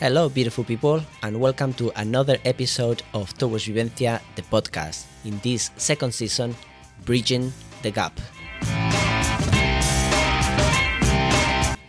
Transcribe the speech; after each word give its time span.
Hello, 0.00 0.30
beautiful 0.30 0.64
people, 0.64 1.02
and 1.22 1.38
welcome 1.38 1.74
to 1.74 1.92
another 2.00 2.38
episode 2.46 3.02
of 3.12 3.36
Towards 3.36 3.68
Vivencia, 3.68 4.22
the 4.34 4.40
podcast. 4.40 5.04
In 5.26 5.38
this 5.44 5.70
second 5.76 6.14
season, 6.14 6.56
Bridging 7.04 7.52
the 7.82 7.90
Gap. 7.90 8.18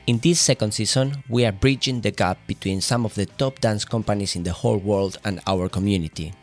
In 0.08 0.20
this 0.20 0.42
second 0.42 0.74
season, 0.74 1.24
we 1.29 1.46
are 1.46 1.54
bridging 1.54 2.02
the 2.02 2.12
gap 2.12 2.38
between 2.47 2.82
some 2.82 3.06
of 3.06 3.16
the 3.16 3.28
top 3.40 3.62
dance 3.62 3.86
companies 3.86 4.36
in 4.36 4.44
the 4.44 4.52
whole 4.52 4.76
world 4.76 5.18
and 5.24 5.40
our 5.48 5.70
community. 5.70 6.34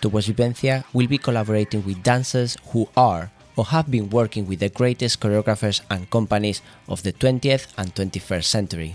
Towards 0.00 0.28
Vivencia 0.28 0.84
will 0.92 1.08
be 1.08 1.18
collaborating 1.18 1.84
with 1.84 2.04
dancers 2.04 2.56
who 2.70 2.88
are 2.96 3.32
or 3.56 3.64
have 3.64 3.90
been 3.90 4.08
working 4.08 4.46
with 4.46 4.60
the 4.60 4.68
greatest 4.68 5.18
choreographers 5.18 5.80
and 5.90 6.08
companies 6.10 6.62
of 6.88 7.02
the 7.02 7.12
20th 7.12 7.66
and 7.76 7.92
21st 7.92 8.44
century. 8.44 8.94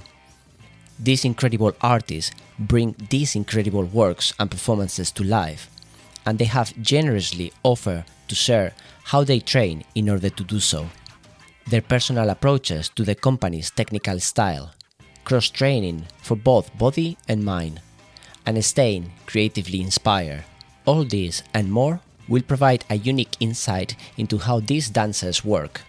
These 1.00 1.26
incredible 1.26 1.74
artists 1.82 2.32
bring 2.58 2.96
these 3.10 3.36
incredible 3.36 3.84
works 3.84 4.34
and 4.40 4.50
performances 4.50 5.12
to 5.12 5.24
life, 5.24 5.70
and 6.26 6.40
they 6.40 6.46
have 6.46 6.74
generously 6.82 7.54
offered 7.64 8.06
to 8.28 8.36
share 8.36 8.74
how 9.04 9.24
they 9.24 9.40
train 9.40 9.84
in 9.96 10.10
order 10.10 10.30
to 10.30 10.44
do 10.44 10.60
so, 10.60 10.88
their 11.68 11.82
personal 11.82 12.30
approaches 12.30 12.90
to 12.90 13.04
the 13.04 13.16
company's 13.16 13.72
technical 13.72 14.20
style, 14.20 14.72
cross 15.24 15.50
training 15.50 16.06
for 16.22 16.36
both 16.36 16.76
body 16.78 17.18
and 17.28 17.44
mind, 17.44 17.82
and 18.46 18.64
staying 18.64 19.12
creatively 19.26 19.82
inspired. 19.82 20.44
All 20.86 21.04
this 21.04 21.44
and 21.54 21.72
more 21.72 22.00
will 22.28 22.42
provide 22.42 22.86
a 22.90 22.98
unique 22.98 23.36
insight 23.40 23.96
into 24.18 24.38
how 24.38 24.62
these 24.62 24.90
dancers 24.90 25.46
work, 25.46 25.82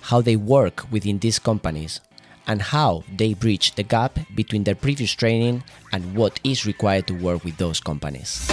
how 0.00 0.20
they 0.20 0.36
work 0.36 0.90
within 0.90 1.18
these 1.18 1.38
companies, 1.38 2.00
and 2.48 2.60
how 2.60 3.04
they 3.16 3.34
bridge 3.34 3.74
the 3.76 3.84
gap 3.84 4.18
between 4.34 4.64
their 4.64 4.74
previous 4.74 5.12
training 5.12 5.62
and 5.92 6.16
what 6.16 6.40
is 6.42 6.66
required 6.66 7.06
to 7.06 7.14
work 7.14 7.44
with 7.44 7.56
those 7.58 7.78
companies. 7.78 8.48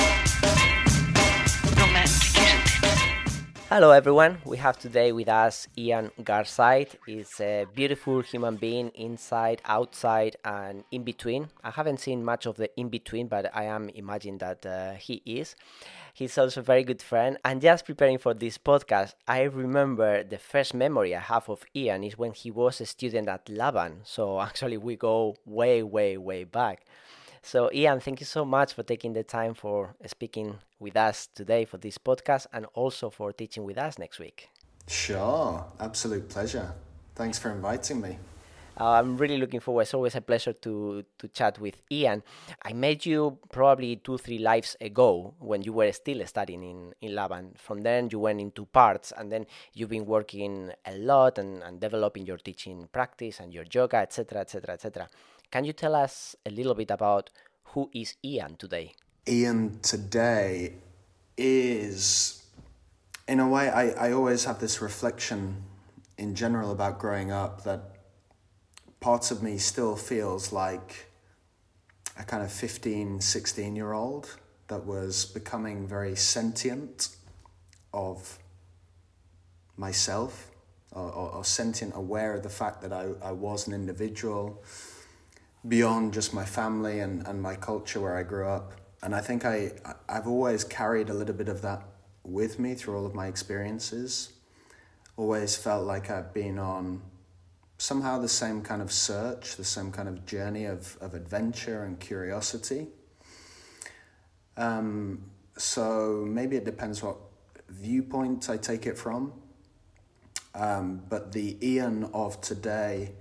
Hello 3.67 3.89
everyone, 3.91 4.37
we 4.45 4.57
have 4.57 4.77
today 4.77 5.11
with 5.11 5.27
us 5.27 5.67
Ian 5.77 6.11
Garside. 6.21 6.95
He's 7.05 7.41
a 7.41 7.65
beautiful 7.73 8.21
human 8.21 8.57
being 8.57 8.89
inside, 8.95 9.61
outside, 9.65 10.37
and 10.45 10.83
in 10.91 11.03
between. 11.03 11.49
I 11.63 11.71
haven't 11.71 11.99
seen 11.99 12.23
much 12.23 12.45
of 12.45 12.57
the 12.57 12.69
in 12.79 12.89
between, 12.89 13.27
but 13.27 13.49
I 13.55 13.63
am 13.63 13.89
imagining 13.89 14.37
that 14.37 14.65
uh, 14.65 14.93
he 14.93 15.21
is. 15.25 15.55
He's 16.15 16.37
also 16.37 16.61
a 16.61 16.63
very 16.63 16.85
good 16.85 17.01
friend. 17.01 17.37
And 17.43 17.61
just 17.61 17.85
preparing 17.85 18.19
for 18.19 18.33
this 18.33 18.57
podcast, 18.57 19.15
I 19.27 19.41
remember 19.41 20.23
the 20.23 20.37
first 20.37 20.73
memory 20.73 21.13
I 21.13 21.19
have 21.19 21.49
of 21.49 21.65
Ian 21.75 22.05
is 22.05 22.17
when 22.17 22.31
he 22.31 22.49
was 22.49 22.79
a 22.79 22.85
student 22.85 23.27
at 23.27 23.49
Laban. 23.49 23.99
So 24.05 24.39
actually, 24.47 24.77
we 24.77 24.95
go 24.95 25.35
way, 25.45 25.83
way, 25.83 26.15
way 26.15 26.45
back. 26.45 26.85
So, 27.43 27.69
Ian, 27.73 27.99
thank 27.99 28.21
you 28.21 28.25
so 28.25 28.45
much 28.45 28.73
for 28.73 28.81
taking 28.81 29.11
the 29.11 29.23
time 29.23 29.53
for 29.53 29.93
speaking 30.07 30.59
with 30.79 30.95
us 30.95 31.27
today 31.35 31.65
for 31.65 31.77
this 31.77 31.97
podcast 31.97 32.47
and 32.53 32.65
also 32.73 33.09
for 33.09 33.33
teaching 33.33 33.65
with 33.65 33.77
us 33.77 33.99
next 33.99 34.17
week. 34.17 34.47
Sure, 34.87 35.65
absolute 35.81 36.29
pleasure. 36.29 36.71
Thanks 37.13 37.37
for 37.37 37.51
inviting 37.51 37.99
me. 37.99 38.17
Uh, 38.77 38.91
I'm 38.91 39.15
really 39.15 39.37
looking 39.37 39.61
forward. 39.61 39.83
It's 39.83 39.93
always 39.93 40.15
a 40.15 40.21
pleasure 40.21 40.53
to 40.53 41.03
to 41.17 41.27
chat 41.29 41.59
with 41.59 41.81
Ian. 41.91 42.23
I 42.61 42.73
met 42.73 43.05
you 43.05 43.37
probably 43.49 43.95
two, 43.97 44.17
three 44.17 44.39
lives 44.39 44.75
ago 44.81 45.33
when 45.39 45.61
you 45.61 45.71
were 45.71 45.91
still 45.93 46.25
studying 46.27 46.63
in, 46.63 46.93
in 47.01 47.15
Laban. 47.15 47.53
From 47.57 47.83
then 47.83 48.09
you 48.11 48.19
went 48.19 48.41
into 48.41 48.65
parts 48.65 49.13
and 49.15 49.31
then 49.31 49.45
you've 49.73 49.89
been 49.89 50.05
working 50.05 50.71
a 50.85 50.97
lot 50.97 51.37
and, 51.37 51.63
and 51.63 51.79
developing 51.79 52.25
your 52.25 52.37
teaching 52.37 52.89
practice 52.91 53.39
and 53.39 53.53
your 53.53 53.65
yoga, 53.71 53.97
etc., 53.97 54.41
etc., 54.41 54.73
etc. 54.73 55.07
Can 55.51 55.63
you 55.63 55.73
tell 55.73 55.95
us 55.95 56.35
a 56.45 56.49
little 56.49 56.75
bit 56.75 56.91
about 56.91 57.29
who 57.75 57.89
is 57.93 58.15
Ian 58.23 58.57
today? 58.57 58.93
Ian 59.27 59.79
today 59.81 60.73
is, 61.37 62.43
in 63.27 63.39
a 63.39 63.47
way, 63.47 63.69
I, 63.69 64.07
I 64.07 64.11
always 64.11 64.45
have 64.45 64.59
this 64.59 64.81
reflection 64.81 65.63
in 66.17 66.35
general 66.35 66.71
about 66.71 66.99
growing 66.99 67.31
up 67.31 67.63
that 67.63 67.94
parts 69.05 69.29
of 69.29 69.43
me 69.43 69.55
still 69.55 69.95
feels 69.95 70.51
like 70.51 71.05
a 72.17 72.23
kind 72.23 72.41
of 72.41 72.51
15, 72.51 73.21
16 73.21 73.75
year 73.75 73.93
old 73.93 74.35
that 74.67 74.83
was 74.83 75.25
becoming 75.25 75.87
very 75.87 76.15
sentient 76.15 77.09
of 77.93 78.39
myself 79.77 80.49
or, 80.91 81.03
or, 81.03 81.29
or 81.33 81.43
sentient, 81.43 81.93
aware 81.95 82.33
of 82.33 82.41
the 82.41 82.49
fact 82.49 82.81
that 82.81 82.91
I, 82.91 83.11
I 83.21 83.31
was 83.31 83.67
an 83.67 83.73
individual 83.75 84.63
beyond 85.67 86.11
just 86.11 86.33
my 86.33 86.43
family 86.43 86.99
and, 87.01 87.27
and 87.27 87.39
my 87.39 87.55
culture 87.55 87.99
where 87.99 88.17
I 88.17 88.23
grew 88.23 88.47
up. 88.47 88.71
And 89.03 89.13
I 89.13 89.21
think 89.21 89.45
I, 89.45 89.73
I've 90.09 90.25
always 90.25 90.63
carried 90.63 91.11
a 91.11 91.13
little 91.13 91.35
bit 91.35 91.47
of 91.47 91.61
that 91.61 91.83
with 92.23 92.57
me 92.57 92.73
through 92.73 92.97
all 92.97 93.05
of 93.05 93.13
my 93.13 93.27
experiences. 93.27 94.33
Always 95.15 95.55
felt 95.55 95.85
like 95.85 96.09
I've 96.09 96.33
been 96.33 96.57
on 96.57 97.03
somehow 97.77 98.19
the 98.19 98.29
same 98.29 98.61
kind 98.61 98.81
of 98.81 98.91
search, 98.91 99.55
the 99.55 99.63
same 99.63 99.91
kind 99.91 100.07
of 100.07 100.25
journey 100.25 100.65
of, 100.65 100.97
of 101.01 101.13
adventure 101.13 101.83
and 101.83 101.99
curiosity. 101.99 102.87
Um, 104.57 105.31
so 105.57 106.25
maybe 106.27 106.55
it 106.55 106.65
depends 106.65 107.03
what 107.03 107.17
viewpoint 107.69 108.49
I 108.49 108.57
take 108.57 108.85
it 108.85 108.97
from. 108.97 109.33
Um, 110.53 111.01
but 111.09 111.33
the 111.33 111.57
Ian 111.61 112.05
of 112.13 112.39
today 112.39 113.11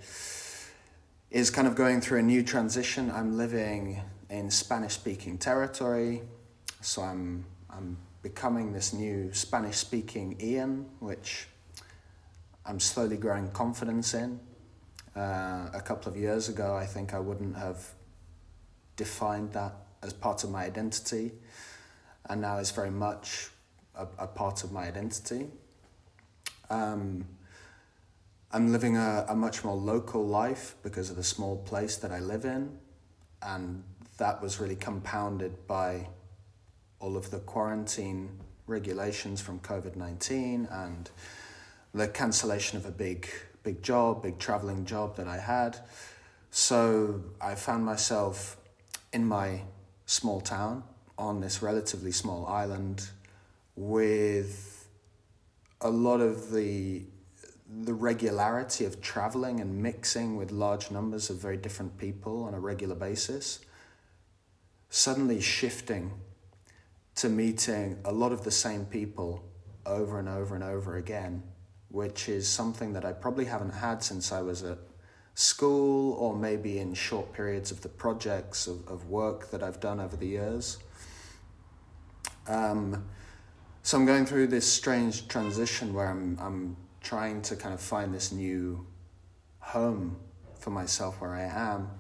is 1.31 1.51
kind 1.51 1.67
of 1.67 1.75
going 1.75 2.01
through 2.01 2.21
a 2.21 2.23
new 2.23 2.45
transition. 2.45 3.11
I'm 3.11 3.37
living 3.37 4.01
in 4.31 4.51
Spanish 4.51 4.95
speaking 4.95 5.37
territory, 5.37 6.23
so 6.81 7.03
I'm, 7.03 7.45
I'm 7.69 7.97
becoming 8.23 8.73
this 8.73 8.93
new 8.93 9.33
Spanish 9.33 9.77
speaking 9.77 10.37
Ian, 10.41 10.87
which 11.01 11.49
I'm 12.67 12.81
slowly 12.81 13.17
growing 13.17 13.51
confidence 13.51 14.15
in. 14.15 14.41
Uh, 15.15 15.69
a 15.73 15.83
couple 15.85 16.11
of 16.11 16.17
years 16.17 16.49
ago, 16.49 16.75
I 16.75 16.87
think 16.87 17.15
I 17.15 17.19
wouldn't 17.19 17.57
have 17.57 17.89
defined 18.97 19.53
that 19.53 19.75
as 20.03 20.13
part 20.13 20.45
of 20.45 20.51
my 20.51 20.65
identity, 20.65 21.33
and 22.29 22.41
now 22.41 22.59
it's 22.59 22.71
very 22.71 22.91
much 22.91 23.51
a, 23.95 24.07
a 24.19 24.27
part 24.27 24.65
of 24.65 24.73
my 24.73 24.87
identity. 24.87 25.49
Um, 26.71 27.27
I'm 28.51 28.73
living 28.73 28.97
a, 28.97 29.27
a 29.29 29.37
much 29.37 29.63
more 29.63 29.77
local 29.77 30.27
life 30.27 30.75
because 30.83 31.11
of 31.11 31.17
the 31.17 31.25
small 31.25 31.57
place 31.59 31.97
that 31.97 32.11
I 32.11 32.21
live 32.21 32.45
in, 32.45 32.79
and 33.43 33.85
that 34.19 34.41
was 34.41 34.59
really 34.59 34.77
compounded 34.77 35.67
by 35.67 36.09
all 36.99 37.17
of 37.17 37.31
the 37.31 37.41
quarantine 37.41 38.41
regulations 38.67 39.41
from 39.41 39.61
COVID 39.61 39.97
19 39.97 40.67
and 40.71 41.11
the 41.95 42.09
cancellation 42.09 42.77
of 42.77 42.87
a 42.87 42.91
big, 42.91 43.29
big 43.63 43.83
job, 43.83 44.23
big 44.23 44.39
traveling 44.39 44.85
job 44.85 45.17
that 45.17 45.29
I 45.29 45.39
had. 45.39 45.79
So 46.51 47.23
I 47.41 47.55
found 47.55 47.85
myself 47.85 48.57
in 49.13 49.25
my 49.25 49.63
small 50.07 50.41
town 50.41 50.83
on 51.17 51.41
this 51.41 51.63
relatively 51.63 52.13
small 52.13 52.47
island 52.47 53.09
with 53.77 54.89
a 55.81 55.91
lot 55.91 56.21
of 56.21 56.51
the 56.51 57.05
the 57.83 57.95
regularity 57.95 58.85
of 58.85 59.01
traveling 59.01 59.59
and 59.59 59.83
mixing 59.83 60.37
with 60.37 60.53
large 60.53 60.91
numbers 60.91 61.31
of 61.31 61.39
very 61.39 61.57
different 61.57 61.97
people 61.97 62.45
on 62.45 62.55
a 62.55 62.61
regular 62.61 62.95
basis, 62.95 63.61
suddenly 64.91 65.41
shifting 65.41 66.13
to 67.17 67.29
meeting 67.29 67.99
a 68.05 68.13
lot 68.13 68.33
of 68.33 68.45
the 68.45 68.51
same 68.51 68.85
people 68.85 69.43
over 69.87 70.19
and 70.19 70.29
over 70.29 70.55
and 70.55 70.63
over 70.63 70.97
again, 70.97 71.43
which 71.95 72.29
is 72.29 72.49
something 72.49 72.93
that 72.93 73.05
I 73.05 73.13
probably 73.13 73.45
haven't 73.45 73.73
had 73.73 74.03
since 74.03 74.33
I 74.33 74.43
was 74.43 74.65
at 74.65 74.79
school 75.37 76.15
or 76.15 76.35
maybe 76.35 76.81
in 76.81 76.93
short 76.93 77.33
periods 77.33 77.71
of 77.71 77.83
the 77.83 77.89
projects 77.89 78.67
of, 78.67 78.87
of 78.89 79.09
work 79.09 79.53
that 79.53 79.63
I've 79.63 79.79
done 79.79 80.01
over 80.01 80.17
the 80.17 80.27
years. 80.27 80.79
Um, 82.49 83.05
so 83.85 83.97
I'm 83.97 84.07
going 84.07 84.27
through 84.27 84.49
this 84.49 84.67
strange 84.67 85.29
transition 85.29 85.95
where 85.95 86.09
I'm, 86.09 86.37
I'm 86.41 86.77
trying 87.01 87.43
to 87.43 87.55
kind 87.55 87.73
of 87.73 87.81
find 87.81 88.13
this 88.13 88.33
new 88.33 88.85
home 89.61 90.17
for 90.59 90.71
myself 90.71 91.21
where 91.21 91.33
I 91.33 91.45
am 91.45 91.91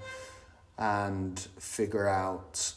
and 0.77 1.39
figure 1.61 2.09
out, 2.09 2.73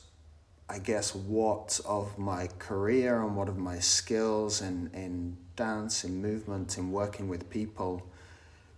I 0.70 0.78
guess, 0.78 1.16
what 1.16 1.80
of 1.84 2.16
my 2.20 2.46
career 2.60 3.24
and 3.24 3.36
what 3.36 3.50
of 3.50 3.58
my 3.58 3.80
skills 3.80 4.62
in, 4.62 4.92
in 4.94 5.38
dance, 5.58 6.06
in 6.06 6.22
movement, 6.22 6.78
in 6.78 6.92
working 6.92 7.28
with 7.28 7.50
people 7.50 8.08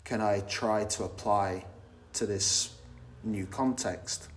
can 0.03 0.21
I 0.21 0.39
try 0.39 0.85
to 0.85 1.03
apply 1.03 1.65
to 2.13 2.25
this 2.25 2.73
new 3.23 3.45
context. 3.45 4.27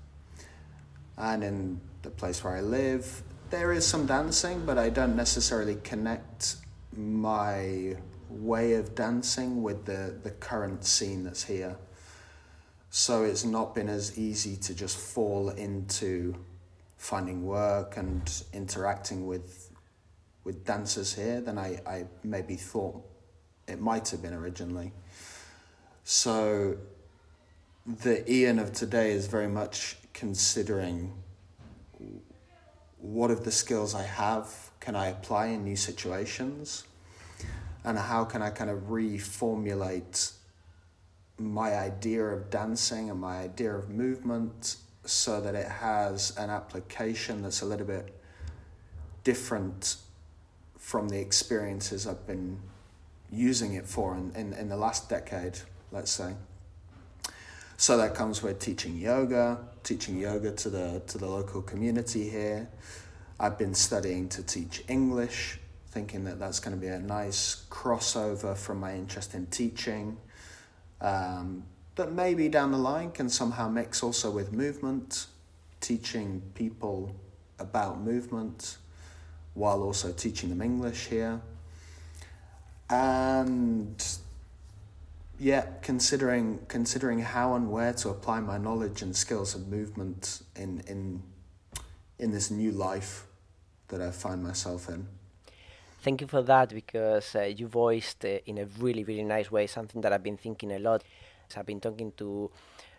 And 1.17 1.43
in 1.43 1.81
the 2.03 2.11
place 2.11 2.44
where 2.44 2.55
I 2.55 2.61
live, 2.61 3.23
there 3.49 3.73
is 3.73 3.87
some 3.87 4.05
dancing, 4.05 4.67
but 4.67 4.77
I 4.77 4.91
don't 4.91 5.17
necessarily 5.17 5.77
connect 5.77 6.56
my 6.94 7.97
way 8.29 8.75
of 8.75 8.94
dancing 8.94 9.62
with 9.62 9.87
the, 9.87 10.15
the 10.23 10.31
current 10.31 10.85
scene 10.85 11.25
that's 11.25 11.44
here. 11.44 11.77
So 12.91 13.25
it's 13.25 13.44
not 13.44 13.75
been 13.75 13.89
as 13.89 14.19
easy 14.19 14.56
to 14.56 14.75
just 14.75 14.99
fall 14.99 15.49
into 15.50 16.35
finding 16.99 17.47
work 17.47 17.97
and 17.97 18.31
interacting 18.53 19.27
with 19.27 19.62
with 20.44 20.65
dancers 20.65 21.15
here 21.15 21.41
than 21.41 21.59
I, 21.59 21.81
I 21.87 22.06
maybe 22.25 22.56
thought 22.56 23.03
it 23.69 23.81
might 23.81 24.09
have 24.09 24.23
been 24.23 24.35
originally. 24.35 24.93
So 26.05 26.77
the 27.87 28.31
Ian 28.31 28.59
of 28.59 28.73
today 28.73 29.12
is 29.12 29.27
very 29.27 29.49
much 29.49 29.97
considering 30.12 31.12
what 32.99 33.31
of 33.31 33.44
the 33.44 33.50
skills 33.50 33.94
I 33.94 34.05
have 34.05 34.71
can 34.81 34.94
I 34.94 35.09
apply 35.09 35.47
in 35.47 35.65
new 35.65 35.77
situations 35.77 36.85
and 37.85 37.99
how 37.99 38.25
can 38.25 38.43
I 38.43 38.50
kind 38.50 38.71
of 38.71 38.91
reformulate 38.91 40.33
my 41.39 41.75
idea 41.75 42.25
of 42.25 42.50
dancing 42.50 43.11
and 43.11 43.21
my 43.21 43.39
idea 43.39 43.75
of 43.75 43.91
movement 43.91 44.77
so 45.05 45.41
that 45.41 45.55
it 45.55 45.69
has 45.69 46.37
an 46.37 46.50
application 46.50 47.43
that's 47.43 47.62
a 47.62 47.67
little 47.67 47.87
bit 47.87 48.15
different 49.25 49.97
from 50.82 51.08
the 51.08 51.20
experiences 51.20 52.08
I've 52.08 52.26
been 52.26 52.58
using 53.31 53.75
it 53.75 53.87
for 53.87 54.17
in, 54.17 54.32
in, 54.34 54.52
in 54.52 54.69
the 54.69 54.76
last 54.76 55.08
decade, 55.08 55.61
let's 55.93 56.11
say. 56.11 56.34
So 57.76 57.96
that 57.96 58.17
comes 58.17 58.43
with 58.43 58.58
teaching 58.58 58.99
yoga, 58.99 59.61
teaching 59.84 60.19
yoga 60.19 60.50
to 60.50 60.69
the 60.69 61.00
to 61.06 61.19
the 61.19 61.26
local 61.26 61.62
community 61.62 62.29
here. 62.29 62.69
I've 63.38 63.56
been 63.56 63.75
studying 63.75 64.29
to 64.31 64.43
teach 64.43 64.82
English, 64.88 65.61
thinking 65.93 66.25
that 66.25 66.40
that's 66.40 66.58
going 66.58 66.75
to 66.76 66.81
be 66.81 66.88
a 66.88 66.99
nice 66.99 67.64
crossover 67.70 68.56
from 68.56 68.81
my 68.81 68.94
interest 68.94 69.34
in 69.34 69.46
teaching. 69.46 70.19
Um, 71.00 71.62
that 71.94 72.12
maybe 72.12 72.49
down 72.49 72.73
the 72.73 72.79
line 72.79 73.12
can 73.12 73.29
somehow 73.29 73.69
mix 73.69 74.02
also 74.02 74.32
with 74.32 74.52
movement, 74.52 75.26
teaching 75.81 76.43
people 76.55 77.14
about 77.61 78.00
movement 78.00 78.79
while 79.55 79.83
also 79.83 80.13
teaching 80.13 80.49
them 80.49 80.63
English 80.63 81.07
here. 81.07 81.41
And 82.89 84.03
yeah, 85.39 85.67
considering 85.83 86.61
considering 86.69 87.21
how 87.21 87.55
and 87.55 87.71
where 87.71 87.93
to 87.95 88.11
apply 88.11 88.41
my 88.41 88.59
knowledge 88.59 89.03
and 89.03 89.17
skills 89.17 89.55
of 89.55 89.69
movement 89.69 90.43
in 90.57 90.83
in 90.87 91.23
in 92.19 92.31
this 92.31 92.51
new 92.51 92.71
life 92.71 93.27
that 93.89 94.01
I 94.01 94.11
find 94.11 94.43
myself 94.43 94.89
in. 94.89 95.07
Thank 96.03 96.21
you 96.21 96.27
for 96.27 96.43
that 96.43 96.71
because 96.71 97.35
uh, 97.35 97.43
you 97.43 97.67
voiced 97.69 98.25
uh, 98.25 98.39
in 98.47 98.59
a 98.59 98.67
really 98.79 99.05
really 99.05 99.25
nice 99.25 99.51
way 99.51 99.67
something 99.67 100.01
that 100.03 100.13
I've 100.13 100.23
been 100.23 100.37
thinking 100.37 100.73
a 100.73 100.79
lot. 100.79 101.03
I've 101.57 101.67
been 101.67 101.81
talking 101.81 102.13
to 102.17 102.51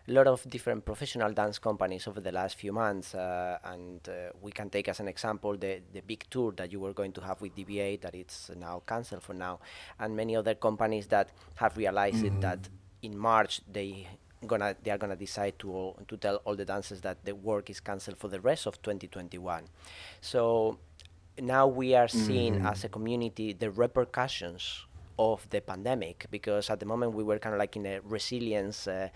a 0.07 0.11
lot 0.11 0.27
of 0.27 0.47
different 0.49 0.83
professional 0.83 1.31
dance 1.31 1.59
companies 1.59 2.07
over 2.07 2.19
the 2.19 2.31
last 2.31 2.57
few 2.57 2.73
months, 2.73 3.15
uh, 3.15 3.57
and 3.63 4.01
uh, 4.09 4.31
we 4.41 4.51
can 4.51 4.69
take 4.69 4.89
as 4.89 4.99
an 4.99 5.07
example 5.07 5.55
the 5.57 5.81
the 5.93 6.01
big 6.01 6.25
tour 6.29 6.51
that 6.53 6.71
you 6.71 6.79
were 6.79 6.93
going 6.93 7.13
to 7.13 7.21
have 7.21 7.39
with 7.41 7.55
DV8 7.55 8.01
that 8.01 8.15
it's 8.15 8.51
now 8.57 8.81
cancelled 8.85 9.23
for 9.23 9.33
now, 9.33 9.59
and 9.99 10.15
many 10.15 10.35
other 10.35 10.55
companies 10.55 11.07
that 11.07 11.29
have 11.55 11.77
realized 11.77 12.25
mm-hmm. 12.25 12.39
that 12.41 12.67
in 13.01 13.17
March 13.17 13.61
they 13.71 14.07
gonna 14.45 14.75
they 14.83 14.91
are 14.91 14.97
gonna 14.97 15.15
decide 15.15 15.57
to 15.59 15.93
to 16.07 16.17
tell 16.17 16.35
all 16.43 16.55
the 16.55 16.65
dancers 16.65 16.99
that 17.01 17.23
the 17.23 17.33
work 17.33 17.69
is 17.69 17.79
cancelled 17.79 18.17
for 18.17 18.27
the 18.27 18.41
rest 18.41 18.65
of 18.65 18.81
2021. 18.81 19.63
So 20.19 20.79
now 21.39 21.65
we 21.65 21.95
are 21.95 22.09
seeing 22.09 22.55
mm-hmm. 22.55 22.65
as 22.65 22.83
a 22.83 22.89
community 22.89 23.53
the 23.53 23.71
repercussions 23.71 24.85
of 25.17 25.47
the 25.49 25.61
pandemic 25.61 26.25
because 26.29 26.69
at 26.69 26.79
the 26.79 26.85
moment 26.85 27.13
we 27.13 27.23
were 27.23 27.39
kind 27.39 27.53
of 27.55 27.59
like 27.59 27.77
in 27.77 27.85
a 27.85 28.01
resilience. 28.01 28.87
Uh, 28.87 29.09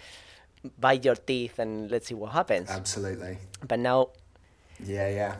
bite 0.79 1.05
your 1.05 1.15
teeth 1.15 1.59
and 1.59 1.89
let's 1.91 2.07
see 2.07 2.15
what 2.15 2.31
happens. 2.31 2.69
Absolutely. 2.69 3.37
But 3.67 3.79
now. 3.79 4.09
Yeah, 4.83 5.09
yeah. 5.09 5.35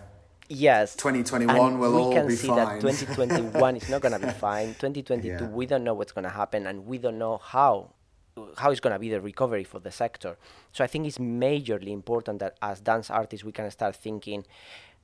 Yes. 0.50 0.95
2021 0.95 1.79
will 1.79 1.95
all 1.95 2.09
be 2.09 2.15
fine. 2.15 2.25
We 2.25 2.31
can 2.31 2.38
see 2.38 2.47
that 2.47 2.81
2021 2.81 3.75
is 3.75 3.89
not 3.89 4.01
going 4.01 4.19
to 4.19 4.25
be 4.25 4.33
fine. 4.39 4.68
2022, 4.68 5.27
yeah. 5.27 5.47
we 5.50 5.65
don't 5.65 5.83
know 5.83 5.94
what's 5.94 6.12
going 6.12 6.24
to 6.24 6.29
happen 6.29 6.68
and 6.68 6.85
we 6.85 6.97
don't 6.97 7.18
know 7.18 7.38
how 7.38 7.91
how 8.57 8.69
is 8.69 8.79
going 8.79 8.94
to 8.94 9.00
be 9.00 9.09
the 9.09 9.19
recovery 9.19 9.63
for 9.63 9.79
the 9.79 9.91
sector. 9.91 10.38
So 10.71 10.83
I 10.83 10.88
think 10.88 11.07
it's 11.07 11.18
majorly 11.18 11.89
important 11.89 12.39
that 12.39 12.56
as 12.62 12.79
dance 12.79 13.09
artists 13.09 13.44
we 13.44 13.51
can 13.51 13.69
start 13.71 13.95
thinking 13.95 14.45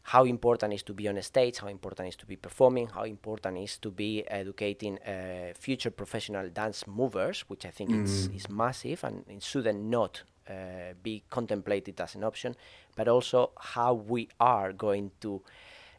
how 0.03 0.25
important 0.25 0.73
is 0.73 0.83
to 0.83 0.93
be 0.93 1.07
on 1.07 1.17
a 1.17 1.23
stage, 1.23 1.59
how 1.59 1.67
important 1.67 2.09
is 2.09 2.15
to 2.17 2.25
be 2.25 2.35
performing, 2.35 2.87
how 2.87 3.03
important 3.03 3.57
is 3.57 3.77
to 3.77 3.89
be 3.89 4.23
educating 4.27 4.99
uh, 4.99 5.53
future 5.57 5.91
professional 5.91 6.49
dance 6.49 6.85
movers, 6.85 7.41
which 7.47 7.65
I 7.65 7.69
think 7.69 7.89
mm. 7.89 8.03
is, 8.03 8.27
is 8.27 8.49
massive 8.49 9.03
and 9.05 9.23
it 9.29 9.41
shouldn't 9.41 9.81
not 9.81 10.23
uh, 10.49 10.53
be 11.01 11.23
contemplated 11.29 12.01
as 12.01 12.15
an 12.15 12.23
option, 12.25 12.53
but 12.97 13.07
also 13.07 13.51
how 13.57 13.93
we 13.93 14.27
are 14.41 14.73
going 14.73 15.11
to 15.21 15.41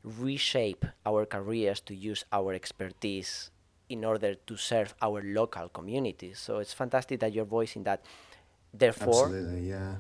reshape 0.02 0.84
our 1.06 1.24
careers 1.24 1.80
to 1.80 1.94
use 1.94 2.26
our 2.30 2.52
expertise 2.52 3.50
in 3.88 4.04
order 4.04 4.34
to 4.34 4.56
serve 4.56 4.94
our 5.00 5.22
local 5.22 5.70
communities. 5.70 6.38
So 6.38 6.58
it's 6.58 6.74
fantastic 6.74 7.20
that 7.20 7.32
you're 7.32 7.46
voicing 7.46 7.84
that. 7.84 8.04
Therefore, 8.76 9.26
Absolutely, 9.26 9.68
yeah 9.68 9.94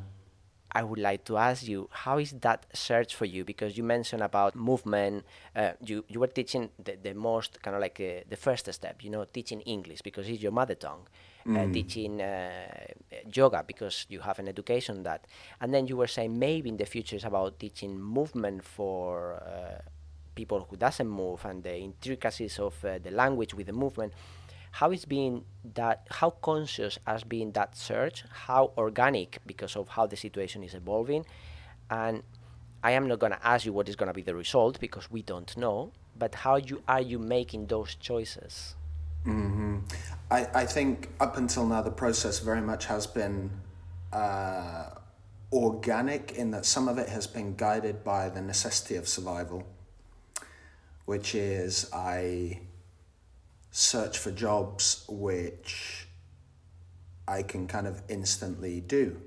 I 0.74 0.82
would 0.82 0.98
like 0.98 1.24
to 1.26 1.36
ask 1.36 1.66
you, 1.68 1.88
how 1.90 2.18
is 2.18 2.32
that 2.40 2.66
search 2.72 3.14
for 3.14 3.26
you? 3.26 3.44
Because 3.44 3.76
you 3.78 3.84
mentioned 3.84 4.22
about 4.22 4.56
movement. 4.56 5.24
Uh, 5.54 5.72
you 5.80 6.04
you 6.08 6.18
were 6.18 6.32
teaching 6.40 6.70
the, 6.82 6.96
the 7.00 7.14
most 7.14 7.62
kind 7.62 7.76
of 7.76 7.80
like 7.80 8.00
uh, 8.00 8.24
the 8.28 8.36
first 8.36 8.72
step, 8.72 9.02
you 9.04 9.10
know, 9.10 9.24
teaching 9.24 9.60
English 9.60 10.02
because 10.02 10.28
it's 10.28 10.42
your 10.42 10.52
mother 10.52 10.74
tongue. 10.74 11.06
Uh, 11.46 11.50
mm. 11.50 11.70
Uh, 11.70 11.72
teaching 11.74 12.12
yoga 13.34 13.62
because 13.66 14.06
you 14.08 14.20
have 14.20 14.38
an 14.38 14.48
education 14.48 15.02
that, 15.02 15.26
and 15.60 15.74
then 15.74 15.86
you 15.86 15.94
were 15.94 16.06
saying 16.06 16.38
maybe 16.38 16.70
in 16.70 16.78
the 16.78 16.86
future 16.86 17.16
it's 17.16 17.24
about 17.26 17.58
teaching 17.58 18.00
movement 18.00 18.64
for 18.64 19.34
uh, 19.34 19.78
people 20.34 20.66
who 20.68 20.76
doesn't 20.76 21.08
move 21.08 21.44
and 21.44 21.62
the 21.62 21.76
intricacies 21.76 22.58
of 22.58 22.82
uh, 22.84 22.98
the 22.98 23.10
language 23.10 23.52
with 23.54 23.66
the 23.66 23.72
movement 23.72 24.12
how 24.74 24.90
is 24.90 25.04
being 25.04 25.44
that 25.74 26.04
how 26.10 26.30
conscious 26.30 26.98
has 27.06 27.22
been 27.22 27.52
that 27.52 27.76
search 27.76 28.24
how 28.46 28.72
organic 28.76 29.38
because 29.46 29.76
of 29.76 29.86
how 29.88 30.04
the 30.04 30.16
situation 30.16 30.64
is 30.64 30.74
evolving 30.74 31.24
and 31.90 32.22
i 32.82 32.90
am 32.90 33.06
not 33.06 33.20
going 33.20 33.30
to 33.30 33.46
ask 33.46 33.64
you 33.64 33.72
what 33.72 33.88
is 33.88 33.94
going 33.94 34.08
to 34.08 34.12
be 34.12 34.22
the 34.22 34.34
result 34.34 34.80
because 34.80 35.08
we 35.10 35.22
don't 35.22 35.56
know 35.56 35.92
but 36.18 36.34
how 36.34 36.56
you 36.56 36.82
are 36.88 37.00
you 37.00 37.20
making 37.20 37.66
those 37.66 37.94
choices 37.94 38.74
mm-hmm. 39.24 39.78
I, 40.30 40.46
I 40.62 40.66
think 40.66 41.10
up 41.20 41.36
until 41.36 41.66
now 41.66 41.82
the 41.82 41.92
process 41.92 42.40
very 42.40 42.60
much 42.60 42.86
has 42.86 43.06
been 43.06 43.50
uh, 44.12 44.90
organic 45.52 46.32
in 46.32 46.50
that 46.50 46.66
some 46.66 46.88
of 46.88 46.98
it 46.98 47.08
has 47.08 47.28
been 47.28 47.54
guided 47.54 48.02
by 48.02 48.28
the 48.28 48.42
necessity 48.42 48.96
of 48.96 49.06
survival 49.06 49.62
which 51.04 51.36
is 51.36 51.88
i 51.92 52.58
search 53.76 54.18
for 54.18 54.30
jobs 54.30 55.04
which 55.08 56.06
I 57.26 57.42
can 57.42 57.66
kind 57.66 57.88
of 57.88 58.00
instantly 58.08 58.80
do. 58.80 59.20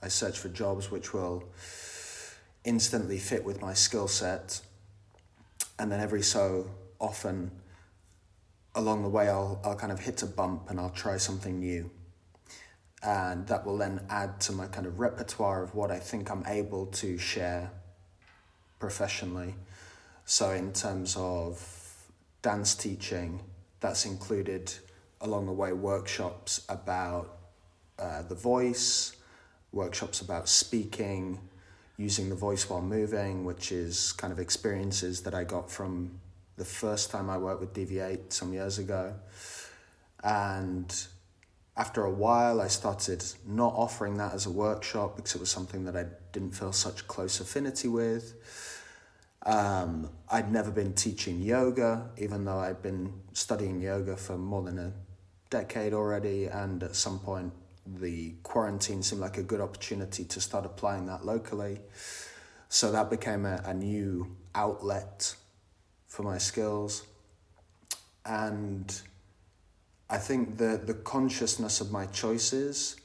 I 0.00 0.06
search 0.06 0.38
for 0.38 0.48
jobs 0.48 0.92
which 0.92 1.12
will 1.12 1.42
instantly 2.64 3.18
fit 3.18 3.44
with 3.44 3.60
my 3.60 3.74
skill 3.74 4.06
set. 4.06 4.60
And 5.76 5.90
then 5.90 5.98
every 5.98 6.22
so 6.22 6.70
often 7.00 7.50
along 8.76 9.02
the 9.02 9.08
way, 9.08 9.28
I'll, 9.28 9.60
I'll 9.64 9.74
kind 9.74 9.90
of 9.90 9.98
hit 9.98 10.22
a 10.22 10.26
bump 10.26 10.70
and 10.70 10.78
I'll 10.78 10.90
try 10.90 11.16
something 11.16 11.58
new. 11.58 11.90
And 13.02 13.44
that 13.48 13.66
will 13.66 13.76
then 13.76 14.06
add 14.08 14.40
to 14.42 14.52
my 14.52 14.68
kind 14.68 14.86
of 14.86 15.00
repertoire 15.00 15.64
of 15.64 15.74
what 15.74 15.90
I 15.90 15.98
think 15.98 16.30
I'm 16.30 16.44
able 16.46 16.86
to 16.86 17.18
share 17.18 17.72
professionally. 18.78 19.56
So, 20.26 20.52
in 20.52 20.72
terms 20.72 21.16
of 21.18 21.60
dance 22.40 22.76
teaching, 22.76 23.40
that's 23.84 24.06
included 24.06 24.72
along 25.20 25.44
the 25.44 25.52
way 25.52 25.70
workshops 25.74 26.64
about 26.70 27.36
uh, 27.98 28.22
the 28.22 28.34
voice, 28.34 29.14
workshops 29.72 30.22
about 30.22 30.48
speaking, 30.48 31.38
using 31.98 32.30
the 32.30 32.34
voice 32.34 32.70
while 32.70 32.80
moving, 32.80 33.44
which 33.44 33.72
is 33.72 34.12
kind 34.12 34.32
of 34.32 34.38
experiences 34.38 35.20
that 35.20 35.34
I 35.34 35.44
got 35.44 35.70
from 35.70 36.18
the 36.56 36.64
first 36.64 37.10
time 37.10 37.28
I 37.28 37.36
worked 37.36 37.60
with 37.60 37.74
DV8 37.74 38.32
some 38.32 38.54
years 38.54 38.78
ago. 38.78 39.16
And 40.22 40.90
after 41.76 42.04
a 42.04 42.10
while, 42.10 42.62
I 42.62 42.68
started 42.68 43.22
not 43.46 43.74
offering 43.76 44.16
that 44.16 44.32
as 44.32 44.46
a 44.46 44.50
workshop 44.50 45.16
because 45.16 45.34
it 45.34 45.40
was 45.40 45.50
something 45.50 45.84
that 45.84 45.94
I 45.94 46.06
didn't 46.32 46.52
feel 46.52 46.72
such 46.72 47.06
close 47.06 47.38
affinity 47.38 47.88
with. 47.88 48.32
Um, 49.44 50.10
I'd 50.30 50.50
never 50.50 50.70
been 50.70 50.94
teaching 50.94 51.40
yoga, 51.40 52.10
even 52.16 52.44
though 52.44 52.58
I'd 52.58 52.82
been 52.82 53.12
studying 53.32 53.80
yoga 53.80 54.16
for 54.16 54.38
more 54.38 54.62
than 54.62 54.78
a 54.78 54.92
decade 55.50 55.92
already. 55.92 56.46
And 56.46 56.82
at 56.82 56.96
some 56.96 57.18
point, 57.18 57.52
the 57.86 58.34
quarantine 58.42 59.02
seemed 59.02 59.20
like 59.20 59.36
a 59.36 59.42
good 59.42 59.60
opportunity 59.60 60.24
to 60.24 60.40
start 60.40 60.64
applying 60.64 61.06
that 61.06 61.24
locally. 61.24 61.80
So 62.68 62.90
that 62.92 63.10
became 63.10 63.44
a, 63.44 63.62
a 63.64 63.74
new 63.74 64.34
outlet 64.54 65.34
for 66.06 66.22
my 66.22 66.38
skills. 66.38 67.04
And 68.24 69.00
I 70.08 70.16
think 70.16 70.56
the, 70.56 70.80
the 70.82 70.94
consciousness 70.94 71.80
of 71.82 71.92
my 71.92 72.06
choices 72.06 72.96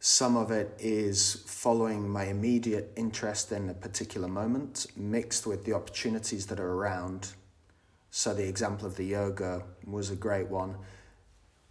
Some 0.00 0.36
of 0.36 0.52
it 0.52 0.76
is 0.78 1.42
following 1.46 2.08
my 2.08 2.24
immediate 2.24 2.92
interest 2.94 3.50
in 3.50 3.68
a 3.68 3.74
particular 3.74 4.28
moment, 4.28 4.86
mixed 4.96 5.44
with 5.44 5.64
the 5.64 5.72
opportunities 5.72 6.46
that 6.46 6.60
are 6.60 6.72
around. 6.72 7.32
So, 8.10 8.32
the 8.32 8.48
example 8.48 8.86
of 8.86 8.96
the 8.96 9.04
yoga 9.04 9.64
was 9.84 10.10
a 10.10 10.16
great 10.16 10.48
one. 10.48 10.76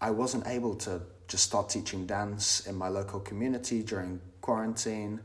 I 0.02 0.12
wasn't 0.12 0.46
able 0.46 0.76
to 0.76 1.02
just 1.30 1.46
start 1.46 1.70
teaching 1.70 2.06
dance 2.06 2.68
in 2.68 2.76
my 2.76 2.90
local 2.90 3.22
community 3.22 3.82
during 3.82 4.20
quarantine. 4.42 5.22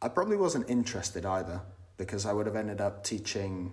I 0.00 0.08
probably 0.08 0.36
wasn't 0.36 0.70
interested 0.70 1.26
either 1.26 1.60
because 1.96 2.24
I 2.24 2.32
would 2.32 2.46
have 2.46 2.56
ended 2.56 2.80
up 2.80 3.02
teaching 3.02 3.72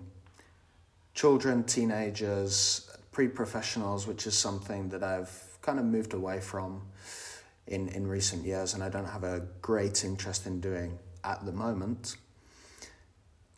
children, 1.14 1.62
teenagers, 1.62 2.90
pre 3.12 3.28
professionals, 3.28 4.08
which 4.08 4.26
is 4.26 4.34
something 4.34 4.88
that 4.88 5.04
I've 5.04 5.58
kind 5.62 5.78
of 5.78 5.84
moved 5.84 6.14
away 6.14 6.40
from 6.40 6.82
in, 7.66 7.88
in 7.88 8.06
recent 8.06 8.44
years 8.44 8.74
and 8.74 8.82
I 8.82 8.88
don't 8.88 9.06
have 9.06 9.24
a 9.24 9.46
great 9.60 10.04
interest 10.04 10.46
in 10.46 10.60
doing 10.60 10.98
at 11.24 11.44
the 11.44 11.52
moment. 11.52 12.16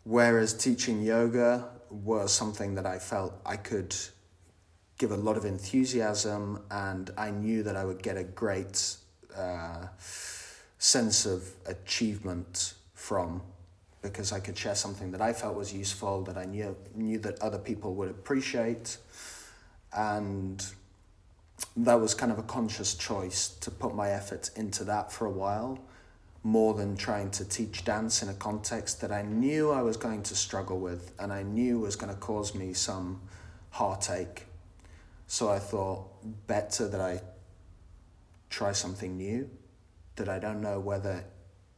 Whereas 0.03 0.53
teaching 0.53 1.01
yoga 1.01 1.69
was 1.89 2.33
something 2.33 2.75
that 2.75 2.85
I 2.85 2.99
felt 2.99 3.33
I 3.45 3.55
could 3.55 3.95
give 4.97 5.11
a 5.11 5.17
lot 5.17 5.37
of 5.37 5.45
enthusiasm 5.45 6.63
and 6.71 7.09
I 7.17 7.31
knew 7.31 7.63
that 7.63 7.75
I 7.75 7.85
would 7.85 8.01
get 8.01 8.17
a 8.17 8.23
great 8.23 8.95
uh, 9.35 9.87
sense 10.77 11.25
of 11.25 11.49
achievement 11.65 12.73
from 12.93 13.41
because 14.01 14.31
I 14.31 14.39
could 14.39 14.57
share 14.57 14.75
something 14.75 15.11
that 15.11 15.21
I 15.21 15.33
felt 15.33 15.55
was 15.55 15.73
useful 15.73 16.23
that 16.23 16.37
I 16.37 16.45
knew 16.45 16.75
knew 16.95 17.19
that 17.19 17.39
other 17.41 17.57
people 17.57 17.95
would 17.95 18.09
appreciate 18.09 18.97
and 19.93 20.65
that 21.77 21.99
was 21.99 22.13
kind 22.13 22.31
of 22.31 22.39
a 22.39 22.43
conscious 22.43 22.95
choice 22.95 23.47
to 23.47 23.71
put 23.71 23.95
my 23.95 24.09
effort 24.09 24.49
into 24.55 24.83
that 24.85 25.11
for 25.11 25.25
a 25.25 25.31
while 25.31 25.79
more 26.41 26.73
than 26.73 26.95
trying 26.95 27.29
to 27.29 27.43
teach 27.43 27.83
dance 27.83 28.23
in 28.23 28.29
a 28.29 28.33
context 28.33 29.01
that 29.01 29.11
I 29.11 29.21
knew 29.23 29.71
I 29.71 29.81
was 29.81 29.97
going 29.97 30.23
to 30.23 30.35
struggle 30.35 30.79
with 30.79 31.11
and 31.19 31.33
I 31.33 31.43
knew 31.43 31.79
was 31.79 31.95
going 31.95 32.13
to 32.13 32.19
cause 32.19 32.55
me 32.55 32.73
some 32.73 33.21
heartache. 33.71 34.45
So 35.27 35.49
I 35.49 35.59
thought 35.59 36.07
better 36.47 36.87
that 36.87 37.01
I 37.01 37.21
try 38.49 38.71
something 38.71 39.17
new 39.17 39.49
that 40.15 40.29
I 40.29 40.39
don't 40.39 40.61
know 40.61 40.79
whether 40.79 41.25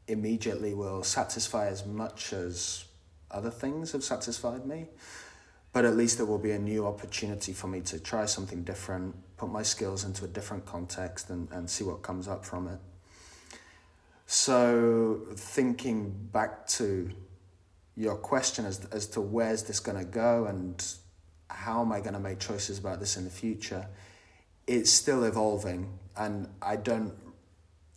immediately 0.07 0.73
will 0.73 1.03
satisfy 1.03 1.67
as 1.67 1.85
much 1.85 2.31
as 2.31 2.85
other 3.29 3.51
things 3.51 3.91
have 3.93 4.03
satisfied 4.03 4.65
me 4.65 4.87
but 5.73 5.85
at 5.85 5.95
least 5.95 6.17
there 6.17 6.25
will 6.25 6.37
be 6.37 6.51
a 6.51 6.59
new 6.59 6.85
opportunity 6.85 7.53
for 7.53 7.67
me 7.67 7.81
to 7.81 7.99
try 7.99 8.25
something 8.25 8.63
different, 8.63 9.15
put 9.41 9.51
my 9.51 9.63
skills 9.63 10.03
into 10.03 10.23
a 10.23 10.27
different 10.27 10.63
context, 10.67 11.31
and, 11.31 11.51
and 11.51 11.67
see 11.67 11.83
what 11.83 12.03
comes 12.03 12.27
up 12.27 12.45
from 12.45 12.67
it. 12.67 12.77
So, 14.27 15.21
thinking 15.33 16.11
back 16.31 16.67
to 16.77 17.09
your 17.95 18.17
question 18.17 18.65
as, 18.67 18.85
as 18.91 19.07
to 19.07 19.19
where's 19.19 19.63
this 19.63 19.79
going 19.79 19.97
to 19.97 20.05
go 20.05 20.45
and 20.45 20.85
how 21.47 21.81
am 21.81 21.91
I 21.91 22.01
going 22.01 22.13
to 22.13 22.19
make 22.19 22.37
choices 22.39 22.77
about 22.77 22.99
this 22.99 23.17
in 23.17 23.23
the 23.23 23.31
future, 23.31 23.87
it's 24.67 24.91
still 24.91 25.23
evolving, 25.23 25.97
and 26.15 26.47
I 26.61 26.75
don't 26.75 27.15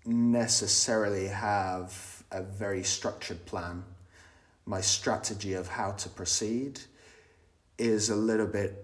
necessarily 0.06 1.26
have 1.26 2.24
a 2.30 2.42
very 2.42 2.82
structured 2.82 3.44
plan. 3.44 3.84
My 4.64 4.80
strategy 4.80 5.52
of 5.52 5.68
how 5.68 5.92
to 5.92 6.08
proceed 6.08 6.80
is 7.76 8.08
a 8.08 8.16
little 8.16 8.46
bit 8.46 8.83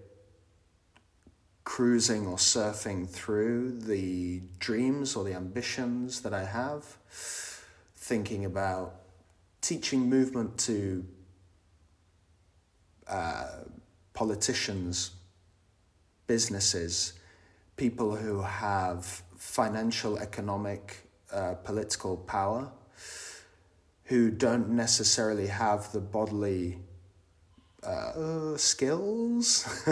cruising 1.63 2.27
or 2.27 2.37
surfing 2.37 3.07
through 3.07 3.79
the 3.79 4.41
dreams 4.59 5.15
or 5.15 5.23
the 5.23 5.33
ambitions 5.33 6.21
that 6.21 6.33
I 6.33 6.45
have, 6.45 6.97
thinking 7.95 8.45
about 8.45 8.95
teaching 9.61 10.09
movement 10.09 10.57
to 10.59 11.05
uh, 13.07 13.47
politicians, 14.13 15.11
businesses, 16.27 17.13
people 17.77 18.15
who 18.15 18.41
have 18.41 19.05
financial, 19.37 20.17
economic, 20.17 21.07
uh, 21.31 21.55
political 21.63 22.17
power, 22.17 22.71
who 24.05 24.29
don't 24.29 24.69
necessarily 24.69 25.47
have 25.47 25.91
the 25.91 25.99
bodily 25.99 26.77
uh, 27.83 28.57
skills, 28.57 29.83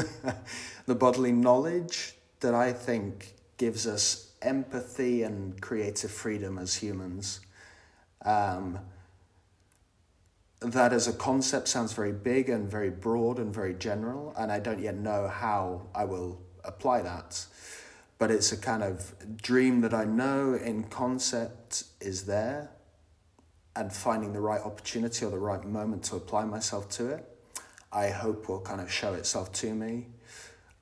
the 0.86 0.96
bodily 0.96 1.31
knowledge 1.31 2.13
that 2.39 2.53
I 2.53 2.74
think 2.74 3.34
gives 3.58 3.88
us 3.88 4.31
empathy 4.41 5.24
and 5.24 5.60
creative 5.62 6.12
freedom 6.12 6.58
as 6.58 6.75
humans. 6.75 7.41
Um, 8.24 8.79
that 10.62 10.91
as 10.91 11.08
a 11.08 11.13
concept 11.13 11.67
sounds 11.69 11.93
very 11.93 12.12
big 12.12 12.50
and 12.50 12.69
very 12.69 12.89
broad 12.89 13.39
and 13.39 13.53
very 13.53 13.74
general, 13.74 14.34
and 14.38 14.51
I 14.51 14.60
don't 14.60 14.79
yet 14.79 14.96
know 14.96 15.27
how 15.27 15.88
I 15.96 16.05
will 16.05 16.41
apply 16.63 17.01
that. 17.01 17.46
But 18.17 18.31
it's 18.31 18.51
a 18.51 18.58
kind 18.58 18.84
of 18.84 19.13
dream 19.41 19.79
that 19.81 19.93
I 19.93 20.03
know 20.03 20.53
in 20.53 20.84
concept 20.84 21.86
is 22.01 22.25
there, 22.25 22.72
and 23.75 23.93
finding 23.93 24.34
the 24.34 24.41
right 24.41 24.60
opportunity 24.60 25.25
or 25.25 25.31
the 25.31 25.39
right 25.39 25.63
moment 25.63 26.03
to 26.03 26.17
apply 26.17 26.43
myself 26.43 26.89
to 26.89 27.08
it. 27.10 27.38
I 27.91 28.10
hope 28.10 28.50
will 28.50 28.62
kind 28.62 28.81
of 28.81 28.91
show 28.91 29.13
itself 29.13 29.51
to 29.53 29.74
me. 29.74 30.08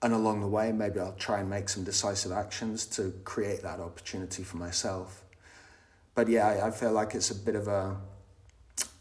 And 0.02 0.14
along 0.14 0.42
the 0.42 0.48
way, 0.48 0.72
maybe 0.72 1.00
I'll 1.00 1.14
try 1.14 1.40
and 1.40 1.50
make 1.50 1.70
some 1.70 1.84
decisive 1.84 2.32
actions 2.32 2.86
to 2.88 3.14
create 3.24 3.64
that 3.64 3.80
opportunity 3.80 4.44
for 4.44 4.58
myself. 4.58 5.24
But 6.14 6.28
yeah, 6.28 6.62
I, 6.64 6.72
feel 6.72 6.92
like 6.92 7.16
it's 7.16 7.32
a 7.32 7.36
bit 7.36 7.56
of 7.56 7.68
a 7.68 7.98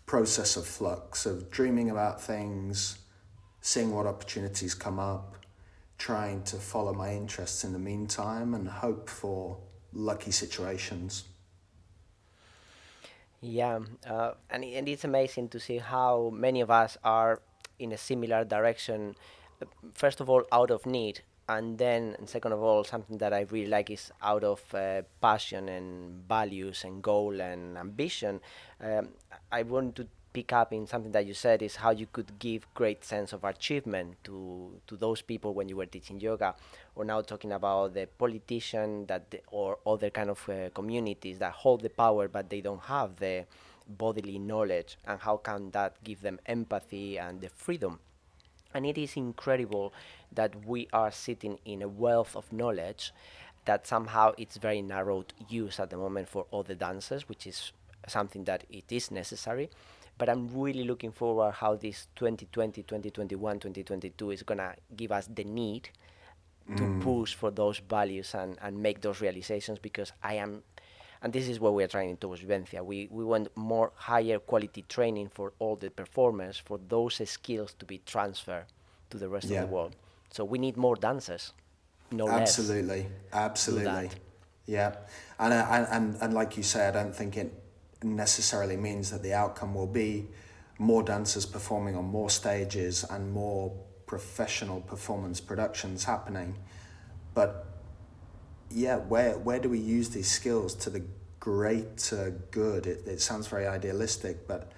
process 0.06 0.56
of 0.56 0.66
flux 0.66 1.26
of 1.26 1.50
dreaming 1.50 1.90
about 1.90 2.22
things, 2.22 2.98
seeing 3.60 3.90
what 3.94 4.06
opportunities 4.06 4.74
come 4.74 4.98
up, 4.98 5.36
trying 5.98 6.42
to 6.44 6.56
follow 6.56 6.94
my 6.94 7.12
interests 7.12 7.64
in 7.64 7.72
the 7.72 7.78
meantime, 7.78 8.54
and 8.54 8.68
hope 8.68 9.08
for 9.10 9.58
lucky 9.92 10.30
situations. 10.30 11.24
Yeah, 13.40 13.80
uh, 14.08 14.32
and, 14.50 14.64
and 14.64 14.88
it's 14.88 15.04
amazing 15.04 15.48
to 15.50 15.60
see 15.60 15.78
how 15.78 16.30
many 16.34 16.60
of 16.60 16.70
us 16.70 16.96
are 17.04 17.40
in 17.78 17.92
a 17.92 17.98
similar 17.98 18.44
direction. 18.44 19.16
First 19.94 20.20
of 20.20 20.28
all, 20.28 20.44
out 20.52 20.70
of 20.70 20.86
need, 20.86 21.20
and 21.48 21.78
then 21.78 22.16
and 22.18 22.28
second 22.28 22.52
of 22.52 22.62
all, 22.62 22.84
something 22.84 23.18
that 23.18 23.32
I 23.32 23.46
really 23.50 23.70
like 23.70 23.90
is 23.90 24.12
out 24.22 24.44
of 24.44 24.62
uh, 24.74 25.02
passion 25.20 25.68
and 25.68 26.26
values 26.28 26.84
and 26.84 27.02
goal 27.02 27.40
and 27.40 27.78
ambition. 27.78 28.40
Um, 28.80 29.08
I 29.50 29.62
want 29.62 29.96
to 29.96 30.06
pick 30.36 30.52
up 30.52 30.70
in 30.70 30.86
something 30.86 31.12
that 31.12 31.24
you 31.24 31.32
said 31.32 31.62
is 31.62 31.76
how 31.76 31.90
you 31.90 32.06
could 32.12 32.38
give 32.38 32.66
great 32.74 33.02
sense 33.02 33.32
of 33.32 33.42
achievement 33.42 34.16
to 34.22 34.36
to 34.86 34.94
those 34.94 35.22
people 35.22 35.54
when 35.54 35.66
you 35.66 35.76
were 35.76 35.86
teaching 35.86 36.20
yoga 36.20 36.54
or 36.94 37.06
now 37.06 37.22
talking 37.22 37.52
about 37.52 37.94
the 37.94 38.06
politician 38.18 39.06
that 39.06 39.30
the, 39.30 39.40
or 39.50 39.78
other 39.86 40.10
kind 40.10 40.28
of 40.28 40.46
uh, 40.50 40.68
communities 40.74 41.38
that 41.38 41.52
hold 41.52 41.80
the 41.80 41.88
power 41.88 42.28
but 42.28 42.50
they 42.50 42.60
don't 42.60 42.82
have 42.82 43.16
the 43.16 43.46
bodily 43.88 44.38
knowledge 44.38 44.96
and 45.06 45.20
how 45.20 45.36
can 45.36 45.70
that 45.70 46.02
give 46.04 46.20
them 46.22 46.38
empathy 46.46 47.18
and 47.18 47.40
the 47.40 47.48
freedom 47.48 47.98
and 48.74 48.84
it 48.84 48.98
is 48.98 49.16
incredible 49.16 49.92
that 50.32 50.66
we 50.66 50.88
are 50.92 51.10
sitting 51.10 51.58
in 51.64 51.82
a 51.82 51.88
wealth 51.88 52.36
of 52.36 52.52
knowledge 52.52 53.12
that 53.64 53.86
somehow 53.86 54.32
it's 54.38 54.56
very 54.56 54.82
narrowed 54.82 55.32
use 55.48 55.80
at 55.80 55.90
the 55.90 55.96
moment 55.96 56.28
for 56.28 56.46
all 56.50 56.62
the 56.62 56.74
dancers 56.74 57.28
which 57.28 57.46
is 57.46 57.72
something 58.06 58.44
that 58.44 58.64
it 58.70 58.84
is 58.90 59.10
necessary 59.10 59.70
but 60.18 60.28
i'm 60.28 60.48
really 60.52 60.84
looking 60.84 61.12
forward 61.12 61.52
how 61.52 61.74
this 61.74 62.08
2020 62.16 62.82
2021 62.82 63.56
2022 63.58 64.30
is 64.30 64.42
going 64.42 64.58
to 64.58 64.74
give 64.96 65.12
us 65.12 65.28
the 65.34 65.44
need 65.44 65.88
to 66.76 66.82
mm. 66.82 67.00
push 67.00 67.34
for 67.34 67.52
those 67.52 67.78
values 67.78 68.34
and, 68.34 68.58
and 68.60 68.82
make 68.82 69.00
those 69.00 69.20
realizations 69.20 69.78
because 69.78 70.12
i 70.22 70.34
am 70.34 70.62
and 71.22 71.32
this 71.32 71.48
is 71.48 71.60
what 71.60 71.74
we 71.74 71.82
are 71.84 71.88
trying 71.88 72.14
to 72.14 72.20
towards 72.20 72.42
Vivencia. 72.42 72.84
We, 72.84 73.08
we 73.10 73.24
want 73.24 73.48
more 73.56 73.92
higher 73.94 74.38
quality 74.38 74.84
training 74.88 75.28
for 75.28 75.52
all 75.58 75.76
the 75.76 75.90
performers, 75.90 76.56
for 76.64 76.78
those 76.88 77.20
skills 77.28 77.74
to 77.78 77.84
be 77.84 78.00
transferred 78.06 78.66
to 79.10 79.18
the 79.18 79.28
rest 79.28 79.46
yeah. 79.46 79.62
of 79.62 79.68
the 79.68 79.74
world. 79.74 79.96
So 80.30 80.44
we 80.44 80.58
need 80.58 80.76
more 80.76 80.96
dancers, 80.96 81.52
no 82.10 82.28
absolutely, 82.28 83.02
less. 83.02 83.10
Absolutely, 83.32 84.10
Yeah, 84.66 84.96
and, 85.38 85.52
uh, 85.52 85.86
and, 85.90 86.16
and 86.20 86.34
like 86.34 86.56
you 86.56 86.62
say, 86.62 86.88
I 86.88 86.90
don't 86.90 87.14
think 87.14 87.36
it 87.36 87.52
necessarily 88.02 88.76
means 88.76 89.10
that 89.10 89.22
the 89.22 89.32
outcome 89.32 89.74
will 89.74 89.86
be 89.86 90.26
more 90.78 91.02
dancers 91.02 91.46
performing 91.46 91.96
on 91.96 92.04
more 92.04 92.28
stages 92.28 93.04
and 93.04 93.32
more 93.32 93.72
professional 94.06 94.80
performance 94.80 95.40
productions 95.40 96.04
happening. 96.04 96.56
But 97.34 97.66
yeah, 98.70 98.96
where 98.96 99.38
where 99.38 99.58
do 99.58 99.68
we 99.68 99.78
use 99.78 100.10
these 100.10 100.30
skills 100.30 100.74
to 100.74 100.90
the 100.90 101.02
greater 101.40 102.30
good? 102.50 102.86
It, 102.86 103.06
it 103.06 103.20
sounds 103.20 103.46
very 103.46 103.66
idealistic, 103.66 104.46
but 104.46 104.72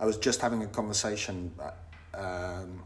I 0.00 0.06
was 0.06 0.16
just 0.16 0.40
having 0.40 0.62
a 0.62 0.66
conversation 0.66 1.52
uh, 1.60 1.70
um, 2.16 2.82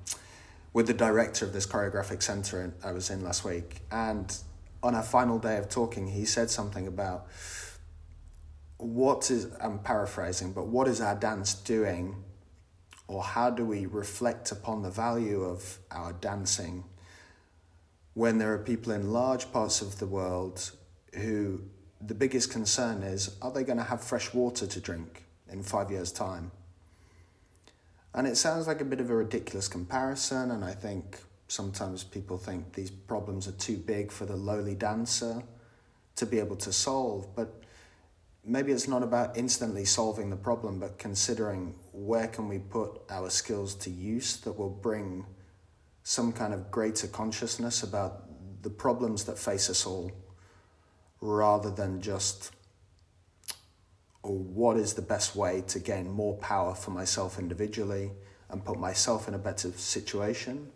with 0.72 0.86
the 0.86 0.94
director 0.94 1.44
of 1.44 1.52
this 1.52 1.66
choreographic 1.66 2.22
center 2.22 2.72
I 2.84 2.92
was 2.92 3.10
in 3.10 3.22
last 3.22 3.44
week, 3.44 3.80
and 3.90 4.36
on 4.82 4.94
our 4.94 5.02
final 5.02 5.38
day 5.38 5.56
of 5.56 5.68
talking, 5.68 6.08
he 6.08 6.24
said 6.24 6.50
something 6.50 6.86
about 6.86 7.26
what 8.76 9.30
is, 9.30 9.48
I'm 9.60 9.80
paraphrasing, 9.80 10.52
but 10.52 10.66
what 10.66 10.86
is 10.86 11.00
our 11.00 11.16
dance 11.16 11.54
doing, 11.54 12.22
or 13.08 13.22
how 13.22 13.50
do 13.50 13.64
we 13.64 13.86
reflect 13.86 14.52
upon 14.52 14.82
the 14.82 14.90
value 14.90 15.42
of 15.42 15.78
our 15.90 16.12
dancing 16.12 16.84
when 18.14 18.38
there 18.38 18.52
are 18.52 18.58
people 18.58 18.92
in 18.92 19.12
large 19.12 19.52
parts 19.52 19.80
of 19.80 19.98
the 19.98 20.06
world 20.06 20.72
who 21.14 21.62
the 22.00 22.14
biggest 22.14 22.50
concern 22.50 23.02
is 23.02 23.36
are 23.42 23.50
they 23.50 23.64
going 23.64 23.78
to 23.78 23.84
have 23.84 24.02
fresh 24.02 24.32
water 24.32 24.66
to 24.66 24.80
drink 24.80 25.24
in 25.50 25.62
five 25.62 25.90
years' 25.90 26.12
time? 26.12 26.50
And 28.14 28.26
it 28.26 28.36
sounds 28.36 28.66
like 28.66 28.80
a 28.80 28.84
bit 28.84 29.00
of 29.00 29.10
a 29.10 29.14
ridiculous 29.14 29.68
comparison, 29.68 30.50
and 30.50 30.64
I 30.64 30.72
think 30.72 31.20
sometimes 31.48 32.04
people 32.04 32.38
think 32.38 32.72
these 32.72 32.90
problems 32.90 33.48
are 33.48 33.52
too 33.52 33.76
big 33.76 34.10
for 34.10 34.26
the 34.26 34.36
lowly 34.36 34.74
dancer 34.74 35.42
to 36.16 36.26
be 36.26 36.38
able 36.38 36.56
to 36.56 36.72
solve. 36.72 37.34
But 37.34 37.62
maybe 38.44 38.72
it's 38.72 38.88
not 38.88 39.02
about 39.02 39.36
instantly 39.36 39.84
solving 39.84 40.30
the 40.30 40.36
problem, 40.36 40.80
but 40.80 40.98
considering 40.98 41.74
where 41.92 42.28
can 42.28 42.48
we 42.48 42.58
put 42.58 43.00
our 43.10 43.30
skills 43.30 43.74
to 43.76 43.90
use 43.90 44.38
that 44.38 44.52
will 44.52 44.70
bring 44.70 45.24
some 46.08 46.32
kind 46.32 46.54
of 46.54 46.70
greater 46.70 47.06
consciousness 47.06 47.82
about 47.82 48.22
the 48.62 48.70
problems 48.70 49.24
that 49.24 49.38
face 49.38 49.68
us 49.68 49.84
all, 49.84 50.10
rather 51.20 51.70
than 51.70 52.00
just 52.00 52.50
or 54.22 54.38
what 54.38 54.78
is 54.78 54.94
the 54.94 55.02
best 55.02 55.36
way 55.36 55.62
to 55.66 55.78
gain 55.78 56.10
more 56.10 56.34
power 56.38 56.74
for 56.74 56.92
myself 56.92 57.38
individually 57.38 58.10
and 58.48 58.64
put 58.64 58.78
myself 58.78 59.28
in 59.28 59.34
a 59.34 59.38
better 59.38 59.70
situation, 59.72 60.72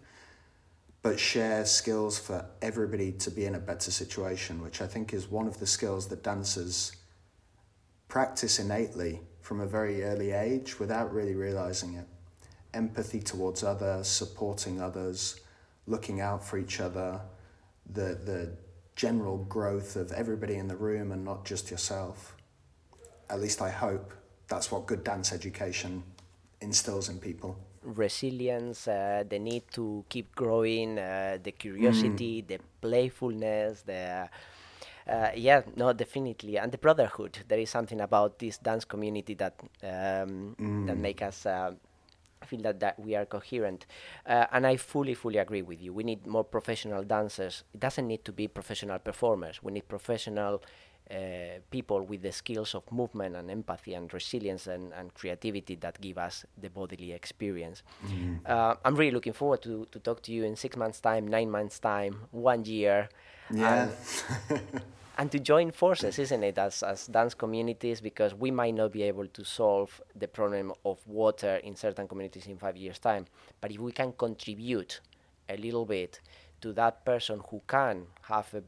but 1.00 1.18
share 1.18 1.64
skills 1.64 2.18
for 2.18 2.44
everybody 2.60 3.10
to 3.10 3.30
be 3.30 3.46
in 3.46 3.54
a 3.54 3.58
better 3.58 3.90
situation, 3.90 4.60
which 4.60 4.82
I 4.82 4.86
think 4.86 5.14
is 5.14 5.30
one 5.30 5.48
of 5.48 5.58
the 5.58 5.66
skills 5.66 6.08
that 6.08 6.22
dancers 6.22 6.92
practice 8.06 8.58
innately 8.58 9.22
from 9.40 9.60
a 9.60 9.66
very 9.66 10.04
early 10.04 10.32
age 10.32 10.78
without 10.78 11.10
really 11.10 11.34
realizing 11.34 11.94
it. 11.94 12.06
Empathy 12.74 13.20
towards 13.20 13.62
others, 13.62 14.08
supporting 14.08 14.80
others, 14.80 15.40
looking 15.86 16.20
out 16.20 16.44
for 16.44 16.58
each 16.58 16.80
other, 16.80 17.20
the, 17.90 18.18
the 18.24 18.52
general 18.96 19.38
growth 19.38 19.96
of 19.96 20.12
everybody 20.12 20.56
in 20.56 20.68
the 20.68 20.76
room 20.76 21.12
and 21.12 21.24
not 21.24 21.44
just 21.44 21.70
yourself 21.70 22.34
at 23.32 23.40
least 23.40 23.62
I 23.62 23.70
hope 23.70 24.12
that's 24.46 24.70
what 24.70 24.86
good 24.86 25.02
dance 25.02 25.32
education 25.32 26.04
instills 26.60 27.08
in 27.08 27.18
people. 27.18 27.56
Resilience, 27.82 28.86
uh, 28.86 29.24
the 29.28 29.38
need 29.38 29.64
to 29.72 30.04
keep 30.08 30.34
growing, 30.36 30.98
uh, 30.98 31.38
the 31.42 31.52
curiosity, 31.52 32.42
mm. 32.42 32.46
the 32.46 32.58
playfulness, 32.80 33.82
the 33.82 34.28
uh, 35.08 35.30
yeah, 35.34 35.62
no, 35.74 35.92
definitely, 35.92 36.58
and 36.58 36.70
the 36.70 36.78
brotherhood. 36.78 37.38
There 37.48 37.58
is 37.58 37.70
something 37.70 38.00
about 38.00 38.38
this 38.38 38.58
dance 38.58 38.84
community 38.84 39.34
that 39.34 39.54
um, 39.82 40.54
mm. 40.60 40.86
that 40.86 40.96
make 40.96 41.22
us 41.22 41.44
uh, 41.44 41.72
feel 42.46 42.62
that, 42.62 42.80
that 42.80 42.98
we 42.98 43.14
are 43.14 43.24
coherent. 43.24 43.86
Uh, 44.26 44.46
and 44.52 44.66
I 44.66 44.76
fully, 44.76 45.14
fully 45.14 45.38
agree 45.38 45.62
with 45.62 45.80
you. 45.80 45.92
We 45.92 46.04
need 46.04 46.26
more 46.26 46.44
professional 46.44 47.02
dancers. 47.02 47.64
It 47.74 47.80
doesn't 47.80 48.06
need 48.06 48.24
to 48.24 48.32
be 48.32 48.48
professional 48.48 48.98
performers. 48.98 49.62
We 49.62 49.72
need 49.72 49.88
professional 49.88 50.62
uh, 51.10 51.60
people 51.70 52.02
with 52.02 52.22
the 52.22 52.32
skills 52.32 52.74
of 52.74 52.90
movement 52.90 53.36
and 53.36 53.50
empathy 53.50 53.94
and 53.94 54.12
resilience 54.14 54.66
and, 54.66 54.92
and 54.94 55.12
creativity 55.12 55.74
that 55.74 56.00
give 56.00 56.16
us 56.16 56.46
the 56.56 56.70
bodily 56.70 57.12
experience. 57.12 57.82
Mm-hmm. 58.06 58.36
Uh, 58.46 58.76
I'm 58.84 58.94
really 58.94 59.10
looking 59.10 59.32
forward 59.32 59.62
to, 59.62 59.86
to 59.90 59.98
talk 59.98 60.22
to 60.22 60.32
you 60.32 60.44
in 60.44 60.56
six 60.56 60.76
months' 60.76 61.00
time, 61.00 61.26
nine 61.28 61.50
months' 61.50 61.78
time, 61.78 62.28
one 62.30 62.64
year. 62.64 63.08
Yeah. 63.52 63.88
And, 65.18 65.30
to 65.32 65.38
join 65.38 65.70
forces, 65.70 66.18
isn't 66.18 66.42
it, 66.42 66.58
as, 66.58 66.82
as 66.82 67.06
dance 67.06 67.34
communities, 67.34 68.00
because 68.00 68.34
we 68.34 68.50
might 68.50 68.74
not 68.74 68.92
be 68.92 69.02
able 69.02 69.26
to 69.26 69.44
solve 69.44 70.00
the 70.16 70.26
problem 70.26 70.72
of 70.84 71.06
water 71.06 71.56
in 71.56 71.76
certain 71.76 72.08
communities 72.08 72.46
in 72.46 72.56
five 72.56 72.76
years' 72.76 72.98
time. 72.98 73.26
But 73.60 73.70
if 73.70 73.78
we 73.78 73.92
can 73.92 74.12
contribute 74.12 75.00
a 75.48 75.56
little 75.56 75.84
bit 75.84 76.20
to 76.62 76.72
that 76.72 77.04
person 77.04 77.40
who 77.50 77.60
can 77.66 78.06
have 78.22 78.52
a 78.54 78.62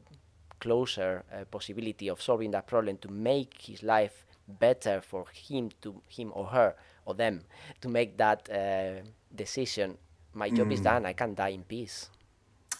closer 0.59 1.23
uh, 1.33 1.45
possibility 1.45 2.09
of 2.09 2.21
solving 2.21 2.51
that 2.51 2.67
problem 2.67 2.97
to 2.97 3.09
make 3.09 3.61
his 3.61 3.83
life 3.83 4.25
better 4.47 5.01
for 5.01 5.25
him 5.33 5.69
to 5.81 6.01
him 6.07 6.31
or 6.33 6.45
her 6.45 6.75
or 7.05 7.13
them 7.13 7.41
to 7.81 7.89
make 7.89 8.17
that 8.17 8.49
uh, 8.49 9.01
decision 9.35 9.97
my 10.33 10.49
job 10.49 10.67
mm. 10.67 10.73
is 10.73 10.81
done 10.81 11.05
i 11.05 11.13
can 11.13 11.33
die 11.33 11.49
in 11.49 11.63
peace 11.63 12.09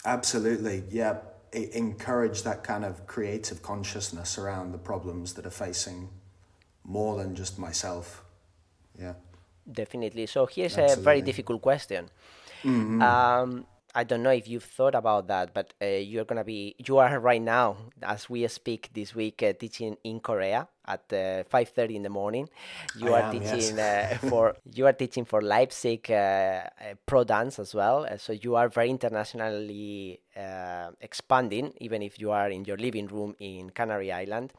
absolutely 0.05 0.83
yeah 0.89 1.17
encourage 1.55 2.43
that 2.43 2.63
kind 2.63 2.85
of 2.85 3.07
creative 3.07 3.61
consciousness 3.61 4.37
around 4.37 4.71
the 4.71 4.77
problems 4.77 5.33
that 5.33 5.45
are 5.45 5.57
facing 5.65 6.09
more 6.83 7.17
than 7.17 7.35
just 7.35 7.57
myself 7.57 8.23
yeah 8.99 9.13
definitely 9.71 10.25
so 10.25 10.45
here's 10.45 10.77
absolutely. 10.77 11.01
a 11.01 11.03
very 11.03 11.21
difficult 11.21 11.61
question 11.61 12.09
mm-hmm. 12.63 13.01
um, 13.01 13.65
I 13.95 14.03
don't 14.03 14.23
know 14.23 14.31
if 14.31 14.47
you've 14.47 14.63
thought 14.63 14.93
about 14.93 15.27
that, 15.27 15.53
but 15.53 15.73
uh, 15.81 15.85
you're 15.85 16.25
gonna 16.25 16.43
be 16.43 16.75
you 16.85 16.97
are 16.97 17.17
right 17.19 17.41
now 17.41 17.77
as 18.03 18.29
we 18.29 18.45
speak 18.49 18.89
this 18.93 19.15
week 19.15 19.41
uh, 19.41 19.53
teaching 19.53 19.95
in 20.03 20.19
Korea 20.19 20.67
at 20.85 21.11
uh, 21.13 21.43
five 21.45 21.69
thirty 21.69 21.95
in 21.95 22.03
the 22.03 22.09
morning. 22.09 22.49
You 22.97 23.13
I 23.13 23.21
are 23.21 23.23
am, 23.23 23.31
teaching 23.31 23.77
yes. 23.77 24.21
Uh, 24.21 24.27
for 24.29 24.57
you 24.73 24.85
are 24.85 24.93
teaching 24.93 25.23
for 25.23 25.41
Leipzig 25.41 26.11
uh, 26.11 26.13
uh, 26.13 26.67
pro 27.05 27.23
dance 27.23 27.57
as 27.57 27.73
well. 27.73 28.05
so 28.17 28.33
you 28.33 28.55
are 28.57 28.67
very 28.67 28.89
internationally 28.89 30.19
expanding, 30.99 31.73
even 31.79 32.01
if 32.01 32.19
you 32.19 32.31
are 32.31 32.49
in 32.49 32.65
your 32.65 32.77
living 32.77 33.07
room 33.07 33.33
in 33.39 33.69
Canary 33.69 34.11
Island. 34.11 34.51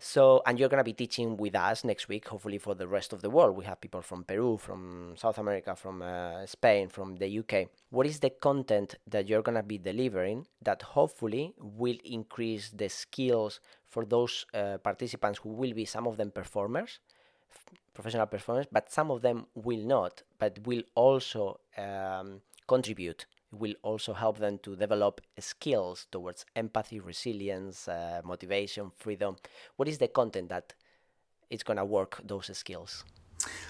So, 0.00 0.42
and 0.46 0.60
you're 0.60 0.68
going 0.68 0.78
to 0.78 0.84
be 0.84 0.92
teaching 0.92 1.36
with 1.36 1.56
us 1.56 1.82
next 1.82 2.08
week, 2.08 2.28
hopefully 2.28 2.58
for 2.58 2.74
the 2.76 2.86
rest 2.86 3.12
of 3.12 3.20
the 3.20 3.30
world. 3.30 3.56
We 3.56 3.64
have 3.64 3.80
people 3.80 4.00
from 4.00 4.22
Peru, 4.22 4.56
from 4.56 5.14
South 5.16 5.38
America, 5.38 5.74
from 5.74 6.02
uh, 6.02 6.46
Spain, 6.46 6.88
from 6.88 7.16
the 7.16 7.40
UK. 7.40 7.68
What 7.90 8.06
is 8.06 8.20
the 8.20 8.30
content 8.30 8.94
that 9.08 9.28
you're 9.28 9.42
going 9.42 9.56
to 9.56 9.64
be 9.64 9.76
delivering 9.76 10.46
that 10.62 10.82
hopefully 10.82 11.52
will 11.58 11.96
increase 12.04 12.70
the 12.70 12.88
skills 12.88 13.58
for 13.86 14.04
those 14.04 14.46
uh, 14.54 14.78
participants 14.78 15.40
who 15.40 15.48
will 15.48 15.72
be 15.72 15.84
some 15.84 16.06
of 16.06 16.16
them 16.16 16.30
performers, 16.30 17.00
professional 17.92 18.26
performers, 18.26 18.66
but 18.70 18.92
some 18.92 19.10
of 19.10 19.22
them 19.22 19.46
will 19.56 19.84
not, 19.84 20.22
but 20.38 20.60
will 20.64 20.82
also 20.94 21.58
um, 21.76 22.40
contribute 22.68 23.26
will 23.50 23.74
also 23.82 24.12
help 24.12 24.38
them 24.38 24.58
to 24.58 24.76
develop 24.76 25.20
skills 25.38 26.06
towards 26.10 26.44
empathy, 26.54 27.00
resilience, 27.00 27.88
uh, 27.88 28.20
motivation, 28.24 28.90
freedom. 28.96 29.36
What 29.76 29.88
is 29.88 29.98
the 29.98 30.08
content 30.08 30.50
that 30.50 30.74
is 31.50 31.62
going 31.62 31.78
to 31.78 31.84
work 31.84 32.20
those 32.24 32.50
skills? 32.56 33.04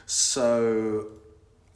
So, 0.07 1.07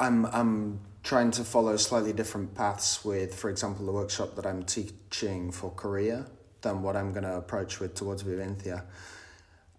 I'm 0.01 0.27
I'm 0.27 0.81
trying 1.03 1.31
to 1.33 1.45
follow 1.45 1.77
slightly 1.77 2.13
different 2.13 2.55
paths 2.55 3.05
with, 3.05 3.35
for 3.35 3.51
example, 3.51 3.87
the 3.87 3.93
workshop 3.93 4.35
that 4.37 4.47
I'm 4.47 4.65
teaching 4.65 5.53
for 5.53 5.71
Korea 5.71 6.27
than 6.63 6.83
what 6.83 6.97
I'm 6.97 7.13
going 7.13 7.25
to 7.25 7.37
approach 7.37 7.81
with 7.81 7.95
towards 7.95 8.23
Vivencia. 8.23 8.85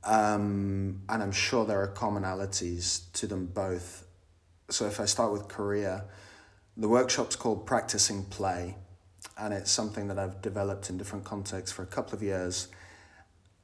Um, 0.03 1.01
and 1.07 1.23
I'm 1.23 1.31
sure 1.31 1.65
there 1.65 1.81
are 1.81 1.93
commonalities 1.93 3.11
to 3.13 3.27
them 3.27 3.45
both. 3.47 4.05
So 4.69 4.85
if 4.85 4.99
I 4.99 5.05
start 5.05 5.31
with 5.31 5.47
Korea, 5.47 6.05
the 6.75 6.87
workshop's 6.87 7.35
called 7.35 7.65
Practicing 7.65 8.23
Play, 8.25 8.75
and 9.37 9.53
it's 9.53 9.71
something 9.71 10.07
that 10.07 10.17
I've 10.17 10.41
developed 10.41 10.89
in 10.89 10.97
different 10.97 11.23
contexts 11.23 11.75
for 11.75 11.83
a 11.83 11.87
couple 11.87 12.15
of 12.15 12.23
years. 12.23 12.67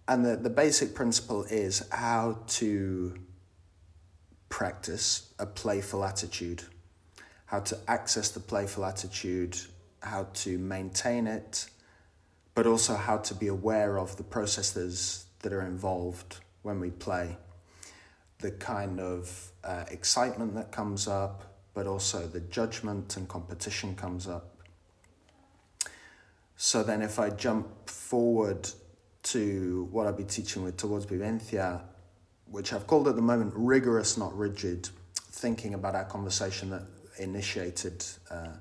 And 0.08 0.26
the, 0.26 0.36
the 0.36 0.50
basic 0.50 0.96
principle 0.96 1.44
is 1.44 1.88
how 1.92 2.40
to 2.48 3.16
practice 4.50 5.34
a 5.40 5.46
playful 5.46 6.04
attitude, 6.04 6.64
how 7.46 7.60
to 7.62 7.78
access 7.88 8.30
the 8.30 8.40
playful 8.40 8.86
attitude, 8.86 9.58
how 10.02 10.28
to 10.34 10.58
maintain 10.58 11.28
it, 11.28 11.70
but 12.56 12.66
also 12.66 12.96
how 12.96 13.18
to 13.18 13.34
be 13.34 13.48
aware 13.48 13.98
of 13.98 14.18
the 14.18 14.24
processes 14.24 15.26
that 15.40 15.54
are 15.54 15.62
involved 15.62 16.38
when 16.62 16.80
we 16.80 16.90
play. 16.90 17.38
The 18.40 18.52
kind 18.52 19.00
of 19.00 19.52
uh, 19.64 19.86
excitement 19.92 20.56
that 20.56 20.72
comes 20.72 21.08
up, 21.08 21.49
but 21.80 21.88
also 21.88 22.28
the 22.28 22.42
judgment 22.42 23.16
and 23.16 23.26
competition 23.30 23.96
comes 23.96 24.28
up. 24.28 24.54
So 26.58 26.84
then, 26.84 27.02
if 27.02 27.20
I 27.20 27.30
jump 27.30 27.90
forward 27.90 28.70
to 29.32 29.88
what 29.90 30.06
I'll 30.06 30.12
be 30.12 30.26
teaching 30.26 30.62
with 30.62 30.76
towards 30.76 31.06
Vivencia, 31.06 31.80
which 32.48 32.74
I've 32.74 32.86
called 32.86 33.08
at 33.08 33.16
the 33.16 33.22
moment 33.22 33.54
rigorous, 33.56 34.18
not 34.18 34.38
rigid, 34.38 34.90
thinking 35.16 35.74
about 35.74 35.96
our 35.96 36.04
conversation 36.04 36.70
that 36.72 36.84
initiated 37.18 38.06
uh, 38.30 38.58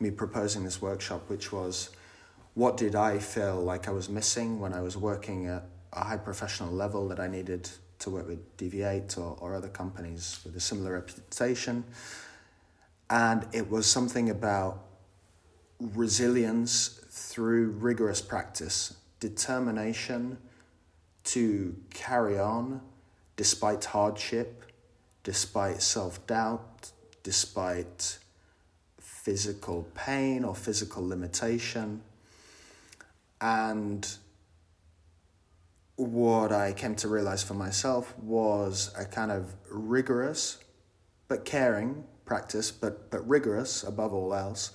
me 0.00 0.10
proposing 0.10 0.64
this 0.64 0.80
workshop, 0.80 1.28
which 1.28 1.52
was 1.52 1.90
what 2.54 2.78
did 2.78 2.94
I 2.94 3.18
feel 3.18 3.60
like 3.60 3.86
I 3.86 3.90
was 3.90 4.08
missing 4.08 4.60
when 4.60 4.72
I 4.72 4.80
was 4.80 4.96
working 4.96 5.44
at 5.46 5.64
a 5.92 6.04
high 6.04 6.16
professional 6.16 6.72
level 6.72 7.06
that 7.08 7.20
I 7.20 7.28
needed 7.28 7.68
to 7.98 8.08
work 8.08 8.26
with 8.26 8.56
DV8 8.56 9.18
or, 9.18 9.36
or 9.42 9.54
other 9.54 9.68
companies 9.68 10.40
with 10.42 10.56
a 10.56 10.60
similar 10.60 10.94
reputation 10.94 11.84
and 13.12 13.46
it 13.52 13.70
was 13.70 13.84
something 13.86 14.30
about 14.30 14.84
resilience 15.78 16.98
through 17.10 17.72
rigorous 17.72 18.22
practice, 18.22 18.96
determination 19.20 20.38
to 21.22 21.76
carry 21.92 22.38
on 22.38 22.80
despite 23.36 23.84
hardship, 23.84 24.64
despite 25.24 25.82
self 25.82 26.26
doubt, 26.26 26.90
despite 27.22 28.16
physical 28.98 29.86
pain 29.94 30.42
or 30.42 30.54
physical 30.54 31.06
limitation. 31.06 32.00
And 33.42 34.08
what 35.96 36.50
I 36.50 36.72
came 36.72 36.94
to 36.96 37.08
realize 37.08 37.42
for 37.42 37.54
myself 37.54 38.18
was 38.18 38.90
a 38.96 39.04
kind 39.04 39.30
of 39.30 39.54
rigorous 39.70 40.56
but 41.28 41.44
caring 41.44 42.04
practice, 42.24 42.70
but, 42.70 43.10
but 43.10 43.26
rigorous 43.28 43.82
above 43.82 44.12
all 44.12 44.34
else. 44.34 44.72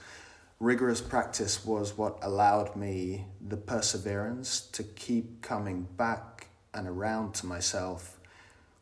Rigorous 0.60 1.02
practice 1.02 1.66
was 1.66 1.98
what 1.98 2.18
allowed 2.22 2.76
me 2.76 3.26
the 3.48 3.58
perseverance 3.58 4.62
to 4.72 4.84
keep 4.84 5.42
coming 5.42 5.88
back 5.98 6.48
and 6.74 6.88
around 6.88 7.34
to 7.36 7.46
myself 7.46 8.20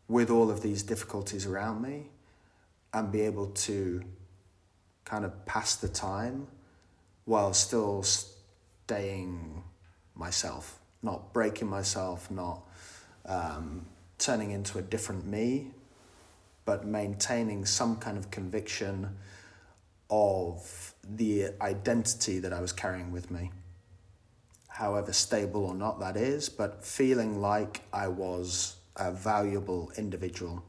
with 0.08 0.30
all 0.30 0.50
of 0.50 0.62
these 0.62 0.84
difficulties 0.84 1.46
around 1.46 1.82
me 1.82 2.08
and 2.94 3.12
be 3.12 3.22
able 3.22 3.48
to 3.48 4.04
kind 5.04 5.26
of 5.26 5.46
pass 5.46 5.76
the 5.76 5.88
time 5.88 6.48
while 7.26 7.54
still 7.54 8.04
staying 8.04 9.64
myself, 10.16 10.80
not 11.02 11.34
breaking 11.34 11.68
myself, 11.68 12.30
not 12.32 12.62
um, 13.26 13.86
turning 14.18 14.52
into 14.52 14.78
a 14.78 14.82
different 14.82 15.26
me, 15.26 15.72
but 16.66 16.86
maintaining 16.86 17.64
some 17.66 17.96
kind 17.98 18.18
of 18.18 18.32
conviction 18.32 19.16
of 20.10 20.94
the 21.08 21.50
identity 21.62 22.40
that 22.40 22.52
I 22.52 22.60
was 22.60 22.72
carrying 22.72 23.12
with 23.12 23.32
me. 23.32 23.52
However 24.68 25.14
stable 25.14 25.66
or 25.66 25.76
not 25.76 26.00
that 26.00 26.18
is, 26.18 26.50
but 26.50 26.84
feeling 26.84 27.40
like 27.40 27.82
I 27.94 28.08
was 28.08 28.76
a 28.98 29.12
valuable 29.12 29.92
individual, 29.98 30.64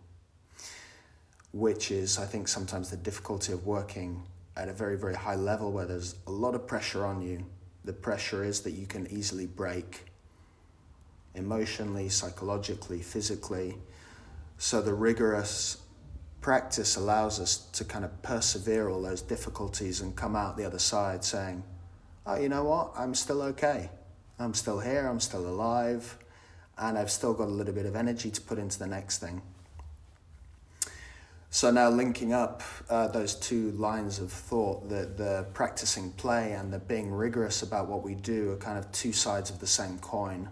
which 1.52 1.90
is, 1.90 2.18
I 2.18 2.26
think, 2.26 2.46
sometimes 2.46 2.90
the 2.90 2.96
difficulty 2.96 3.52
of 3.52 3.66
working 3.66 4.22
at 4.56 4.68
a 4.68 4.72
very, 4.72 4.96
very 4.96 5.14
high 5.14 5.34
level 5.34 5.72
where 5.72 5.86
there's 5.86 6.14
a 6.26 6.30
lot 6.30 6.54
of 6.54 6.66
pressure 6.66 7.04
on 7.04 7.20
you. 7.20 7.44
The 7.84 7.92
pressure 7.92 8.44
is 8.44 8.60
that 8.62 8.72
you 8.72 8.86
can 8.86 9.06
easily 9.08 9.46
break 9.46 10.04
emotionally, 11.34 12.08
psychologically, 12.08 13.00
physically. 13.00 13.76
So 14.58 14.80
the 14.80 14.94
rigorous 14.94 15.78
practice 16.40 16.96
allows 16.96 17.40
us 17.40 17.56
to 17.72 17.84
kind 17.84 18.04
of 18.04 18.22
persevere 18.22 18.88
all 18.88 19.02
those 19.02 19.22
difficulties 19.22 20.00
and 20.00 20.14
come 20.14 20.36
out 20.36 20.56
the 20.56 20.64
other 20.64 20.78
side 20.78 21.24
saying, 21.24 21.62
oh, 22.26 22.36
you 22.36 22.48
know 22.48 22.64
what? 22.64 22.92
I'm 22.96 23.14
still 23.14 23.42
okay. 23.42 23.90
I'm 24.38 24.54
still 24.54 24.80
here. 24.80 25.06
I'm 25.06 25.20
still 25.20 25.46
alive. 25.46 26.18
And 26.78 26.98
I've 26.98 27.10
still 27.10 27.34
got 27.34 27.48
a 27.48 27.50
little 27.50 27.74
bit 27.74 27.86
of 27.86 27.96
energy 27.96 28.30
to 28.30 28.40
put 28.40 28.58
into 28.58 28.78
the 28.78 28.86
next 28.86 29.18
thing. 29.18 29.42
So 31.50 31.70
now 31.70 31.88
linking 31.88 32.34
up 32.34 32.62
uh, 32.90 33.08
those 33.08 33.34
two 33.34 33.70
lines 33.72 34.18
of 34.18 34.30
thought, 34.30 34.90
the, 34.90 35.06
the 35.06 35.46
practicing 35.54 36.10
play 36.12 36.52
and 36.52 36.70
the 36.70 36.78
being 36.78 37.10
rigorous 37.10 37.62
about 37.62 37.88
what 37.88 38.02
we 38.02 38.14
do 38.14 38.52
are 38.52 38.56
kind 38.56 38.76
of 38.78 38.92
two 38.92 39.12
sides 39.12 39.48
of 39.48 39.58
the 39.58 39.66
same 39.66 39.98
coin 40.00 40.50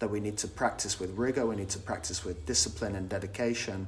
that 0.00 0.08
we 0.08 0.18
need 0.18 0.38
to 0.38 0.48
practice 0.48 0.98
with 0.98 1.10
rigor, 1.16 1.46
we 1.46 1.54
need 1.54 1.68
to 1.68 1.78
practice 1.78 2.24
with 2.24 2.46
discipline 2.46 2.96
and 2.96 3.08
dedication. 3.08 3.86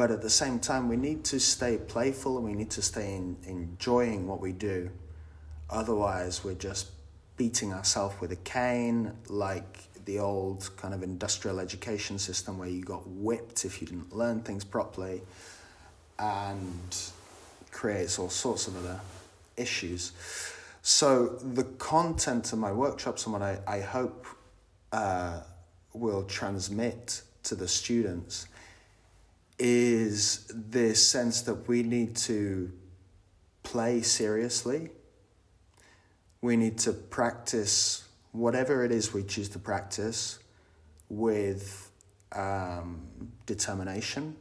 But 0.00 0.10
at 0.10 0.22
the 0.22 0.30
same 0.30 0.60
time, 0.60 0.88
we 0.88 0.96
need 0.96 1.24
to 1.24 1.38
stay 1.38 1.76
playful 1.76 2.38
and 2.38 2.46
we 2.46 2.54
need 2.54 2.70
to 2.70 2.80
stay 2.80 3.16
in, 3.16 3.36
enjoying 3.44 4.26
what 4.26 4.40
we 4.40 4.50
do. 4.50 4.88
Otherwise, 5.68 6.42
we're 6.42 6.54
just 6.54 6.86
beating 7.36 7.74
ourselves 7.74 8.18
with 8.18 8.32
a 8.32 8.36
cane 8.36 9.12
like 9.28 9.80
the 10.06 10.18
old 10.18 10.70
kind 10.78 10.94
of 10.94 11.02
industrial 11.02 11.60
education 11.60 12.18
system 12.18 12.56
where 12.56 12.70
you 12.70 12.82
got 12.82 13.06
whipped 13.08 13.66
if 13.66 13.82
you 13.82 13.88
didn't 13.88 14.10
learn 14.16 14.40
things 14.40 14.64
properly 14.64 15.20
and 16.18 16.96
creates 17.70 18.18
all 18.18 18.30
sorts 18.30 18.68
of 18.68 18.78
other 18.78 18.98
issues. 19.58 20.12
So, 20.80 21.26
the 21.42 21.64
content 21.64 22.54
of 22.54 22.58
my 22.58 22.72
workshops 22.72 23.26
and 23.26 23.34
what 23.34 23.42
I, 23.42 23.58
I 23.66 23.80
hope 23.80 24.26
uh, 24.92 25.40
will 25.92 26.22
transmit 26.22 27.20
to 27.42 27.54
the 27.54 27.68
students 27.68 28.46
is 29.60 30.50
this 30.54 31.06
sense 31.06 31.42
that 31.42 31.68
we 31.68 31.82
need 31.82 32.16
to 32.16 32.72
play 33.62 34.00
seriously. 34.00 34.88
We 36.40 36.56
need 36.56 36.78
to 36.78 36.92
practice 36.92 38.08
whatever 38.32 38.84
it 38.84 38.90
is 38.90 39.12
we 39.12 39.22
choose 39.22 39.50
to 39.50 39.58
practice 39.58 40.38
with 41.10 41.90
um, 42.32 43.02
determination 43.44 44.36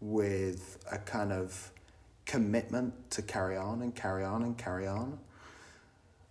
with 0.00 0.84
a 0.90 0.98
kind 0.98 1.32
of 1.32 1.70
commitment 2.24 2.92
to 3.10 3.22
carry 3.22 3.56
on 3.56 3.82
and 3.82 3.94
carry 3.94 4.24
on 4.24 4.42
and 4.42 4.58
carry 4.58 4.86
on. 4.86 5.18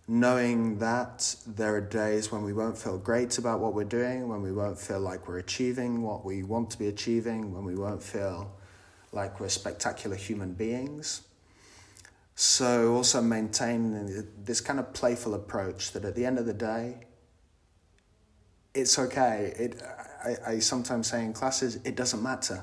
Knowing 0.08 0.78
that 0.78 1.34
there 1.46 1.74
are 1.74 1.80
days 1.80 2.30
when 2.30 2.42
we 2.42 2.52
won't 2.52 2.78
feel 2.78 2.96
great 2.96 3.38
about 3.38 3.58
what 3.58 3.74
we're 3.74 3.84
doing, 3.84 4.28
when 4.28 4.40
we 4.40 4.52
won't 4.52 4.78
feel 4.78 5.00
like 5.00 5.26
we're 5.26 5.38
achieving 5.38 6.02
what 6.02 6.24
we 6.24 6.42
want 6.42 6.70
to 6.70 6.78
be 6.78 6.86
achieving, 6.86 7.52
when 7.52 7.64
we 7.64 7.74
won't 7.74 8.02
feel 8.02 8.52
like 9.12 9.40
we're 9.40 9.48
spectacular 9.48 10.14
human 10.14 10.52
beings. 10.52 11.22
So, 12.36 12.94
also 12.94 13.20
maintain 13.22 14.28
this 14.44 14.60
kind 14.60 14.78
of 14.78 14.92
playful 14.92 15.34
approach 15.34 15.92
that 15.92 16.04
at 16.04 16.14
the 16.14 16.24
end 16.24 16.38
of 16.38 16.46
the 16.46 16.52
day, 16.52 16.98
it's 18.74 18.98
okay. 18.98 19.54
It, 19.58 19.82
I, 20.22 20.52
I 20.52 20.58
sometimes 20.58 21.08
say 21.08 21.24
in 21.24 21.32
classes, 21.32 21.76
it 21.84 21.96
doesn't 21.96 22.22
matter 22.22 22.62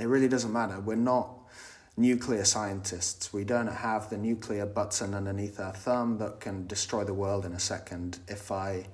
it 0.00 0.08
really 0.08 0.28
doesn't 0.28 0.52
matter. 0.52 0.80
We're 0.80 0.96
not 0.96 1.28
nuclear 1.96 2.44
scientists. 2.44 3.32
We 3.32 3.44
don't 3.44 3.66
have 3.66 4.10
the 4.10 4.16
nuclear 4.16 4.66
button 4.66 5.14
underneath 5.14 5.60
our 5.60 5.72
thumb 5.72 6.18
that 6.18 6.40
can 6.40 6.66
destroy 6.66 7.04
the 7.04 7.14
world 7.14 7.44
in 7.44 7.52
a 7.52 7.60
second. 7.60 8.18
If 8.28 8.50
I 8.50 8.86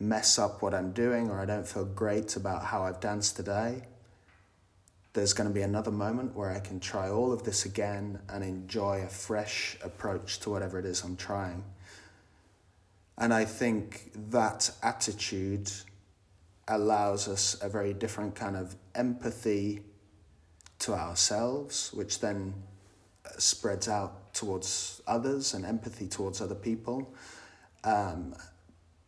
mess 0.00 0.38
up 0.38 0.62
what 0.62 0.74
I'm 0.74 0.92
doing 0.92 1.30
or 1.30 1.40
I 1.40 1.44
don't 1.44 1.66
feel 1.66 1.84
great 1.84 2.36
about 2.36 2.64
how 2.64 2.82
I've 2.82 3.00
danced 3.00 3.36
today, 3.36 3.82
there's 5.12 5.32
going 5.34 5.48
to 5.48 5.54
be 5.54 5.62
another 5.62 5.90
moment 5.90 6.34
where 6.34 6.50
I 6.50 6.58
can 6.58 6.80
try 6.80 7.10
all 7.10 7.32
of 7.32 7.42
this 7.42 7.66
again 7.66 8.18
and 8.28 8.42
enjoy 8.42 9.02
a 9.02 9.08
fresh 9.08 9.76
approach 9.84 10.40
to 10.40 10.50
whatever 10.50 10.78
it 10.78 10.86
is 10.86 11.02
I'm 11.02 11.16
trying. 11.16 11.64
And 13.18 13.32
I 13.32 13.44
think 13.44 14.10
that 14.30 14.70
attitude 14.82 15.70
allows 16.66 17.28
us 17.28 17.56
a 17.60 17.68
very 17.68 17.92
different 17.92 18.34
kind 18.34 18.56
of 18.56 18.74
empathy 18.94 19.82
to 20.82 20.94
ourselves, 20.94 21.90
which 21.92 22.20
then 22.20 22.54
uh, 23.24 23.30
spreads 23.38 23.88
out 23.88 24.34
towards 24.34 25.00
others 25.06 25.54
and 25.54 25.64
empathy 25.64 26.08
towards 26.08 26.40
other 26.40 26.54
people. 26.54 27.14
Um, 27.84 28.34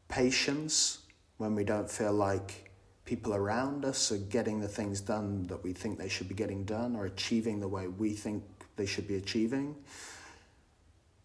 patience 0.08 0.98
when 1.38 1.54
we 1.54 1.64
don't 1.64 1.90
feel 1.90 2.12
like 2.12 2.70
people 3.04 3.34
around 3.34 3.84
us 3.84 4.12
are 4.12 4.18
getting 4.18 4.60
the 4.60 4.68
things 4.68 5.00
done 5.00 5.46
that 5.48 5.62
we 5.62 5.72
think 5.72 5.98
they 5.98 6.08
should 6.08 6.28
be 6.28 6.34
getting 6.34 6.64
done 6.64 6.96
or 6.96 7.06
achieving 7.06 7.60
the 7.60 7.68
way 7.68 7.88
we 7.88 8.12
think 8.12 8.42
they 8.76 8.86
should 8.86 9.06
be 9.06 9.16
achieving. 9.16 9.74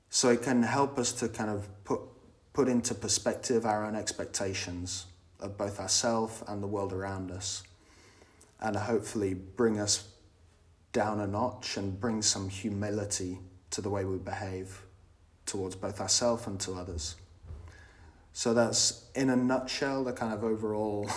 So 0.09 0.29
it 0.29 0.41
can 0.41 0.63
help 0.63 0.97
us 0.97 1.11
to 1.13 1.29
kind 1.29 1.49
of 1.49 1.67
put 1.83 2.01
put 2.51 2.67
into 2.67 2.95
perspective 2.95 3.65
our 3.65 3.85
own 3.85 3.95
expectations 3.95 5.05
of 5.39 5.57
both 5.57 5.79
ourselves 5.79 6.43
and 6.47 6.61
the 6.61 6.67
world 6.67 6.91
around 6.91 7.31
us, 7.31 7.63
and 8.59 8.75
hopefully 8.75 9.33
bring 9.35 9.79
us 9.79 10.09
down 10.91 11.19
a 11.19 11.27
notch 11.27 11.77
and 11.77 11.99
bring 11.99 12.21
some 12.21 12.49
humility 12.49 13.39
to 13.71 13.81
the 13.81 13.89
way 13.89 14.05
we 14.05 14.17
behave 14.17 14.81
towards 15.45 15.75
both 15.75 15.99
ourselves 16.01 16.47
and 16.47 16.59
to 16.59 16.73
others. 16.73 17.15
So 18.33 18.53
that's 18.53 19.05
in 19.15 19.29
a 19.29 19.35
nutshell 19.35 20.03
the 20.03 20.13
kind 20.13 20.33
of 20.33 20.43
overall 20.43 21.09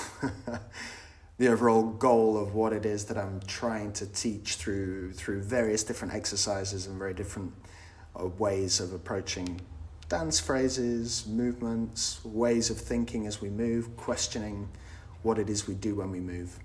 the 1.38 1.48
overall 1.48 1.82
goal 1.82 2.36
of 2.36 2.54
what 2.54 2.72
it 2.72 2.86
is 2.86 3.04
that 3.06 3.18
I'm 3.18 3.40
trying 3.46 3.92
to 3.94 4.06
teach 4.06 4.54
through 4.54 5.12
through 5.12 5.42
various 5.42 5.84
different 5.84 6.14
exercises 6.14 6.86
and 6.86 6.98
very 6.98 7.14
different 7.14 7.52
uh, 8.18 8.26
ways 8.26 8.80
of 8.80 8.92
approaching 8.92 9.60
dance 10.08 10.38
phrases, 10.38 11.26
movements, 11.26 12.22
ways 12.24 12.68
of 12.68 12.76
thinking 12.76 13.26
as 13.26 13.40
we 13.40 13.48
move, 13.48 13.96
questioning 13.96 14.68
what 15.22 15.38
it 15.38 15.48
is 15.48 15.66
we 15.66 15.74
do 15.74 15.94
when 15.94 16.10
we 16.10 16.20
move. 16.20 16.58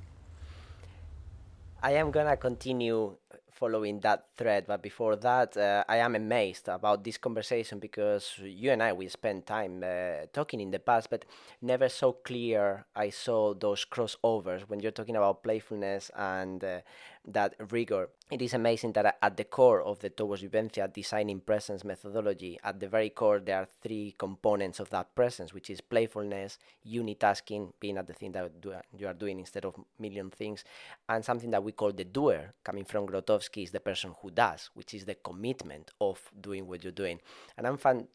I 1.82 1.92
am 1.94 2.12
gonna 2.12 2.38
continue 2.38 3.18
following 3.52 4.00
that 4.02 4.26
thread. 4.38 4.66
But 4.68 4.82
before 4.84 5.16
that, 5.18 5.58
uh, 5.58 5.84
I 5.88 5.98
am 5.98 6.16
amazed 6.16 6.68
about 6.68 7.04
this 7.04 7.18
conversation 7.18 7.80
because 7.80 8.40
you 8.44 8.72
and 8.72 8.82
I 8.84 8.94
we 8.94 9.08
spent 9.08 9.48
time 9.48 9.84
uh, 9.84 10.28
talking 10.32 10.60
in 10.62 10.72
the 10.72 10.80
past, 10.80 11.10
but 11.10 11.26
never 11.62 11.90
so 11.90 12.14
clear. 12.14 12.86
I 12.96 13.10
saw 13.10 13.54
those 13.54 13.86
crossovers 13.86 14.62
when 14.62 14.80
you're 14.80 14.92
talking 14.92 15.16
about 15.16 15.44
playfulness 15.44 16.12
and 16.16 16.64
uh, 16.64 16.82
that 17.28 17.56
rigor. 17.72 18.10
It 18.32 18.42
is 18.42 18.54
amazing 18.54 18.94
that 18.94 19.18
at 19.22 19.38
the 19.38 19.44
core 19.44 19.82
of 19.82 20.00
the 20.00 20.10
Towards 20.10 20.44
Vivencia 20.44 20.92
designing 20.92 21.40
presence 21.40 21.84
methodology, 21.84 22.60
at 22.64 22.80
the 22.80 22.88
very 22.88 23.10
core, 23.10 23.40
there 23.40 23.60
are 23.62 23.68
three 23.82 24.16
components 24.18 24.80
of 24.80 24.90
that 24.90 25.14
presence, 25.16 25.54
which 25.54 25.70
is 25.70 25.80
playfulness, 25.80 26.58
unitasking, 26.86 27.72
being 27.80 27.98
at 27.98 28.08
the 28.08 28.14
thing 28.14 28.32
that 28.34 28.52
you 28.98 29.08
are 29.08 29.14
doing 29.14 29.40
instead 29.40 29.66
of 29.66 29.76
million 30.00 30.30
things, 30.30 30.64
and 31.08 31.24
something 31.24 31.52
that 31.52 31.64
we 31.64 31.72
call 31.72 31.92
the 31.92 32.04
doer, 32.04 32.54
coming 32.64 32.86
from 32.86 33.08
Grotowski, 33.08 33.64
is 33.64 33.72
the 33.72 33.80
person 33.80 34.14
who 34.22 34.32
does, 34.32 34.70
which 34.74 34.94
is 34.94 35.06
the 35.06 35.16
commitment 35.16 35.92
of 36.02 36.22
doing 36.42 36.68
what 36.68 36.84
you're 36.84 36.92
doing. 36.92 37.20
And 37.58 37.68
I'm 37.68 37.78
fun, 37.78 38.08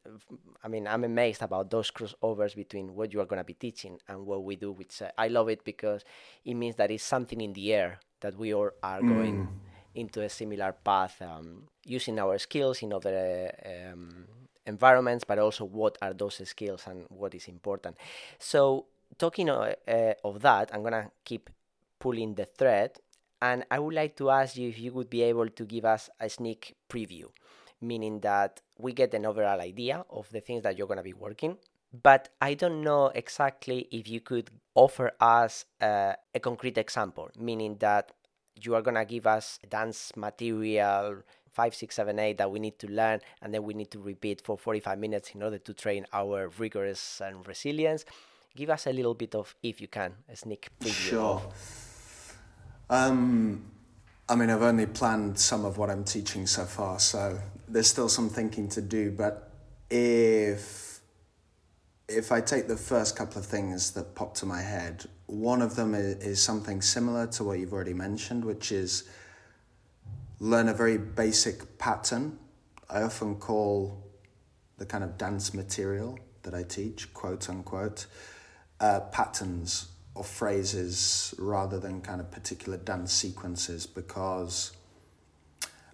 I 0.62 0.68
mean, 0.68 0.86
I'm 0.86 1.04
amazed 1.04 1.42
about 1.42 1.70
those 1.70 1.90
crossovers 1.90 2.54
between 2.54 2.94
what 2.94 3.12
you 3.12 3.20
are 3.20 3.26
going 3.26 3.40
to 3.40 3.44
be 3.44 3.54
teaching 3.54 3.98
and 4.08 4.26
what 4.26 4.44
we 4.44 4.56
do, 4.56 4.72
which 4.72 5.00
uh, 5.00 5.10
I 5.16 5.28
love 5.28 5.48
it 5.48 5.64
because 5.64 6.04
it 6.44 6.54
means 6.54 6.76
that 6.76 6.90
it's 6.90 7.04
something 7.04 7.40
in 7.40 7.52
the 7.54 7.72
air 7.72 7.98
that 8.22 8.36
we 8.38 8.54
all 8.54 8.70
are 8.82 9.00
mm. 9.00 9.08
going 9.08 9.48
into 9.94 10.22
a 10.22 10.28
similar 10.28 10.72
path, 10.72 11.20
um, 11.22 11.68
using 11.84 12.18
our 12.18 12.38
skills 12.38 12.82
in 12.82 12.92
other 12.92 13.52
um, 13.66 14.26
environments, 14.66 15.24
but 15.24 15.38
also 15.38 15.64
what 15.64 15.98
are 16.00 16.14
those 16.14 16.40
skills 16.48 16.84
and 16.86 17.04
what 17.08 17.34
is 17.34 17.48
important. 17.48 17.96
So, 18.38 18.86
talking 19.18 19.50
uh, 19.50 19.74
uh, 19.86 20.14
of 20.24 20.40
that, 20.42 20.70
I'm 20.72 20.82
gonna 20.82 21.10
keep 21.24 21.50
pulling 21.98 22.34
the 22.34 22.46
thread, 22.46 22.98
and 23.40 23.64
I 23.70 23.78
would 23.78 23.94
like 23.94 24.16
to 24.16 24.30
ask 24.30 24.56
you 24.56 24.68
if 24.68 24.78
you 24.78 24.92
would 24.92 25.10
be 25.10 25.22
able 25.22 25.48
to 25.48 25.64
give 25.64 25.84
us 25.84 26.08
a 26.20 26.28
sneak 26.28 26.76
preview, 26.88 27.26
meaning 27.80 28.20
that 28.20 28.60
we 28.78 28.92
get 28.92 29.14
an 29.14 29.26
overall 29.26 29.60
idea 29.60 30.04
of 30.10 30.28
the 30.30 30.40
things 30.40 30.62
that 30.62 30.78
you're 30.78 30.88
gonna 30.88 31.02
be 31.02 31.12
working. 31.12 31.58
But 31.92 32.30
I 32.40 32.54
don't 32.54 32.82
know 32.82 33.06
exactly 33.14 33.88
if 33.90 34.08
you 34.08 34.20
could 34.20 34.50
offer 34.74 35.12
us 35.20 35.66
uh, 35.80 36.14
a 36.34 36.40
concrete 36.40 36.78
example, 36.78 37.30
meaning 37.38 37.76
that 37.80 38.12
you 38.60 38.74
are 38.74 38.82
going 38.82 38.94
to 38.94 39.04
give 39.04 39.26
us 39.26 39.58
dance 39.68 40.12
material 40.16 41.22
five, 41.52 41.74
six, 41.74 41.96
seven, 41.96 42.18
eight 42.18 42.38
that 42.38 42.50
we 42.50 42.58
need 42.58 42.78
to 42.78 42.88
learn, 42.88 43.20
and 43.42 43.52
then 43.52 43.62
we 43.62 43.74
need 43.74 43.90
to 43.90 44.00
repeat 44.00 44.40
for 44.40 44.56
45 44.56 44.98
minutes 44.98 45.30
in 45.34 45.42
order 45.42 45.58
to 45.58 45.74
train 45.74 46.06
our 46.12 46.48
rigorous 46.58 47.20
and 47.20 47.46
resilience. 47.46 48.04
Give 48.56 48.70
us 48.70 48.86
a 48.86 48.92
little 48.92 49.14
bit 49.14 49.34
of, 49.34 49.54
if 49.62 49.80
you 49.80 49.88
can, 49.88 50.14
a 50.28 50.36
sneak 50.36 50.68
preview. 50.80 51.10
Sure. 51.10 51.42
Um, 52.90 53.70
I 54.28 54.34
mean, 54.34 54.50
I've 54.50 54.62
only 54.62 54.86
planned 54.86 55.38
some 55.38 55.64
of 55.64 55.78
what 55.78 55.90
I'm 55.90 56.04
teaching 56.04 56.46
so 56.46 56.64
far, 56.64 56.98
so 56.98 57.38
there's 57.68 57.86
still 57.86 58.08
some 58.08 58.28
thinking 58.28 58.68
to 58.70 58.82
do. 58.82 59.10
But 59.10 59.50
if 59.90 60.91
if 62.12 62.30
I 62.30 62.40
take 62.40 62.68
the 62.68 62.76
first 62.76 63.16
couple 63.16 63.38
of 63.38 63.46
things 63.46 63.92
that 63.92 64.14
pop 64.14 64.34
to 64.34 64.46
my 64.46 64.60
head, 64.60 65.04
one 65.26 65.62
of 65.62 65.76
them 65.76 65.94
is, 65.94 66.16
is 66.16 66.42
something 66.42 66.82
similar 66.82 67.26
to 67.28 67.44
what 67.44 67.58
you've 67.58 67.72
already 67.72 67.94
mentioned, 67.94 68.44
which 68.44 68.70
is 68.70 69.04
learn 70.38 70.68
a 70.68 70.74
very 70.74 70.98
basic 70.98 71.78
pattern. 71.78 72.38
I 72.90 73.02
often 73.02 73.36
call 73.36 74.02
the 74.78 74.86
kind 74.86 75.02
of 75.02 75.16
dance 75.16 75.54
material 75.54 76.18
that 76.42 76.54
I 76.54 76.62
teach, 76.64 77.12
quote 77.14 77.48
unquote, 77.48 78.06
uh, 78.80 79.00
patterns 79.12 79.88
or 80.14 80.24
phrases 80.24 81.34
rather 81.38 81.78
than 81.78 82.02
kind 82.02 82.20
of 82.20 82.30
particular 82.30 82.76
dance 82.76 83.12
sequences 83.12 83.86
because 83.86 84.72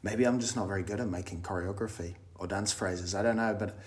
maybe 0.03 0.25
I'm 0.25 0.41
just 0.41 0.57
not 0.57 0.67
very 0.67 0.83
good 0.83 1.01
at 1.01 1.09
making 1.09 1.43
choreography 1.43 2.15
or 2.35 2.47
dance 2.47 2.73
phrases. 2.73 3.15
I 3.15 3.23
don't 3.23 3.37
know, 3.37 3.55
but 3.57 3.79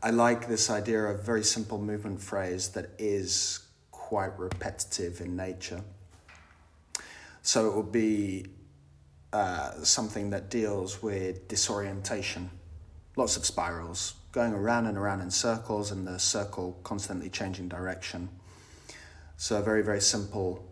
I 0.00 0.10
like 0.10 0.46
this 0.46 0.70
idea 0.70 1.06
of 1.06 1.24
very 1.24 1.42
simple 1.42 1.76
movement 1.76 2.22
phrase 2.22 2.68
that 2.70 2.90
is 2.98 3.66
quite 3.90 4.38
repetitive 4.38 5.20
in 5.20 5.34
nature. 5.34 5.80
So 7.42 7.68
it 7.68 7.74
will 7.74 7.82
be 7.82 8.46
uh, 9.32 9.72
something 9.82 10.30
that 10.30 10.50
deals 10.50 11.02
with 11.02 11.48
disorientation, 11.48 12.48
lots 13.16 13.36
of 13.36 13.44
spirals, 13.44 14.14
going 14.30 14.52
around 14.52 14.86
and 14.86 14.96
around 14.96 15.20
in 15.20 15.32
circles, 15.32 15.90
and 15.90 16.06
the 16.06 16.18
circle 16.18 16.78
constantly 16.84 17.28
changing 17.28 17.68
direction. 17.68 18.28
So 19.36 19.58
a 19.58 19.62
very, 19.62 19.82
very 19.82 20.00
simple 20.00 20.64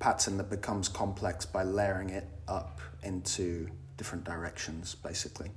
pattern 0.00 0.36
that 0.38 0.50
becomes 0.50 0.88
complex 0.88 1.46
by 1.46 1.62
layering 1.62 2.10
it 2.10 2.26
up 2.48 2.80
into 3.04 3.68
different 3.96 4.24
directions, 4.24 4.96
basically. 4.96 5.52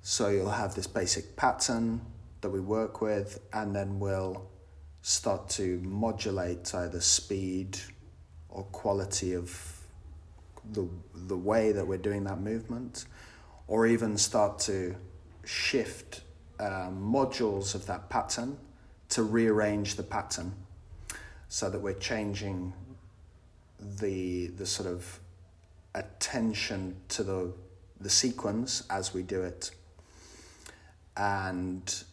So 0.00 0.28
you'll 0.28 0.50
have 0.50 0.74
this 0.74 0.86
basic 0.86 1.36
pattern 1.36 2.00
that 2.44 2.50
we 2.50 2.60
work 2.60 3.00
with, 3.00 3.40
and 3.54 3.74
then 3.74 3.98
we'll 3.98 4.46
start 5.00 5.48
to 5.48 5.80
modulate 5.82 6.74
either 6.74 7.00
speed 7.00 7.78
or 8.50 8.64
quality 8.64 9.32
of 9.32 9.80
the, 10.72 10.86
the 11.14 11.38
way 11.38 11.72
that 11.72 11.86
we're 11.86 11.96
doing 11.96 12.22
that 12.22 12.42
movement, 12.42 13.06
or 13.66 13.86
even 13.86 14.18
start 14.18 14.58
to 14.58 14.94
shift 15.46 16.20
uh, 16.60 16.90
modules 16.90 17.74
of 17.74 17.86
that 17.86 18.10
pattern 18.10 18.58
to 19.08 19.22
rearrange 19.22 19.94
the 19.94 20.02
pattern 20.02 20.52
so 21.48 21.70
that 21.70 21.80
we're 21.80 21.94
changing 21.94 22.74
the, 23.80 24.48
the 24.48 24.66
sort 24.66 24.86
of 24.86 25.18
attention 25.94 26.94
to 27.08 27.22
the, 27.22 27.50
the 28.02 28.10
sequence 28.10 28.82
as 28.90 29.14
we 29.14 29.22
do 29.22 29.40
it. 29.40 29.70
And 31.16 32.04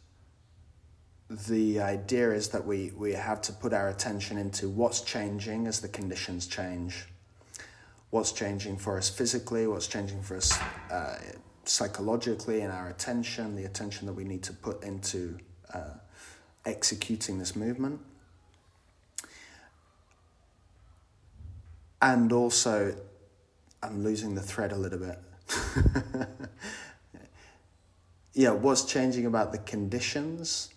the 1.32 1.80
idea 1.80 2.32
is 2.32 2.50
that 2.50 2.66
we, 2.66 2.92
we 2.98 3.14
have 3.14 3.42
to 3.44 3.54
put 3.54 3.72
our 3.72 3.88
attention 3.88 4.38
into 4.38 4.68
what's 4.68 5.00
changing 5.00 5.66
as 5.66 5.80
the 5.80 5.88
conditions 5.88 6.46
change. 6.46 7.06
What's 8.10 8.34
changing 8.34 8.78
for 8.78 8.98
us 8.98 9.10
physically, 9.10 9.66
what's 9.66 9.88
changing 9.88 10.22
for 10.24 10.36
us 10.36 10.60
uh, 10.92 11.18
psychologically, 11.64 12.62
and 12.62 12.74
our 12.74 12.90
attention, 12.90 13.56
the 13.56 13.64
attention 13.64 14.08
that 14.08 14.14
we 14.14 14.26
need 14.26 14.44
to 14.44 14.52
put 14.52 14.84
into 14.84 15.38
uh, 15.74 15.94
executing 16.66 17.40
this 17.40 17.56
movement. 17.56 18.02
And 22.02 22.34
also, 22.34 22.94
I'm 23.82 24.04
losing 24.04 24.36
the 24.36 24.42
thread 24.42 24.74
a 24.74 24.78
little 24.78 25.00
bit. 25.00 25.20
yeah, 28.34 28.50
what's 28.50 28.84
changing 28.84 29.26
about 29.26 29.54
the 29.54 29.60
conditions 29.60 30.74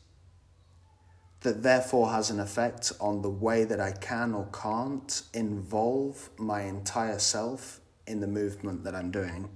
that 1.44 1.62
therefore 1.62 2.10
has 2.10 2.30
an 2.30 2.40
effect 2.40 2.90
on 3.00 3.20
the 3.20 3.28
way 3.28 3.64
that 3.64 3.78
I 3.78 3.92
can 3.92 4.34
or 4.34 4.46
can't 4.46 5.22
involve 5.34 6.30
my 6.38 6.62
entire 6.62 7.18
self 7.18 7.80
in 8.06 8.20
the 8.20 8.26
movement 8.26 8.82
that 8.84 8.94
I'm 8.94 9.10
doing. 9.10 9.50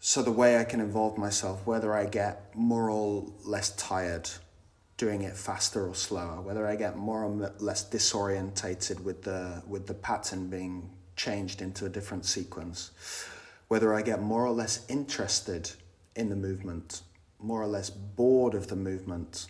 So, 0.00 0.22
the 0.22 0.32
way 0.32 0.58
I 0.58 0.64
can 0.64 0.80
involve 0.80 1.18
myself, 1.18 1.66
whether 1.66 1.94
I 1.94 2.06
get 2.06 2.56
more 2.56 2.88
or 2.88 3.26
less 3.44 3.76
tired 3.76 4.30
doing 4.96 5.22
it 5.22 5.36
faster 5.36 5.86
or 5.86 5.94
slower, 5.94 6.40
whether 6.40 6.66
I 6.66 6.74
get 6.76 6.96
more 6.96 7.22
or 7.22 7.52
less 7.58 7.84
disorientated 7.84 9.00
with 9.00 9.22
the, 9.22 9.62
with 9.66 9.86
the 9.86 9.94
pattern 9.94 10.48
being 10.48 10.88
changed 11.16 11.60
into 11.60 11.84
a 11.84 11.90
different 11.90 12.24
sequence, 12.24 12.92
whether 13.68 13.92
I 13.92 14.00
get 14.00 14.22
more 14.22 14.46
or 14.46 14.52
less 14.52 14.86
interested 14.88 15.70
in 16.16 16.30
the 16.30 16.36
movement 16.36 17.02
more 17.42 17.62
or 17.62 17.66
less 17.66 17.90
bored 17.90 18.54
of 18.54 18.68
the 18.68 18.76
movement, 18.76 19.46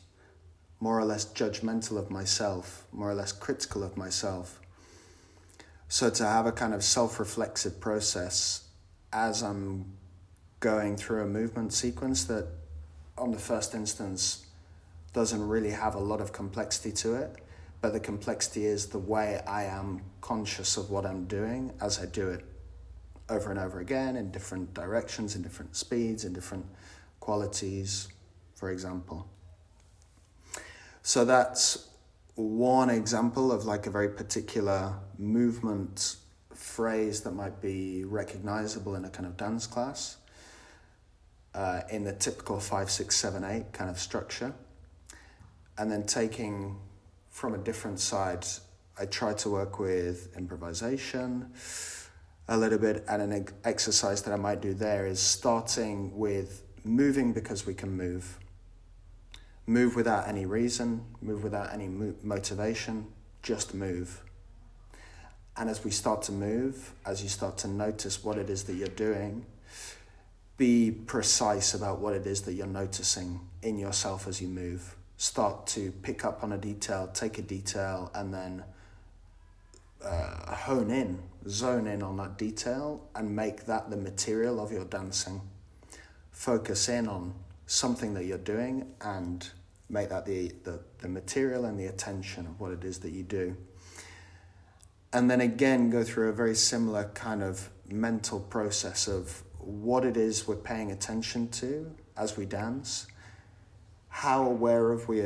more 0.78 0.98
or 0.98 1.04
less 1.04 1.24
judgmental 1.24 1.98
of 1.98 2.10
myself, 2.10 2.86
more 2.92 3.10
or 3.10 3.14
less 3.14 3.32
critical 3.32 3.82
of 3.82 3.96
myself. 3.96 4.60
So 5.88 6.08
to 6.08 6.24
have 6.24 6.46
a 6.46 6.52
kind 6.52 6.72
of 6.72 6.84
self 6.84 7.18
reflexive 7.18 7.80
process 7.80 8.68
as 9.12 9.42
I'm 9.42 9.92
going 10.60 10.96
through 10.96 11.22
a 11.22 11.26
movement 11.26 11.72
sequence 11.72 12.24
that, 12.24 12.46
on 13.18 13.32
the 13.32 13.38
first 13.38 13.74
instance, 13.74 14.46
doesn't 15.12 15.48
really 15.48 15.70
have 15.70 15.94
a 15.94 15.98
lot 15.98 16.20
of 16.20 16.32
complexity 16.32 16.92
to 16.92 17.14
it, 17.14 17.36
but 17.80 17.92
the 17.92 18.00
complexity 18.00 18.66
is 18.66 18.86
the 18.86 18.98
way 18.98 19.40
I 19.46 19.64
am 19.64 20.02
conscious 20.20 20.76
of 20.76 20.90
what 20.90 21.04
I'm 21.04 21.24
doing 21.24 21.72
as 21.80 21.98
I 21.98 22.06
do 22.06 22.28
it 22.28 22.44
over 23.28 23.50
and 23.50 23.58
over 23.58 23.80
again 23.80 24.16
in 24.16 24.30
different 24.30 24.74
directions, 24.74 25.34
in 25.34 25.42
different 25.42 25.74
speeds, 25.74 26.24
in 26.24 26.32
different 26.32 26.66
qualities, 27.20 28.08
for 28.54 28.70
example. 28.70 29.28
So 31.02 31.24
that's 31.24 31.88
one 32.34 32.90
example 32.90 33.52
of 33.52 33.64
like 33.64 33.86
a 33.86 33.90
very 33.90 34.08
particular 34.08 34.94
movement 35.18 36.16
phrase 36.54 37.20
that 37.22 37.32
might 37.32 37.60
be 37.60 38.04
recognizable 38.04 38.94
in 38.94 39.04
a 39.04 39.10
kind 39.10 39.26
of 39.26 39.36
dance 39.36 39.66
class 39.66 40.16
uh, 41.54 41.82
in 41.90 42.04
the 42.04 42.12
typical 42.12 42.60
five, 42.60 42.90
six, 42.90 43.16
seven, 43.16 43.44
eight 43.44 43.72
kind 43.72 43.90
of 43.90 43.98
structure. 43.98 44.54
And 45.78 45.90
then 45.90 46.04
taking 46.04 46.78
from 47.30 47.54
a 47.54 47.58
different 47.58 48.00
side, 48.00 48.46
I 48.98 49.06
try 49.06 49.32
to 49.34 49.48
work 49.48 49.78
with 49.78 50.36
improvisation, 50.36 51.52
a 52.48 52.56
little 52.56 52.78
bit, 52.78 53.04
and 53.08 53.22
an 53.22 53.46
exercise 53.64 54.22
that 54.22 54.32
I 54.32 54.36
might 54.36 54.60
do 54.60 54.74
there 54.74 55.06
is 55.06 55.20
starting 55.20 56.16
with 56.16 56.62
moving 56.84 57.32
because 57.32 57.66
we 57.66 57.74
can 57.74 57.96
move. 57.96 58.38
Move 59.66 59.94
without 59.94 60.26
any 60.26 60.46
reason, 60.46 61.04
move 61.20 61.42
without 61.42 61.72
any 61.72 61.86
mo- 61.88 62.14
motivation, 62.22 63.06
just 63.42 63.74
move. 63.74 64.22
And 65.56 65.68
as 65.68 65.84
we 65.84 65.90
start 65.90 66.22
to 66.22 66.32
move, 66.32 66.92
as 67.04 67.22
you 67.22 67.28
start 67.28 67.58
to 67.58 67.68
notice 67.68 68.24
what 68.24 68.38
it 68.38 68.48
is 68.48 68.64
that 68.64 68.74
you're 68.74 68.88
doing, 68.88 69.44
be 70.56 70.90
precise 70.90 71.74
about 71.74 72.00
what 72.00 72.14
it 72.14 72.26
is 72.26 72.42
that 72.42 72.52
you're 72.52 72.66
noticing 72.66 73.40
in 73.62 73.78
yourself 73.78 74.26
as 74.28 74.40
you 74.40 74.48
move. 74.48 74.96
Start 75.16 75.66
to 75.68 75.90
pick 76.02 76.24
up 76.24 76.42
on 76.42 76.52
a 76.52 76.58
detail, 76.58 77.08
take 77.12 77.38
a 77.38 77.42
detail, 77.42 78.10
and 78.14 78.32
then 78.32 78.64
uh, 80.04 80.54
hone 80.54 80.90
in, 80.90 81.18
zone 81.48 81.86
in 81.86 82.02
on 82.02 82.16
that 82.18 82.38
detail, 82.38 83.08
and 83.14 83.34
make 83.34 83.66
that 83.66 83.90
the 83.90 83.96
material 83.96 84.60
of 84.60 84.72
your 84.72 84.84
dancing. 84.84 85.40
Focus 86.40 86.88
in 86.88 87.06
on 87.06 87.34
something 87.66 88.14
that 88.14 88.24
you're 88.24 88.38
doing 88.38 88.86
and 89.02 89.46
make 89.90 90.08
that 90.08 90.24
the, 90.24 90.50
the, 90.64 90.80
the 91.00 91.06
material 91.06 91.66
and 91.66 91.78
the 91.78 91.84
attention 91.84 92.46
of 92.46 92.58
what 92.58 92.72
it 92.72 92.82
is 92.82 92.98
that 93.00 93.10
you 93.10 93.22
do. 93.22 93.54
And 95.12 95.30
then 95.30 95.42
again 95.42 95.90
go 95.90 96.02
through 96.02 96.30
a 96.30 96.32
very 96.32 96.54
similar 96.54 97.10
kind 97.12 97.42
of 97.42 97.68
mental 97.90 98.40
process 98.40 99.06
of 99.06 99.42
what 99.58 100.06
it 100.06 100.16
is 100.16 100.48
we're 100.48 100.56
paying 100.56 100.92
attention 100.92 101.48
to 101.48 101.94
as 102.16 102.38
we 102.38 102.46
dance. 102.46 103.06
How 104.08 104.46
aware 104.46 104.92
of 104.92 105.08
we 105.08 105.20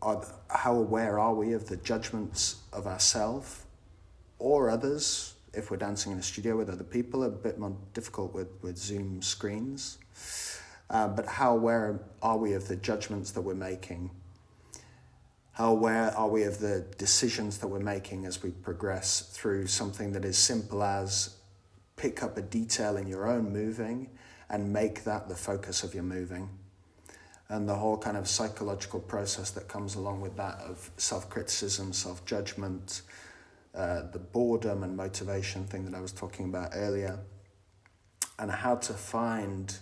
are 0.00 0.24
how 0.48 0.74
aware 0.74 1.18
are 1.18 1.34
we 1.34 1.52
of 1.52 1.68
the 1.68 1.76
judgments 1.76 2.62
of 2.72 2.86
ourselves 2.86 3.66
or 4.38 4.70
others? 4.70 5.34
If 5.52 5.70
we're 5.70 5.76
dancing 5.76 6.12
in 6.12 6.18
a 6.18 6.22
studio 6.22 6.56
with 6.56 6.70
other 6.70 6.82
people 6.82 7.24
a 7.24 7.28
bit 7.28 7.58
more 7.58 7.76
difficult 7.92 8.32
with, 8.32 8.48
with 8.62 8.78
zoom 8.78 9.20
screens 9.20 9.98
uh, 10.90 11.08
but 11.08 11.26
how 11.26 11.52
aware 11.54 12.00
are 12.22 12.36
we 12.36 12.52
of 12.52 12.68
the 12.68 12.76
judgments 12.76 13.32
that 13.32 13.40
we're 13.40 13.54
making 13.54 14.10
how 15.56 15.72
aware 15.72 16.14
are 16.14 16.28
we 16.28 16.42
of 16.42 16.58
the 16.58 16.84
decisions 16.98 17.56
that 17.58 17.68
we're 17.68 17.78
making 17.78 18.26
as 18.26 18.42
we 18.42 18.50
progress 18.50 19.22
through 19.22 19.66
something 19.68 20.12
that 20.12 20.22
is 20.22 20.36
simple 20.36 20.82
as 20.82 21.34
pick 21.96 22.22
up 22.22 22.36
a 22.36 22.42
detail 22.42 22.98
in 22.98 23.06
your 23.06 23.26
own 23.26 23.54
moving 23.54 24.10
and 24.50 24.70
make 24.70 25.04
that 25.04 25.30
the 25.30 25.34
focus 25.34 25.82
of 25.82 25.94
your 25.94 26.02
moving? 26.02 26.50
And 27.48 27.66
the 27.66 27.74
whole 27.74 27.96
kind 27.96 28.18
of 28.18 28.28
psychological 28.28 29.00
process 29.00 29.50
that 29.52 29.66
comes 29.66 29.94
along 29.94 30.20
with 30.20 30.36
that 30.36 30.58
of 30.58 30.90
self 30.98 31.30
criticism, 31.30 31.94
self 31.94 32.26
judgment, 32.26 33.00
uh, 33.74 34.02
the 34.12 34.18
boredom 34.18 34.82
and 34.82 34.94
motivation 34.94 35.64
thing 35.64 35.86
that 35.86 35.96
I 35.96 36.02
was 36.02 36.12
talking 36.12 36.50
about 36.50 36.72
earlier, 36.74 37.18
and 38.38 38.50
how 38.50 38.76
to 38.76 38.92
find 38.92 39.74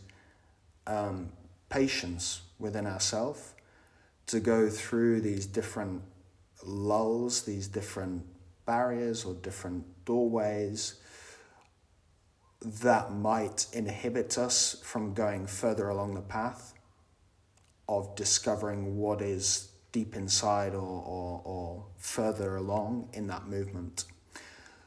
um, 0.87 1.31
patience 1.69 2.43
within 2.59 2.87
ourselves 2.87 3.55
to 4.27 4.41
go 4.41 4.69
through 4.69 5.21
these 5.21 5.47
different 5.47 6.03
lulls, 6.65 7.43
these 7.43 7.69
different 7.69 8.25
barriers 8.67 9.25
or 9.25 9.35
different 9.35 9.85
doorways 10.05 10.95
that 12.65 13.13
might 13.13 13.67
inhibit 13.73 14.39
us 14.39 14.81
from 14.83 15.13
going 15.13 15.47
further 15.47 15.89
along 15.89 16.15
the 16.15 16.23
path 16.23 16.73
of 17.89 18.15
discovering 18.17 18.97
what 18.97 19.21
is 19.21 19.69
deep 19.93 20.17
inside 20.17 20.75
or, 20.75 20.79
or, 20.81 21.43
or 21.45 21.85
further 21.99 22.57
along 22.57 23.09
in 23.13 23.27
that 23.27 23.47
movement. 23.47 24.05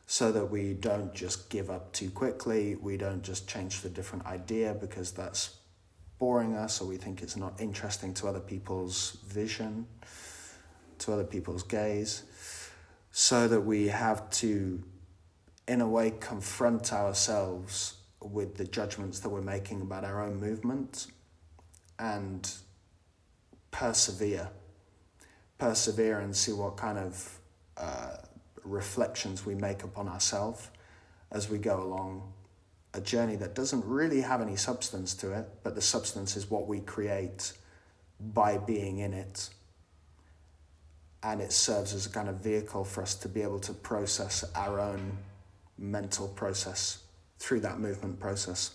So 0.08 0.32
that 0.32 0.46
we 0.46 0.74
don't 0.74 1.14
just 1.14 1.50
give 1.50 1.70
up 1.70 1.92
too 1.92 2.10
quickly, 2.10 2.76
we 2.76 2.98
don't 2.98 3.24
just 3.24 3.48
change 3.48 3.82
to 3.82 3.88
a 3.88 3.90
different 3.90 4.26
idea 4.26 4.74
because 4.74 5.12
that's 5.12 5.57
boring 6.20 6.56
us 6.56 6.82
or 6.82 6.88
we 6.88 6.98
think 6.98 7.22
it's 7.22 7.38
not 7.38 7.60
interesting 7.60 8.14
to 8.16 8.28
other 8.28 8.40
people's 8.40 9.18
vision, 9.28 9.86
to 11.00 11.14
other 11.14 11.24
people's 11.24 11.64
gaze, 11.64 12.24
so 13.12 13.48
that 13.48 13.62
we 13.62 13.88
have 13.88 14.30
to, 14.30 14.84
in 15.68 15.82
a 15.82 15.88
way, 15.88 16.14
confront 16.20 16.94
ourselves 16.94 17.96
with 18.22 18.56
the 18.58 18.66
judgments 18.66 19.20
that 19.20 19.30
we're 19.30 19.42
making 19.42 19.82
about 19.82 20.04
our 20.04 20.24
own 20.24 20.40
movement 20.40 21.08
and 22.00 22.52
persevere. 23.72 24.50
Persevere 25.58 26.20
and 26.20 26.36
see 26.36 26.52
what 26.52 26.78
kind 26.78 26.98
of 26.98 27.40
uh, 27.78 28.18
reflections 28.64 29.46
we 29.46 29.56
make 29.56 29.84
upon 29.84 30.08
ourselves 30.08 30.70
as 31.32 31.50
we 31.50 31.58
go 31.58 31.82
along 31.82 32.34
a 32.98 33.02
journey 33.02 33.36
that 33.38 33.56
doesn't 33.56 33.86
really 33.86 34.22
have 34.22 34.42
any 34.42 34.56
substance 34.56 35.14
to 35.16 35.32
it, 35.32 35.48
but 35.64 35.76
the 35.76 35.82
substance 35.82 36.36
is 36.36 36.50
what 36.50 36.68
we 36.68 36.80
create 36.82 37.54
by 38.20 38.58
being 38.58 39.00
in 39.00 39.14
it. 39.14 39.50
And 41.24 41.42
it 41.42 41.52
serves 41.52 41.94
as 41.94 42.06
a 42.06 42.10
kind 42.10 42.30
of 42.30 42.36
vehicle 42.38 42.84
for 42.84 43.02
us 43.02 43.16
to 43.16 43.30
be 43.30 43.42
able 43.42 43.60
to 43.62 43.74
process 43.74 44.44
our 44.56 44.80
own 44.80 45.18
mental 45.78 46.28
process 46.28 47.04
through 47.40 47.62
that 47.62 47.80
movement 47.80 48.20
process. 48.20 48.72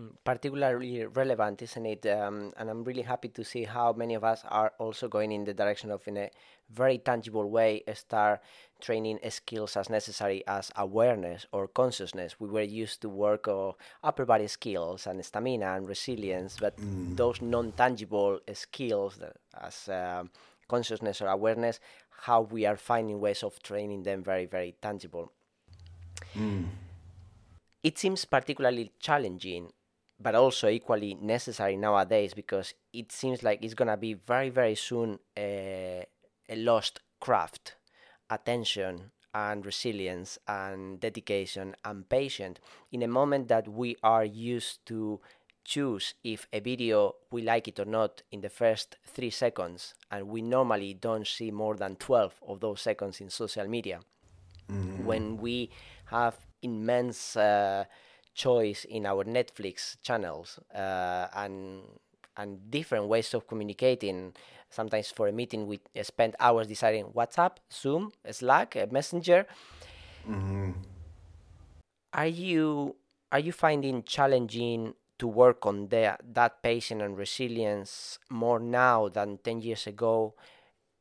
Mm, 0.00 0.12
particularly 0.24 1.04
relevant, 1.04 1.62
isn't 1.62 1.86
it? 1.86 2.06
Um, 2.06 2.52
and 2.56 2.70
I'm 2.70 2.84
really 2.84 3.02
happy 3.02 3.28
to 3.28 3.44
see 3.44 3.64
how 3.64 3.92
many 3.92 4.14
of 4.14 4.24
us 4.24 4.42
are 4.48 4.72
also 4.78 5.08
going 5.08 5.32
in 5.32 5.44
the 5.44 5.52
direction 5.52 5.90
of, 5.90 6.06
in 6.06 6.16
a 6.16 6.30
very 6.70 6.98
tangible 6.98 7.50
way, 7.50 7.82
start 7.94 8.40
training 8.80 9.18
skills 9.28 9.76
as 9.76 9.90
necessary 9.90 10.42
as 10.46 10.70
awareness 10.76 11.46
or 11.52 11.68
consciousness. 11.68 12.38
We 12.38 12.48
were 12.48 12.62
used 12.62 13.02
to 13.02 13.08
work 13.08 13.48
on 13.48 13.74
upper 14.02 14.24
body 14.24 14.46
skills 14.46 15.06
and 15.06 15.22
stamina 15.24 15.76
and 15.76 15.88
resilience, 15.88 16.56
but 16.60 16.76
mm. 16.78 17.16
those 17.16 17.42
non-tangible 17.42 18.40
skills 18.54 19.18
as 19.60 19.88
uh, 19.88 20.24
consciousness 20.68 21.20
or 21.20 21.28
awareness, 21.28 21.80
how 22.22 22.42
we 22.42 22.64
are 22.64 22.76
finding 22.76 23.20
ways 23.20 23.42
of 23.42 23.60
training 23.62 24.04
them 24.04 24.22
very, 24.22 24.46
very 24.46 24.76
tangible. 24.80 25.32
Mm. 26.34 26.66
It 27.82 27.98
seems 27.98 28.24
particularly 28.24 28.92
challenging 29.00 29.72
but 30.20 30.34
also 30.34 30.68
equally 30.68 31.14
necessary 31.20 31.76
nowadays 31.76 32.34
because 32.34 32.74
it 32.92 33.10
seems 33.10 33.42
like 33.42 33.64
it's 33.64 33.74
gonna 33.74 33.96
be 33.96 34.14
very 34.14 34.50
very 34.50 34.74
soon 34.74 35.18
a, 35.36 36.04
a 36.48 36.56
lost 36.56 37.00
craft 37.20 37.76
attention 38.28 39.10
and 39.32 39.64
resilience 39.64 40.38
and 40.48 41.00
dedication 41.00 41.74
and 41.84 42.08
patience 42.08 42.58
in 42.92 43.02
a 43.02 43.08
moment 43.08 43.48
that 43.48 43.68
we 43.68 43.96
are 44.02 44.24
used 44.24 44.84
to 44.84 45.20
choose 45.64 46.14
if 46.24 46.48
a 46.52 46.60
video 46.60 47.14
we 47.30 47.42
like 47.42 47.68
it 47.68 47.78
or 47.78 47.84
not 47.84 48.22
in 48.32 48.40
the 48.40 48.48
first 48.48 48.96
three 49.06 49.30
seconds 49.30 49.94
and 50.10 50.26
we 50.26 50.42
normally 50.42 50.94
don't 50.94 51.26
see 51.26 51.50
more 51.50 51.76
than 51.76 51.94
12 51.96 52.34
of 52.48 52.60
those 52.60 52.80
seconds 52.80 53.20
in 53.20 53.30
social 53.30 53.68
media 53.68 54.00
mm-hmm. 54.70 55.04
when 55.04 55.36
we 55.36 55.70
have 56.06 56.36
immense 56.62 57.36
uh, 57.36 57.84
choice 58.40 58.80
in 58.88 59.04
our 59.04 59.24
Netflix 59.24 59.96
channels 60.00 60.58
uh, 60.74 61.26
and 61.34 61.82
and 62.36 62.70
different 62.70 63.06
ways 63.12 63.34
of 63.34 63.44
communicating. 63.46 64.32
Sometimes 64.70 65.10
for 65.10 65.28
a 65.28 65.32
meeting, 65.32 65.66
we 65.66 65.80
spend 66.02 66.36
hours 66.38 66.66
deciding 66.66 67.12
WhatsApp, 67.12 67.58
Zoom, 67.72 68.12
Slack, 68.30 68.76
Messenger. 68.92 69.44
Mm-hmm. 70.24 70.70
Are 72.14 72.30
you 72.30 72.96
are 73.32 73.42
you 73.42 73.52
finding 73.52 74.02
challenging 74.04 74.94
to 75.18 75.26
work 75.26 75.66
on 75.66 75.88
the, 75.88 76.16
that 76.32 76.62
patience 76.62 77.02
and 77.02 77.18
resilience 77.18 78.18
more 78.30 78.58
now 78.58 79.08
than 79.08 79.38
ten 79.42 79.60
years 79.60 79.86
ago? 79.86 80.34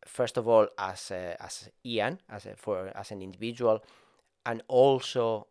First 0.06 0.38
of 0.38 0.48
all, 0.48 0.68
as 0.78 1.12
a, 1.12 1.38
as 1.40 1.70
Ian, 1.86 2.20
as 2.28 2.46
a, 2.46 2.56
for 2.56 2.92
as 2.96 3.12
an 3.12 3.22
individual, 3.22 3.84
and 4.46 4.64
also 4.68 5.46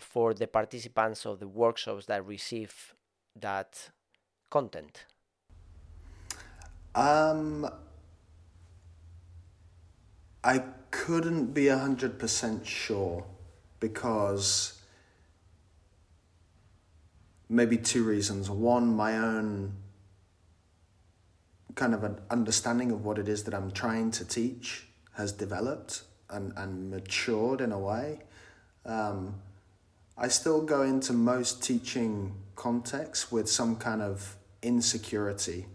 for 0.00 0.34
the 0.34 0.46
participants 0.46 1.26
of 1.26 1.38
the 1.40 1.48
workshops 1.48 2.06
that 2.06 2.24
receive 2.26 2.94
that 3.36 3.90
content? 4.50 5.06
Um, 6.94 7.68
I 10.42 10.64
couldn't 10.90 11.52
be 11.52 11.64
100% 11.64 12.64
sure 12.64 13.24
because 13.80 14.80
maybe 17.48 17.76
two 17.76 18.04
reasons. 18.04 18.50
One, 18.50 18.94
my 18.94 19.18
own 19.18 19.74
kind 21.74 21.94
of 21.94 22.02
an 22.02 22.20
understanding 22.30 22.90
of 22.90 23.04
what 23.04 23.18
it 23.18 23.28
is 23.28 23.44
that 23.44 23.54
I'm 23.54 23.70
trying 23.70 24.10
to 24.12 24.24
teach 24.24 24.88
has 25.14 25.32
developed 25.32 26.02
and, 26.30 26.52
and 26.56 26.90
matured 26.90 27.60
in 27.60 27.72
a 27.72 27.78
way. 27.78 28.20
Um, 28.84 29.36
I 30.20 30.26
still 30.26 30.60
go 30.60 30.82
into 30.82 31.12
most 31.12 31.62
teaching 31.62 32.34
contexts 32.56 33.30
with 33.30 33.48
some 33.48 33.76
kind 33.76 34.02
of 34.02 34.36
insecurity, 34.62 35.66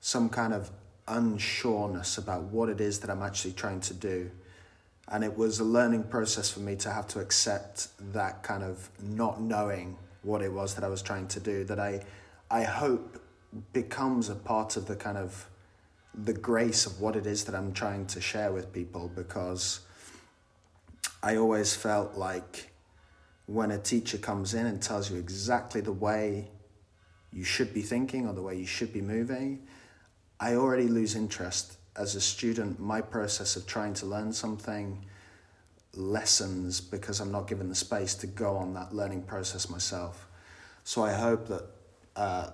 some 0.00 0.28
kind 0.28 0.52
of 0.52 0.70
unsureness 1.08 2.18
about 2.18 2.42
what 2.44 2.68
it 2.68 2.82
is 2.82 3.00
that 3.00 3.08
I'm 3.08 3.22
actually 3.22 3.52
trying 3.52 3.80
to 3.80 3.94
do. 3.94 4.30
And 5.08 5.24
it 5.24 5.38
was 5.38 5.58
a 5.58 5.64
learning 5.64 6.04
process 6.04 6.50
for 6.50 6.60
me 6.60 6.76
to 6.76 6.90
have 6.90 7.08
to 7.08 7.20
accept 7.20 7.88
that 8.12 8.42
kind 8.42 8.62
of 8.62 8.90
not 9.02 9.40
knowing 9.40 9.96
what 10.22 10.42
it 10.42 10.52
was 10.52 10.74
that 10.74 10.84
I 10.84 10.88
was 10.88 11.00
trying 11.00 11.26
to 11.28 11.40
do, 11.40 11.64
that 11.64 11.80
I, 11.80 12.04
I 12.50 12.64
hope 12.64 13.22
becomes 13.72 14.28
a 14.28 14.34
part 14.34 14.76
of 14.76 14.86
the 14.86 14.96
kind 14.96 15.16
of 15.16 15.48
the 16.14 16.34
grace 16.34 16.84
of 16.84 17.00
what 17.00 17.16
it 17.16 17.26
is 17.26 17.44
that 17.44 17.54
I'm 17.54 17.72
trying 17.72 18.04
to 18.08 18.20
share 18.20 18.52
with 18.52 18.70
people 18.70 19.10
because 19.14 19.80
I 21.22 21.36
always 21.36 21.74
felt 21.74 22.16
like 22.16 22.69
when 23.50 23.72
a 23.72 23.78
teacher 23.78 24.16
comes 24.16 24.54
in 24.54 24.64
and 24.64 24.80
tells 24.80 25.10
you 25.10 25.18
exactly 25.18 25.80
the 25.80 25.92
way 25.92 26.48
you 27.32 27.42
should 27.42 27.74
be 27.74 27.82
thinking 27.82 28.28
or 28.28 28.32
the 28.32 28.42
way 28.42 28.56
you 28.56 28.64
should 28.64 28.92
be 28.92 29.00
moving, 29.00 29.66
I 30.38 30.54
already 30.54 30.86
lose 30.86 31.16
interest. 31.16 31.76
As 31.96 32.14
a 32.14 32.20
student, 32.20 32.78
my 32.78 33.00
process 33.00 33.56
of 33.56 33.66
trying 33.66 33.94
to 33.94 34.06
learn 34.06 34.32
something 34.32 35.04
lessens 35.96 36.80
because 36.80 37.18
I'm 37.18 37.32
not 37.32 37.48
given 37.48 37.68
the 37.68 37.74
space 37.74 38.14
to 38.16 38.28
go 38.28 38.56
on 38.56 38.72
that 38.74 38.94
learning 38.94 39.22
process 39.22 39.68
myself. 39.68 40.28
So 40.84 41.02
I 41.02 41.12
hope 41.12 41.48
that 41.48 41.64
uh, 42.14 42.50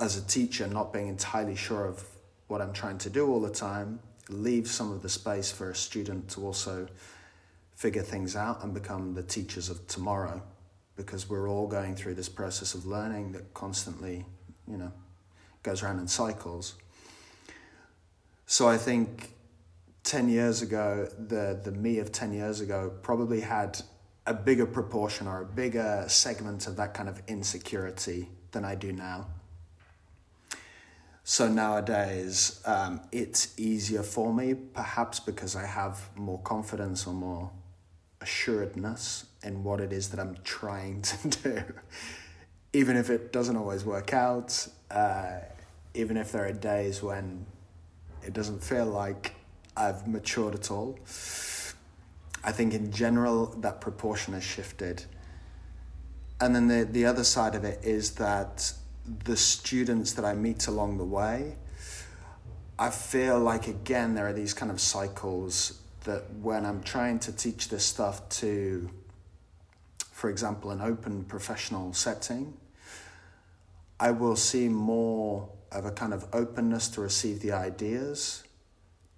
as 0.00 0.16
a 0.16 0.22
teacher, 0.22 0.66
not 0.66 0.92
being 0.92 1.06
entirely 1.06 1.54
sure 1.54 1.86
of 1.86 2.04
what 2.48 2.60
I'm 2.60 2.72
trying 2.72 2.98
to 2.98 3.10
do 3.10 3.28
all 3.28 3.40
the 3.40 3.50
time, 3.50 4.00
leave 4.28 4.66
some 4.66 4.90
of 4.90 5.00
the 5.00 5.08
space 5.08 5.52
for 5.52 5.70
a 5.70 5.76
student 5.76 6.28
to 6.30 6.44
also 6.44 6.88
figure 7.74 8.02
things 8.02 8.36
out 8.36 8.62
and 8.62 8.72
become 8.72 9.14
the 9.14 9.22
teachers 9.22 9.68
of 9.68 9.86
tomorrow 9.86 10.42
because 10.96 11.28
we're 11.28 11.48
all 11.48 11.66
going 11.66 11.96
through 11.96 12.14
this 12.14 12.28
process 12.28 12.74
of 12.74 12.86
learning 12.86 13.32
that 13.32 13.52
constantly, 13.52 14.24
you 14.68 14.76
know, 14.76 14.92
goes 15.62 15.82
around 15.82 15.98
in 15.98 16.06
cycles. 16.06 16.74
So 18.46 18.68
I 18.68 18.76
think 18.76 19.30
10 20.04 20.28
years 20.28 20.62
ago, 20.62 21.08
the, 21.18 21.58
the 21.62 21.72
me 21.72 21.98
of 21.98 22.12
10 22.12 22.32
years 22.32 22.60
ago 22.60 22.92
probably 23.02 23.40
had 23.40 23.80
a 24.26 24.34
bigger 24.34 24.66
proportion 24.66 25.26
or 25.26 25.42
a 25.42 25.44
bigger 25.44 26.04
segment 26.08 26.66
of 26.66 26.76
that 26.76 26.94
kind 26.94 27.08
of 27.08 27.20
insecurity 27.26 28.28
than 28.52 28.64
I 28.64 28.74
do 28.74 28.92
now. 28.92 29.26
So 31.24 31.48
nowadays, 31.48 32.60
um, 32.66 33.00
it's 33.10 33.58
easier 33.58 34.02
for 34.02 34.32
me, 34.32 34.54
perhaps 34.54 35.20
because 35.20 35.56
I 35.56 35.64
have 35.64 36.10
more 36.16 36.38
confidence 36.40 37.06
or 37.06 37.14
more 37.14 37.50
assuredness 38.24 39.26
in 39.42 39.62
what 39.62 39.80
it 39.80 39.92
is 39.92 40.08
that 40.08 40.18
I'm 40.18 40.36
trying 40.44 41.02
to 41.02 41.28
do. 41.42 41.62
even 42.72 42.96
if 42.96 43.10
it 43.10 43.32
doesn't 43.32 43.56
always 43.56 43.84
work 43.84 44.12
out, 44.14 44.66
uh, 44.90 45.40
even 45.92 46.16
if 46.16 46.32
there 46.32 46.46
are 46.46 46.52
days 46.52 47.02
when 47.02 47.44
it 48.26 48.32
doesn't 48.32 48.64
feel 48.64 48.86
like 48.86 49.34
I've 49.76 50.08
matured 50.08 50.54
at 50.54 50.70
all. 50.70 50.98
I 52.42 52.52
think 52.52 52.72
in 52.72 52.90
general 52.90 53.46
that 53.58 53.80
proportion 53.80 54.32
has 54.34 54.42
shifted. 54.42 55.04
And 56.40 56.54
then 56.54 56.66
the, 56.68 56.84
the 56.84 57.04
other 57.04 57.24
side 57.24 57.54
of 57.54 57.64
it 57.64 57.84
is 57.84 58.12
that 58.12 58.72
the 59.24 59.36
students 59.36 60.12
that 60.14 60.24
I 60.24 60.32
meet 60.32 60.66
along 60.66 60.96
the 60.96 61.04
way, 61.04 61.56
I 62.78 62.88
feel 62.90 63.38
like 63.38 63.68
again 63.68 64.14
there 64.14 64.26
are 64.26 64.32
these 64.32 64.54
kind 64.54 64.72
of 64.72 64.80
cycles 64.80 65.80
that 66.04 66.32
when 66.40 66.64
I'm 66.64 66.82
trying 66.82 67.18
to 67.20 67.32
teach 67.32 67.68
this 67.68 67.84
stuff 67.84 68.28
to, 68.40 68.88
for 70.12 70.30
example, 70.30 70.70
an 70.70 70.80
open 70.80 71.24
professional 71.24 71.92
setting, 71.92 72.54
I 73.98 74.10
will 74.10 74.36
see 74.36 74.68
more 74.68 75.48
of 75.72 75.84
a 75.84 75.90
kind 75.90 76.14
of 76.14 76.26
openness 76.32 76.88
to 76.88 77.00
receive 77.00 77.40
the 77.40 77.52
ideas 77.52 78.44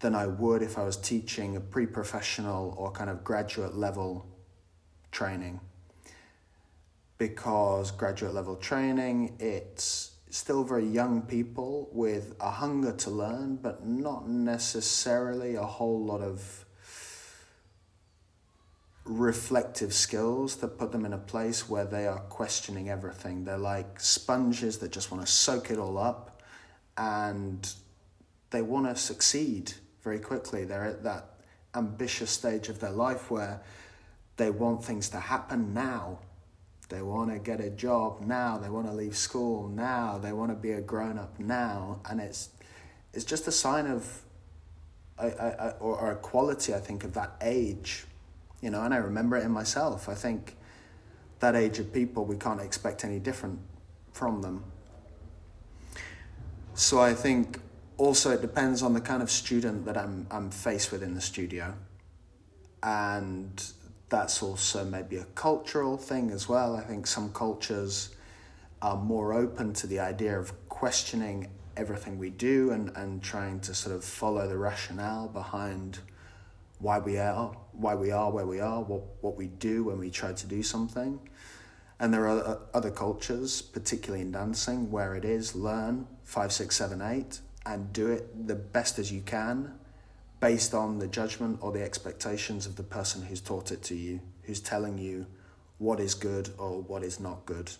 than 0.01 0.15
I 0.15 0.27
would 0.27 0.63
if 0.63 0.79
I 0.79 0.85
was 0.85 0.97
teaching 0.97 1.57
a 1.57 1.61
pre 1.61 1.87
professional 1.87 2.75
or 2.77 2.91
kind 2.93 3.11
of 3.11 3.25
graduate 3.25 3.75
level 3.75 4.27
training. 5.11 5.61
Because 7.19 7.91
graduate 7.91 8.35
level 8.35 8.57
training, 8.57 9.37
it's 9.39 10.13
still 10.29 10.65
very 10.65 10.87
young 10.87 11.23
people 11.23 11.89
with 11.93 12.35
a 12.41 12.51
hunger 12.51 12.93
to 12.93 13.11
learn, 13.11 13.57
but 13.57 13.87
not 13.87 14.29
necessarily 14.29 15.55
a 15.55 15.65
whole 15.65 16.05
lot 16.05 16.21
of 16.21 16.66
reflective 19.07 19.95
skills 19.95 20.57
that 20.57 20.79
put 20.79 20.93
them 20.93 21.05
in 21.05 21.13
a 21.13 21.19
place 21.19 21.69
where 21.69 21.85
they 21.85 22.07
are 22.07 22.19
questioning 22.19 22.91
everything. 22.91 23.45
They're 23.45 23.57
like 23.57 24.01
sponges 24.01 24.79
that 24.79 24.91
just 24.93 25.11
want 25.11 25.25
to 25.25 25.31
soak 25.31 25.71
it 25.71 25.79
all 25.79 25.97
up 25.97 26.43
and 26.97 27.73
they 28.51 28.63
want 28.63 28.87
to 28.87 28.97
succeed 28.97 29.73
very 30.03 30.19
quickly. 30.19 30.65
They're 30.65 30.87
at 30.87 31.03
that 31.05 31.35
ambitious 31.75 32.31
stage 32.31 32.69
of 32.69 32.81
their 32.81 32.91
life 32.91 33.31
where 33.31 33.63
they 34.37 34.51
want 34.51 34.85
things 34.85 35.09
to 35.11 35.21
happen 35.21 35.73
now 35.73 36.19
they 36.89 37.03
want 37.03 37.31
to 37.33 37.39
get 37.39 37.61
a 37.61 37.71
job 37.71 38.21
now. 38.21 38.59
They 38.59 38.71
want 38.71 38.87
to 38.87 38.93
leave 38.93 39.17
school 39.17 39.69
now. 39.69 40.19
They 40.19 40.33
want 40.33 40.51
to 40.51 40.57
be 40.57 40.73
a 40.73 40.81
grown 40.81 41.19
up 41.19 41.39
now. 41.39 42.01
And 42.09 42.21
it's, 42.21 42.51
it's 43.13 43.25
just 43.25 43.49
a 43.49 43.53
sign 43.53 43.87
of, 43.87 44.23
a, 45.19 45.27
a, 45.29 45.75
or, 45.81 46.13
a 46.13 46.17
quality, 46.17 46.75
I 46.75 46.79
think, 46.79 47.03
of 47.03 47.15
that 47.15 47.33
age. 47.41 48.06
You 48.61 48.71
know, 48.71 48.83
and 48.83 48.95
I 48.95 48.99
remember 48.99 49.37
it 49.37 49.45
in 49.45 49.51
myself. 49.51 50.09
I 50.09 50.15
think 50.15 50.57
that 51.41 51.55
age 51.55 51.79
of 51.79 51.93
people, 51.93 52.25
we 52.25 52.37
can't 52.37 52.61
expect 52.61 53.05
any 53.05 53.19
different 53.19 53.61
from 54.13 54.43
them. 54.43 54.65
So 56.75 57.01
I 57.01 57.15
think 57.15 57.61
also 57.99 58.31
it 58.31 58.41
depends 58.41 58.83
on 58.83 58.93
the 58.93 59.01
kind 59.01 59.23
of 59.23 59.31
student 59.31 59.85
that 59.87 59.97
I'm, 59.97 60.27
I'm 60.31 60.51
faced 60.51 60.93
with 60.93 61.03
in 61.03 61.15
the 61.15 61.21
studio. 61.21 61.75
And 62.83 63.63
that's 64.09 64.43
also 64.43 64.85
maybe 64.85 65.17
a 65.17 65.25
cultural 65.25 65.97
thing 65.97 66.31
as 66.31 66.49
well. 66.49 66.77
I 66.77 66.83
think 66.83 67.07
some 67.07 67.33
cultures 67.33 68.15
are 68.83 68.97
more 68.97 69.33
open 69.33 69.73
to 69.75 69.87
the 69.87 70.01
idea 70.01 70.39
of 70.39 70.53
questioning 70.69 71.49
everything 71.77 72.19
we 72.19 72.31
do 72.31 72.71
and, 72.71 72.91
and 72.97 73.23
trying 73.23 73.61
to 73.61 73.75
sort 73.75 73.95
of 73.95 74.05
follow 74.05 74.49
the 74.49 74.57
rationale 74.57 75.29
behind 75.29 75.99
why 76.79 76.99
we 76.99 77.19
are 77.19 77.57
why 77.77 77.95
we 77.95 78.11
are 78.11 78.31
where 78.31 78.47
we 78.47 78.61
are, 78.61 78.83
what, 78.83 79.03
what 79.21 79.37
we 79.37 79.47
do 79.47 79.85
when 79.85 79.99
we 79.99 80.11
try 80.11 80.33
to 80.33 80.47
do 80.47 80.63
something. 80.63 81.21
And 81.99 82.13
there 82.13 82.29
are 82.29 82.59
other 82.75 82.91
cultures, 82.91 83.63
particularly 83.63 84.23
in 84.23 84.33
dancing, 84.33 84.91
where 84.91 85.15
it 85.15 85.25
is 85.25 85.55
learn 85.55 86.07
five, 86.25 86.53
six, 86.53 86.77
seven, 86.77 87.01
eight, 87.01 87.41
and 87.65 87.93
do 87.93 88.09
it 88.09 88.47
the 88.47 88.55
best 88.55 88.99
as 88.99 89.11
you 89.11 89.21
can 89.23 89.73
based 90.41 90.75
on 90.75 90.99
the 90.99 91.09
judgment 91.09 91.59
or 91.63 91.73
the 91.73 91.83
expectations 91.83 92.67
of 92.67 92.77
the 92.77 92.83
person 92.83 93.23
who's 93.23 93.41
taught 93.41 93.73
it 93.73 93.83
to 93.85 93.95
you, 93.95 94.21
who's 94.43 94.61
telling 94.61 94.99
you 94.99 95.27
what 95.79 95.99
is 95.99 96.15
good 96.15 96.51
or 96.59 96.83
what 96.83 97.03
is 97.03 97.19
not 97.19 97.47
good. 97.47 97.71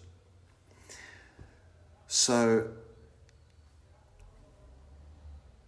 So, 2.07 2.69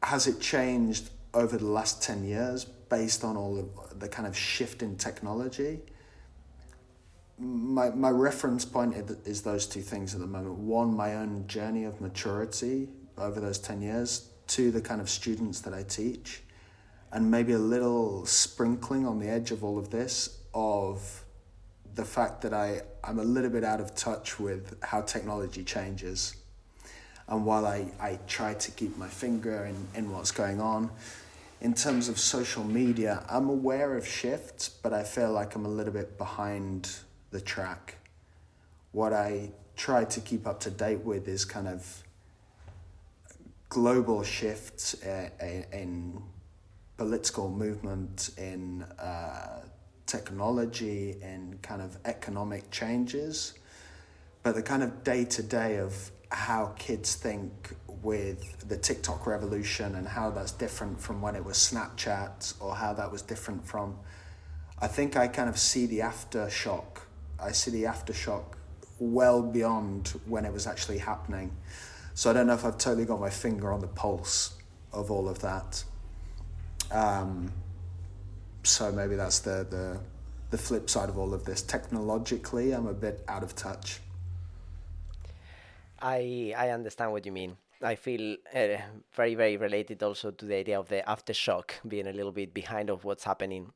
has 0.02 0.26
it 0.26 0.40
changed 0.40 1.10
over 1.34 1.58
the 1.58 1.66
last 1.66 2.02
10 2.02 2.24
years 2.24 2.66
based 2.88 3.24
on 3.24 3.36
all 3.36 3.54
the, 3.54 3.96
the 3.96 4.08
kind 4.08 4.26
of 4.26 4.36
shift 4.36 4.82
in 4.82 4.96
technology? 4.96 5.80
My, 7.38 7.90
my 7.90 8.10
reference 8.10 8.64
point 8.64 8.96
is 9.24 9.42
those 9.42 9.66
two 9.66 9.80
things 9.80 10.14
at 10.14 10.20
the 10.20 10.26
moment. 10.26 10.54
One, 10.54 10.94
my 10.94 11.14
own 11.14 11.46
journey 11.46 11.84
of 11.84 12.00
maturity 12.00 12.88
over 13.16 13.40
those 13.40 13.58
10 13.58 13.80
years. 13.80 14.30
Two, 14.46 14.70
the 14.70 14.80
kind 14.80 15.00
of 15.00 15.08
students 15.08 15.60
that 15.60 15.74
I 15.74 15.82
teach 15.82 16.42
and 17.12 17.30
maybe 17.30 17.52
a 17.52 17.58
little 17.58 18.26
sprinkling 18.26 19.06
on 19.06 19.18
the 19.18 19.28
edge 19.28 19.50
of 19.50 19.64
all 19.64 19.78
of 19.78 19.90
this 19.90 20.38
of 20.52 21.24
the 21.94 22.04
fact 22.04 22.42
that 22.42 22.52
I, 22.52 22.82
I'm 23.02 23.18
a 23.18 23.24
little 23.24 23.50
bit 23.50 23.64
out 23.64 23.80
of 23.80 23.94
touch 23.94 24.38
with 24.38 24.76
how 24.82 25.02
technology 25.02 25.64
changes. 25.64 26.36
And 27.28 27.44
while 27.44 27.66
I, 27.66 27.86
I 28.00 28.18
try 28.26 28.54
to 28.54 28.70
keep 28.70 28.96
my 28.96 29.08
finger 29.08 29.64
in, 29.64 29.76
in 29.94 30.10
what's 30.10 30.30
going 30.30 30.60
on, 30.60 30.90
in 31.60 31.74
terms 31.74 32.08
of 32.08 32.18
social 32.18 32.64
media, 32.64 33.24
I'm 33.28 33.48
aware 33.48 33.96
of 33.96 34.06
shifts, 34.06 34.68
but 34.68 34.92
I 34.92 35.02
feel 35.02 35.32
like 35.32 35.54
I'm 35.54 35.66
a 35.66 35.68
little 35.68 35.92
bit 35.92 36.16
behind 36.16 36.90
the 37.30 37.40
track. 37.40 37.96
What 38.92 39.12
I 39.12 39.50
try 39.76 40.04
to 40.04 40.20
keep 40.20 40.46
up 40.46 40.60
to 40.60 40.70
date 40.70 41.00
with 41.00 41.26
is 41.28 41.44
kind 41.44 41.68
of 41.68 42.04
global 43.68 44.22
shifts 44.22 45.02
uh, 45.02 45.30
in 45.72 46.22
political 46.96 47.50
movement, 47.50 48.30
in 48.38 48.82
uh, 48.82 49.60
technology, 50.06 51.16
in 51.22 51.58
kind 51.62 51.82
of 51.82 51.98
economic 52.04 52.70
changes, 52.70 53.54
but 54.42 54.54
the 54.54 54.62
kind 54.62 54.82
of 54.82 55.04
day 55.04 55.24
to 55.24 55.42
day 55.42 55.78
of 55.78 56.10
how 56.30 56.72
kids 56.78 57.14
think 57.14 57.74
with 58.02 58.68
the 58.68 58.76
TikTok 58.76 59.26
revolution 59.26 59.94
and 59.94 60.06
how 60.06 60.30
that's 60.30 60.52
different 60.52 61.00
from 61.00 61.20
when 61.20 61.34
it 61.34 61.44
was 61.44 61.56
Snapchat 61.56 62.54
or 62.60 62.74
how 62.74 62.92
that 62.94 63.10
was 63.10 63.22
different 63.22 63.66
from. 63.66 63.96
I 64.80 64.86
think 64.86 65.16
I 65.16 65.28
kind 65.28 65.48
of 65.48 65.58
see 65.58 65.86
the 65.86 66.00
aftershock. 66.00 67.00
I 67.40 67.52
see 67.52 67.70
the 67.70 67.84
aftershock 67.84 68.44
well 68.98 69.42
beyond 69.42 70.20
when 70.26 70.44
it 70.44 70.52
was 70.52 70.66
actually 70.66 70.98
happening. 70.98 71.56
So 72.14 72.30
I 72.30 72.32
don't 72.32 72.46
know 72.46 72.54
if 72.54 72.64
I've 72.64 72.78
totally 72.78 73.04
got 73.04 73.20
my 73.20 73.30
finger 73.30 73.72
on 73.72 73.80
the 73.80 73.86
pulse 73.88 74.56
of 74.92 75.10
all 75.10 75.28
of 75.28 75.40
that. 75.40 75.84
Um, 76.90 77.52
so 78.62 78.90
maybe 78.92 79.14
that's 79.14 79.40
the, 79.40 79.66
the 79.68 80.00
the 80.50 80.58
flip 80.58 80.88
side 80.88 81.08
of 81.08 81.18
all 81.18 81.34
of 81.34 81.44
this. 81.44 81.62
Technologically, 81.62 82.72
I'm 82.72 82.86
a 82.86 82.94
bit 82.94 83.22
out 83.28 83.42
of 83.42 83.54
touch. 83.54 84.00
I 86.00 86.54
I 86.56 86.70
understand 86.70 87.12
what 87.12 87.26
you 87.26 87.32
mean. 87.32 87.56
I 87.82 87.94
feel 87.94 88.36
uh, 88.54 88.78
very 89.12 89.34
very 89.34 89.56
related 89.56 90.02
also 90.02 90.30
to 90.30 90.44
the 90.44 90.56
idea 90.56 90.78
of 90.78 90.88
the 90.88 91.02
aftershock, 91.06 91.70
being 91.86 92.06
a 92.06 92.12
little 92.12 92.32
bit 92.32 92.52
behind 92.52 92.90
of 92.90 93.04
what's 93.04 93.24
happening, 93.24 93.72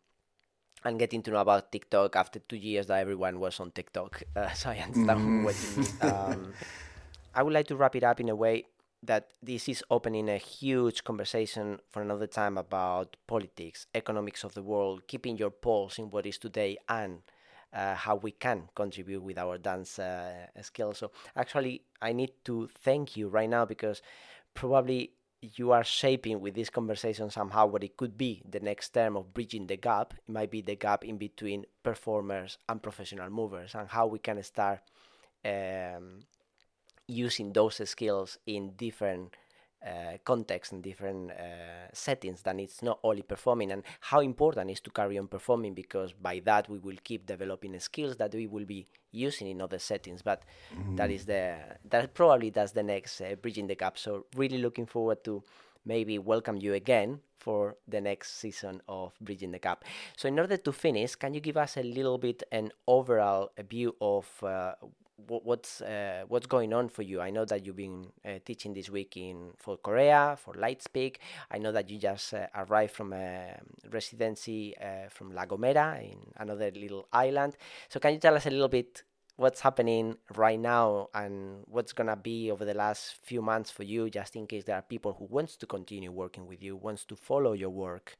and 0.84 0.98
getting 0.98 1.22
to 1.22 1.30
know 1.30 1.40
about 1.40 1.72
TikTok 1.72 2.16
after 2.16 2.38
two 2.40 2.57
years 2.57 2.86
that 2.86 3.00
everyone 3.00 3.40
was 3.40 3.61
on 3.61 3.70
TikTok. 3.70 4.22
Uh, 4.36 4.50
so 4.53 4.70
I 4.70 4.78
understand 4.78 5.20
mm. 5.20 5.44
what 5.44 5.57
you 5.62 5.82
mean. 5.82 6.12
Um, 6.12 6.53
I 7.34 7.42
would 7.42 7.53
like 7.53 7.66
to 7.68 7.76
wrap 7.76 7.96
it 7.96 8.03
up 8.03 8.20
in 8.20 8.28
a 8.28 8.34
way 8.34 8.64
that 9.03 9.30
this 9.42 9.68
is 9.68 9.82
opening 9.90 10.28
a 10.28 10.36
huge 10.36 11.03
conversation 11.05 11.80
for 11.90 12.03
another 12.03 12.26
time 12.26 12.57
about 12.57 13.16
politics, 13.26 13.86
economics 13.94 14.44
of 14.44 14.55
the 14.55 14.62
world, 14.62 15.03
keeping 15.09 15.36
your 15.36 15.50
pulse 15.50 15.98
in 15.98 16.11
what 16.11 16.24
is 16.26 16.38
today, 16.38 16.76
and 16.88 17.22
uh, 17.73 17.95
how 17.95 18.16
we 18.16 18.33
can 18.33 18.68
contribute 18.75 19.23
with 19.23 19.39
our 19.39 19.59
dance 19.59 19.99
uh, 19.99 20.47
skills. 20.61 20.99
So, 20.99 21.11
actually, 21.37 21.83
I 22.01 22.12
need 22.12 22.33
to 22.45 22.68
thank 22.83 23.16
you 23.16 23.29
right 23.29 23.49
now 23.49 23.64
because 23.64 24.03
probably 24.55 25.12
you 25.41 25.73
are 25.73 25.83
shaping 25.83 26.41
with 26.41 26.55
this 26.55 26.70
conversation 26.70 27.29
somehow 27.31 27.66
what 27.66 27.83
it 27.83 27.97
could 27.97 28.16
be 28.16 28.43
the 28.49 28.61
next 28.61 28.91
term 28.91 29.16
of 29.16 29.35
bridging 29.35 29.66
the 29.66 29.77
gap. 29.77 30.14
It 30.14 30.33
might 30.33 30.51
be 30.51 30.62
the 30.62 30.77
gap 30.77 31.05
in 31.05 31.16
between 31.16 31.64
performers 31.83 32.59
and 32.68 32.83
professional 32.83 33.31
movers, 33.31 33.75
and 33.75 33.89
how 33.89 34.07
we 34.07 34.18
can 34.18 34.43
start. 34.43 34.81
Um, 35.45 36.20
using 37.09 37.53
those 37.53 37.81
skills 37.89 38.39
in 38.47 38.73
different 38.77 39.35
uh, 39.87 40.16
contexts 40.24 40.72
and 40.72 40.83
different 40.83 41.30
uh, 41.30 41.89
settings 41.93 42.43
than 42.43 42.61
it's 42.61 42.83
not 42.83 42.99
only 43.03 43.22
performing 43.22 43.72
and 43.72 43.83
how 44.01 44.20
important 44.20 44.70
is 44.70 44.80
to 44.80 44.91
carry 44.91 45.18
on 45.18 45.26
performing 45.26 45.74
because 45.74 46.12
by 46.12 46.41
that 46.45 46.68
we 46.68 46.78
will 46.78 46.97
keep 47.03 47.26
developing 47.26 47.78
skills 47.80 48.16
that 48.16 48.33
we 48.35 48.47
will 48.47 48.64
be 48.64 48.87
using 49.11 49.49
in 49.49 49.61
other 49.61 49.78
settings 49.78 50.22
but 50.22 50.43
mm-hmm. 50.74 50.97
that 50.97 51.11
is 51.11 51.26
the 51.26 51.57
that 51.89 52.14
probably 52.14 52.51
that's 52.51 52.72
the 52.72 52.83
next 52.83 53.20
uh, 53.20 53.35
bridging 53.43 53.66
the 53.66 53.74
gap 53.74 53.99
so 53.99 54.26
really 54.37 54.59
looking 54.59 54.87
forward 54.87 55.22
to 55.24 55.43
maybe 55.85 56.18
welcome 56.18 56.57
you 56.57 56.74
again 56.74 57.20
for 57.39 57.76
the 57.89 58.01
next 58.01 58.39
season 58.39 58.80
of 58.89 59.12
Bridging 59.20 59.51
the 59.51 59.59
Gap. 59.59 59.85
So, 60.16 60.28
in 60.28 60.39
order 60.39 60.57
to 60.57 60.72
finish, 60.72 61.16
can 61.16 61.35
you 61.35 61.41
give 61.41 61.57
us 61.57 61.76
a 61.76 61.83
little 61.83 62.16
bit 62.16 62.45
an 62.53 62.70
overall 62.87 63.51
view 63.68 63.97
of 64.01 64.28
uh, 64.45 64.74
what's 65.29 65.81
uh, 65.81 66.25
what's 66.29 66.47
going 66.47 66.73
on 66.73 66.89
for 66.89 67.03
you? 67.03 67.20
I 67.20 67.31
know 67.31 67.45
that 67.45 67.64
you've 67.64 67.77
been 67.77 68.07
uh, 68.25 68.39
teaching 68.45 68.75
this 68.75 68.91
week 68.91 69.16
in 69.16 69.53
for 69.57 69.77
Korea 69.77 70.37
for 70.43 70.55
Lightspeak. 70.55 71.16
I 71.51 71.59
know 71.59 71.73
that 71.73 71.91
you 71.91 71.99
just 71.99 72.35
uh, 72.35 72.47
arrived 72.55 72.93
from 72.93 73.12
a 73.12 73.59
residency 73.91 74.75
uh, 74.79 75.09
from 75.09 75.35
La 75.35 75.47
Gomera 75.47 76.03
in 76.03 76.18
another 76.37 76.70
little 76.70 77.07
island. 77.12 77.57
So 77.89 78.01
can 78.01 78.14
you 78.14 78.18
tell 78.18 78.35
us 78.35 78.47
a 78.47 78.51
little 78.51 78.68
bit 78.68 79.03
what's 79.37 79.61
happening 79.61 80.16
right 80.37 80.61
now 80.61 81.09
and 81.14 81.64
what's 81.66 81.93
gonna 81.93 82.16
be 82.16 82.51
over 82.51 82.64
the 82.64 82.75
last 82.75 83.16
few 83.23 83.43
months 83.43 83.70
for 83.70 83.83
you, 83.83 84.11
just 84.11 84.37
in 84.37 84.47
case 84.47 84.64
there 84.64 84.77
are 84.77 84.83
people 84.83 85.14
who 85.18 85.25
wants 85.25 85.57
to 85.57 85.66
continue 85.66 86.12
working 86.12 86.47
with 86.47 86.62
you, 86.62 86.77
wants 86.77 87.05
to 87.07 87.16
follow 87.16 87.53
your 87.53 87.70
work? 87.70 88.16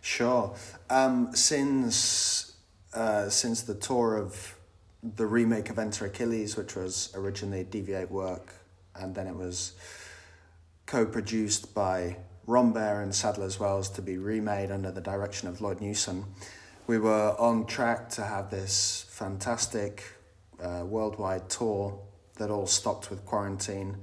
Sure. 0.00 0.54
Um, 0.88 1.34
since 1.34 2.56
uh, 2.92 3.28
since 3.28 3.62
the 3.62 3.74
tour 3.74 4.16
of 4.16 4.56
the 5.02 5.26
remake 5.26 5.70
of 5.70 5.78
Enter 5.78 6.06
Achilles, 6.06 6.56
which 6.56 6.76
was 6.76 7.10
originally 7.14 7.64
DV8 7.64 8.10
work, 8.10 8.54
and 8.94 9.14
then 9.14 9.26
it 9.26 9.34
was 9.34 9.72
co-produced 10.86 11.74
by 11.74 12.16
Rambert 12.46 13.02
and 13.02 13.14
Sadler's 13.14 13.58
Wells 13.60 13.88
to 13.90 14.02
be 14.02 14.18
remade 14.18 14.70
under 14.70 14.90
the 14.90 15.00
direction 15.00 15.48
of 15.48 15.60
Lloyd 15.60 15.80
Newson. 15.80 16.24
We 16.86 16.98
were 16.98 17.34
on 17.38 17.66
track 17.66 18.08
to 18.10 18.24
have 18.24 18.50
this 18.50 19.06
fantastic 19.08 20.02
uh, 20.60 20.84
worldwide 20.84 21.48
tour 21.48 21.98
that 22.36 22.50
all 22.50 22.66
stopped 22.66 23.10
with 23.10 23.24
quarantine. 23.24 23.98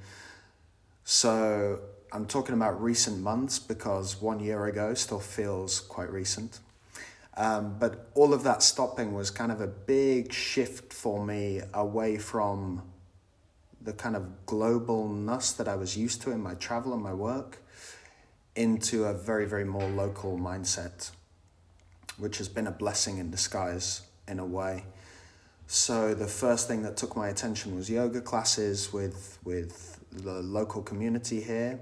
So 1.04 1.80
I'm 2.12 2.26
talking 2.26 2.56
about 2.56 2.82
recent 2.82 3.20
months 3.20 3.60
because 3.60 4.22
one 4.22 4.40
year 4.40 4.66
ago 4.66 4.94
still 4.94 5.20
feels 5.20 5.80
quite 5.82 6.10
recent. 6.12 6.60
Um, 7.38 7.76
but 7.80 8.10
all 8.16 8.34
of 8.34 8.44
that 8.44 8.64
stopping 8.64 9.14
was 9.14 9.30
kind 9.30 9.52
of 9.52 9.62
a 9.62 9.68
big 9.68 10.34
shift 10.34 10.92
for 10.92 11.24
me 11.24 11.62
away 11.74 12.18
from 12.18 12.82
the 13.80 13.94
kind 13.94 14.16
of 14.16 14.24
globalness 14.48 15.56
that 15.58 15.68
I 15.68 15.76
was 15.76 15.96
used 15.96 16.22
to 16.24 16.32
in 16.32 16.42
my 16.42 16.56
travel 16.56 16.94
and 16.94 17.02
my 17.02 17.14
work 17.14 17.60
into 18.56 19.06
a 19.06 19.14
very, 19.14 19.46
very 19.46 19.66
more 19.66 19.88
local 19.88 20.40
mindset, 20.40 21.12
which 22.18 22.40
has 22.40 22.50
been 22.50 22.66
a 22.66 22.72
blessing 22.72 23.20
in 23.20 23.30
disguise 23.30 24.02
in 24.28 24.40
a 24.40 24.46
way. 24.46 24.86
So 25.68 26.16
the 26.16 26.28
first 26.28 26.68
thing 26.68 26.82
that 26.84 26.98
took 26.98 27.16
my 27.16 27.28
attention 27.28 27.76
was 27.76 27.88
yoga 27.88 28.22
classes 28.22 28.92
with 28.92 29.38
with 29.44 30.00
the 30.12 30.42
local 30.42 30.82
community 30.82 31.42
here 31.42 31.80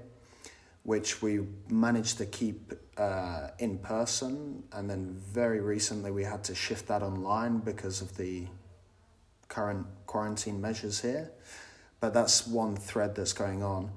which 0.86 1.20
we 1.20 1.40
managed 1.68 2.16
to 2.18 2.26
keep 2.26 2.72
uh, 2.98 3.48
in 3.58 3.78
person. 3.78 4.62
And 4.72 4.88
then 4.88 5.20
very 5.32 5.60
recently 5.60 6.10
we 6.10 6.24
had 6.24 6.44
to 6.44 6.54
shift 6.54 6.88
that 6.88 7.02
online 7.02 7.58
because 7.58 8.00
of 8.00 8.16
the 8.16 8.46
current 9.48 9.86
quarantine 10.06 10.60
measures 10.60 11.00
here. 11.00 11.30
But 12.00 12.14
that's 12.14 12.46
one 12.46 12.76
thread 12.76 13.14
that's 13.14 13.32
going 13.32 13.62
on. 13.62 13.90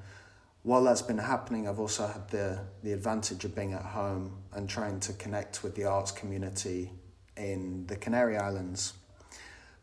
While 0.63 0.83
that's 0.83 1.01
been 1.01 1.17
happening, 1.17 1.67
I've 1.67 1.79
also 1.79 2.07
had 2.07 2.29
the, 2.29 2.59
the 2.83 2.91
advantage 2.91 3.45
of 3.45 3.55
being 3.55 3.73
at 3.73 3.81
home 3.81 4.37
and 4.53 4.69
trying 4.69 4.99
to 5.01 5.13
connect 5.13 5.63
with 5.63 5.75
the 5.75 5.85
arts 5.85 6.11
community 6.11 6.91
in 7.37 7.87
the 7.87 7.95
Canary 7.95 8.37
Islands. 8.37 8.93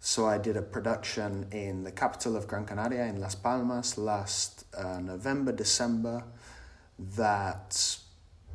So 0.00 0.26
I 0.26 0.38
did 0.38 0.56
a 0.56 0.62
production 0.62 1.46
in 1.50 1.82
the 1.82 1.90
capital 1.90 2.36
of 2.36 2.46
Gran 2.46 2.66
Canaria 2.66 3.06
in 3.06 3.20
Las 3.20 3.34
Palmas 3.34 3.96
last 3.96 4.64
uh, 4.76 5.00
November, 5.00 5.52
December 5.52 6.22
that 7.16 7.98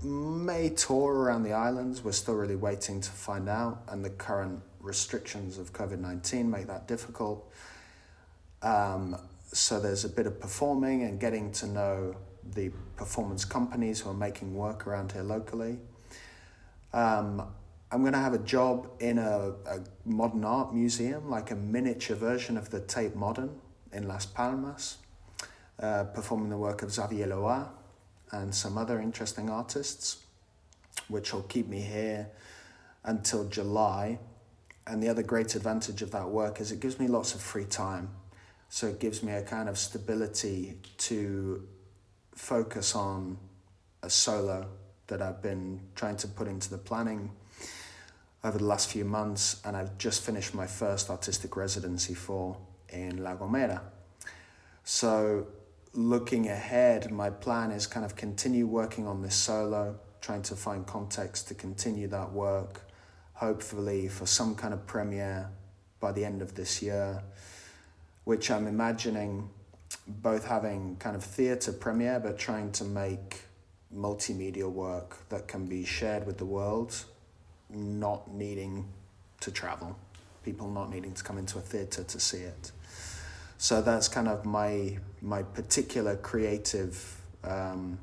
may 0.04 0.70
tour 0.70 1.14
around 1.14 1.44
the 1.44 1.54
islands. 1.54 2.04
We're 2.04 2.12
still 2.12 2.36
really 2.36 2.56
waiting 2.56 3.02
to 3.02 3.12
find 3.12 3.48
out, 3.48 3.84
and 3.88 4.04
the 4.04 4.10
current 4.10 4.62
restrictions 4.80 5.58
of 5.58 5.74
COVID 5.74 6.00
19 6.00 6.50
make 6.50 6.68
that 6.68 6.88
difficult. 6.88 7.52
Um, 8.62 9.18
so 9.54 9.80
there's 9.80 10.06
a 10.06 10.10
bit 10.10 10.28
of 10.28 10.40
performing 10.40 11.04
and 11.04 11.20
getting 11.20 11.52
to 11.54 11.68
know 11.68 12.16
the 12.54 12.72
performance 12.96 13.46
companies 13.46 14.02
who 14.02 14.10
are 14.10 14.16
making 14.16 14.56
work 14.56 14.88
around 14.88 15.12
here 15.12 15.24
locally. 15.24 15.78
Um, 16.94 17.48
I'm 17.92 18.02
going 18.02 18.14
to 18.14 18.20
have 18.20 18.34
a 18.34 18.40
job 18.40 18.88
in 19.00 19.18
a, 19.18 19.54
a 19.66 19.80
modern 20.06 20.46
art 20.46 20.74
museum, 20.74 21.30
like 21.30 21.52
a 21.52 21.56
miniature 21.56 22.16
version 22.16 22.58
of 22.58 22.70
the 22.70 22.80
Tate 22.80 23.16
Modern 23.16 23.60
in 23.92 24.08
Las 24.08 24.26
Palmas, 24.26 24.98
uh, 25.80 26.06
performing 26.06 26.50
the 26.50 26.58
work 26.58 26.84
of 26.84 26.92
Xavier 26.92 27.28
Le 27.28 27.36
Roy, 27.36 27.64
and 28.32 28.54
some 28.54 28.78
other 28.78 29.00
interesting 29.00 29.50
artists, 29.50 30.24
which 31.08 31.34
will 31.34 31.44
keep 31.44 31.68
me 31.68 31.82
here 31.82 32.28
until 33.04 33.48
July. 33.48 34.20
And 34.88 35.02
the 35.02 35.10
other 35.10 35.24
great 35.24 35.56
advantage 35.56 36.02
of 36.02 36.12
that 36.12 36.30
work 36.30 36.60
is 36.60 36.72
it 36.72 36.80
gives 36.80 37.00
me 37.00 37.08
lots 37.08 37.36
of 37.36 37.42
free 37.42 37.66
time. 37.66 38.10
So 38.70 38.88
it 38.88 39.00
gives 39.00 39.22
me 39.22 39.34
a 39.34 39.42
kind 39.42 39.68
of 39.68 39.78
stability 39.78 40.78
to 41.00 41.68
focus 42.34 42.96
on 42.96 43.38
a 44.02 44.10
solo 44.10 44.68
that 45.08 45.22
I've 45.22 45.42
been 45.42 45.82
trying 45.96 46.16
to 46.18 46.28
put 46.28 46.48
into 46.48 46.70
the 46.70 46.78
planning 46.78 47.32
over 48.44 48.58
the 48.58 48.64
last 48.64 48.90
few 48.90 49.06
months, 49.06 49.62
and 49.66 49.78
I've 49.78 49.98
just 49.98 50.24
finished 50.24 50.56
my 50.56 50.66
first 50.66 51.10
artistic 51.10 51.56
residency 51.56 52.16
for 52.16 52.58
in 52.90 53.24
La 53.24 53.36
Gomera. 53.36 53.82
So 54.84 55.48
looking 55.94 56.48
ahead, 56.48 57.12
my 57.12 57.30
plan 57.30 57.72
is 57.72 57.88
kind 57.88 58.06
of 58.06 58.16
continue 58.16 58.66
working 58.66 59.08
on 59.08 59.22
this 59.22 59.36
solo, 59.36 60.00
trying 60.22 60.42
to 60.44 60.56
find 60.56 60.86
context 60.86 61.48
to 61.50 61.54
continue 61.54 62.08
that 62.08 62.32
work, 62.32 62.82
hopefully 63.34 64.08
for 64.08 64.26
some 64.26 64.56
kind 64.56 64.74
of 64.74 64.86
premiere 64.88 65.50
by 66.00 66.12
the 66.12 66.24
end 66.24 66.42
of 66.42 66.56
this 66.56 66.82
year, 66.82 67.22
which 68.24 68.50
I'm 68.50 68.68
imagining 68.68 69.50
both 70.08 70.46
having 70.46 70.96
kind 70.98 71.16
of 71.16 71.24
theatre 71.24 71.74
premiere, 71.74 72.20
but 72.20 72.38
trying 72.38 72.72
to 72.74 72.86
make 72.86 73.42
multimedia 73.94 74.72
work 74.72 75.18
that 75.30 75.48
can 75.48 75.66
be 75.66 75.84
shared 75.84 76.26
with 76.26 76.38
the 76.38 76.46
world, 76.46 77.04
not 77.70 78.32
needing 78.32 78.88
to 79.42 79.52
travel, 79.52 79.98
people 80.46 80.70
not 80.70 80.90
needing 80.90 81.14
to 81.14 81.24
come 81.24 81.38
into 81.38 81.58
a 81.58 81.62
theatre 81.62 82.04
to 82.04 82.20
see 82.20 82.38
it. 82.38 82.72
So 83.58 83.82
that's 83.82 84.08
kind 84.08 84.28
of 84.28 84.46
my 84.46 84.98
my 85.22 85.44
particular 85.44 86.16
creative 86.16 87.22
um, 87.44 87.98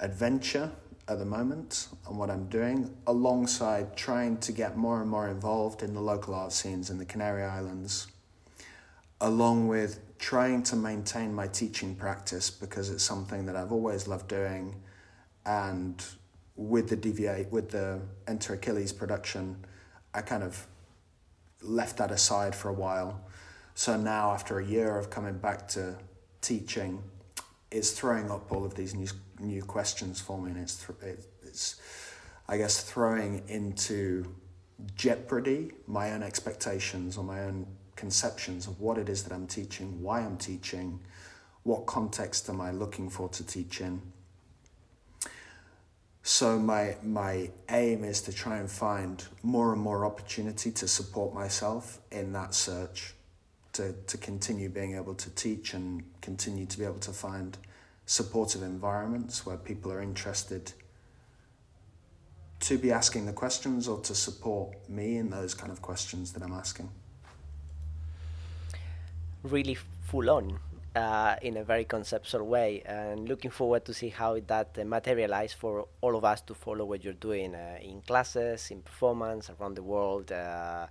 adventure 0.00 0.70
at 1.08 1.18
the 1.18 1.24
moment 1.24 1.88
and 2.08 2.16
what 2.16 2.30
I'm 2.30 2.46
doing, 2.46 2.94
alongside 3.06 3.96
trying 3.96 4.38
to 4.38 4.52
get 4.52 4.76
more 4.76 5.00
and 5.00 5.10
more 5.10 5.28
involved 5.28 5.82
in 5.82 5.92
the 5.94 6.00
local 6.00 6.34
art 6.34 6.52
scenes 6.52 6.88
in 6.88 6.98
the 6.98 7.04
Canary 7.04 7.42
Islands, 7.42 8.06
along 9.20 9.68
with 9.68 10.00
trying 10.18 10.62
to 10.64 10.76
maintain 10.76 11.34
my 11.34 11.48
teaching 11.48 11.94
practice 11.94 12.50
because 12.50 12.90
it's 12.90 13.02
something 13.02 13.46
that 13.46 13.56
I've 13.56 13.72
always 13.72 14.06
loved 14.06 14.28
doing 14.28 14.76
and 15.44 16.04
with 16.56 16.88
the 16.90 16.96
DV8, 16.96 17.50
with 17.50 17.70
the 17.70 18.00
Enter 18.28 18.54
Achilles 18.54 18.92
production, 18.92 19.64
I 20.12 20.20
kind 20.20 20.42
of 20.42 20.66
left 21.62 21.96
that 21.96 22.10
aside 22.10 22.54
for 22.54 22.68
a 22.68 22.72
while. 22.72 23.20
So 23.74 23.96
now, 23.96 24.32
after 24.32 24.58
a 24.58 24.64
year 24.64 24.98
of 24.98 25.10
coming 25.10 25.38
back 25.38 25.68
to 25.68 25.96
teaching, 26.40 27.02
it's 27.70 27.92
throwing 27.92 28.30
up 28.30 28.50
all 28.52 28.64
of 28.64 28.74
these 28.74 28.94
new 28.94 29.08
new 29.38 29.62
questions 29.62 30.20
for 30.20 30.40
me, 30.40 30.50
and 30.50 30.60
it's 30.60 30.86
it's 31.42 31.80
I 32.48 32.56
guess 32.56 32.82
throwing 32.82 33.42
into 33.48 34.34
jeopardy 34.94 35.72
my 35.86 36.12
own 36.12 36.22
expectations 36.22 37.16
or 37.16 37.24
my 37.24 37.42
own 37.42 37.66
conceptions 37.96 38.66
of 38.66 38.80
what 38.80 38.96
it 38.98 39.08
is 39.08 39.22
that 39.24 39.32
I'm 39.32 39.46
teaching, 39.46 40.02
why 40.02 40.20
I'm 40.20 40.38
teaching, 40.38 41.00
what 41.64 41.86
context 41.86 42.48
am 42.48 42.60
I 42.60 42.70
looking 42.70 43.10
for 43.10 43.28
to 43.28 43.46
teach 43.46 43.80
in. 43.80 44.00
So 46.22 46.58
my 46.58 46.96
my 47.02 47.50
aim 47.68 48.04
is 48.04 48.22
to 48.22 48.32
try 48.32 48.58
and 48.58 48.70
find 48.70 49.24
more 49.42 49.72
and 49.72 49.80
more 49.80 50.04
opportunity 50.04 50.70
to 50.72 50.88
support 50.88 51.34
myself 51.34 52.00
in 52.10 52.32
that 52.32 52.54
search, 52.54 53.14
to, 53.80 53.92
to 53.92 54.18
continue 54.18 54.68
being 54.68 54.94
able 54.94 55.14
to 55.14 55.30
teach 55.30 55.74
and 55.74 56.02
continue 56.20 56.66
to 56.66 56.78
be 56.78 56.84
able 56.84 56.98
to 56.98 57.12
find 57.12 57.56
supportive 58.04 58.62
environments 58.62 59.46
where 59.46 59.56
people 59.56 59.90
are 59.90 60.02
interested 60.02 60.72
to 62.60 62.76
be 62.76 62.92
asking 62.92 63.24
the 63.24 63.32
questions 63.32 63.88
or 63.88 63.98
to 64.00 64.14
support 64.14 64.68
me 64.88 65.16
in 65.16 65.30
those 65.30 65.54
kind 65.54 65.72
of 65.72 65.80
questions 65.80 66.32
that 66.32 66.42
I'm 66.42 66.52
asking. 66.52 66.90
Really 69.42 69.78
full 70.10 70.28
on 70.28 70.58
uh, 70.94 71.36
in 71.40 71.56
a 71.56 71.64
very 71.64 71.84
conceptual 71.84 72.46
way, 72.46 72.82
and 72.84 73.28
looking 73.28 73.50
forward 73.50 73.84
to 73.86 73.94
see 73.94 74.10
how 74.10 74.38
that 74.46 74.76
uh, 74.78 74.84
materializes 74.84 75.54
for 75.54 75.86
all 76.02 76.16
of 76.16 76.24
us 76.24 76.42
to 76.42 76.54
follow 76.54 76.84
what 76.84 77.02
you're 77.02 77.14
doing 77.14 77.54
uh, 77.54 77.78
in 77.80 78.02
classes, 78.02 78.70
in 78.70 78.82
performance 78.82 79.50
around 79.50 79.74
the 79.74 79.82
world, 79.82 80.30
uh, 80.32 80.86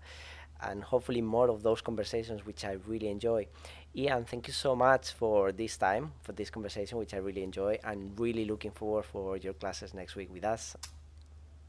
and 0.62 0.84
hopefully 0.84 1.22
more 1.22 1.50
of 1.50 1.64
those 1.64 1.82
conversations, 1.82 2.46
which 2.46 2.66
I 2.66 2.78
really 2.88 3.08
enjoy. 3.08 3.48
Ian, 3.96 4.26
thank 4.26 4.48
you 4.48 4.54
so 4.54 4.76
much 4.76 5.14
for 5.14 5.52
this 5.52 5.78
time, 5.78 6.12
for 6.22 6.32
this 6.34 6.50
conversation, 6.50 6.98
which 6.98 7.14
I 7.14 7.18
really 7.18 7.44
enjoy, 7.44 7.80
and 7.84 8.18
really 8.20 8.46
looking 8.46 8.72
forward 8.72 9.06
for 9.06 9.38
your 9.38 9.54
classes 9.54 9.94
next 9.94 10.16
week 10.16 10.32
with 10.32 10.44
us. 10.46 10.76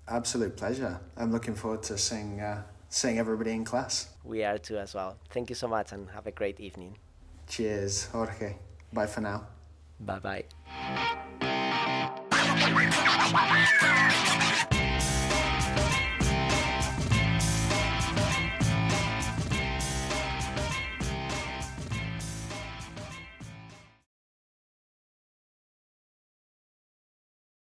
Absolute 0.09 0.57
pleasure. 0.57 1.01
I'm 1.17 1.33
looking 1.33 1.55
forward 1.55 1.83
to 1.85 1.97
seeing 1.97 2.41
uh, 2.41 2.63
seeing 2.89 3.19
everybody 3.19 3.53
in 3.53 3.65
class. 3.65 4.09
We 4.25 4.45
are 4.45 4.59
too 4.59 4.79
as 4.79 4.95
well. 4.95 5.17
Thank 5.31 5.49
you 5.51 5.55
so 5.55 5.69
much, 5.69 5.93
and 5.93 6.11
have 6.11 6.27
a 6.27 6.33
great 6.33 6.61
evening. 6.61 6.99
Cheers, 7.47 8.07
Jorge. 8.07 8.57
Bye 8.93 9.07
for 9.07 9.21
now. 9.21 9.47
Bye 10.01 10.19
bye. 10.19 10.45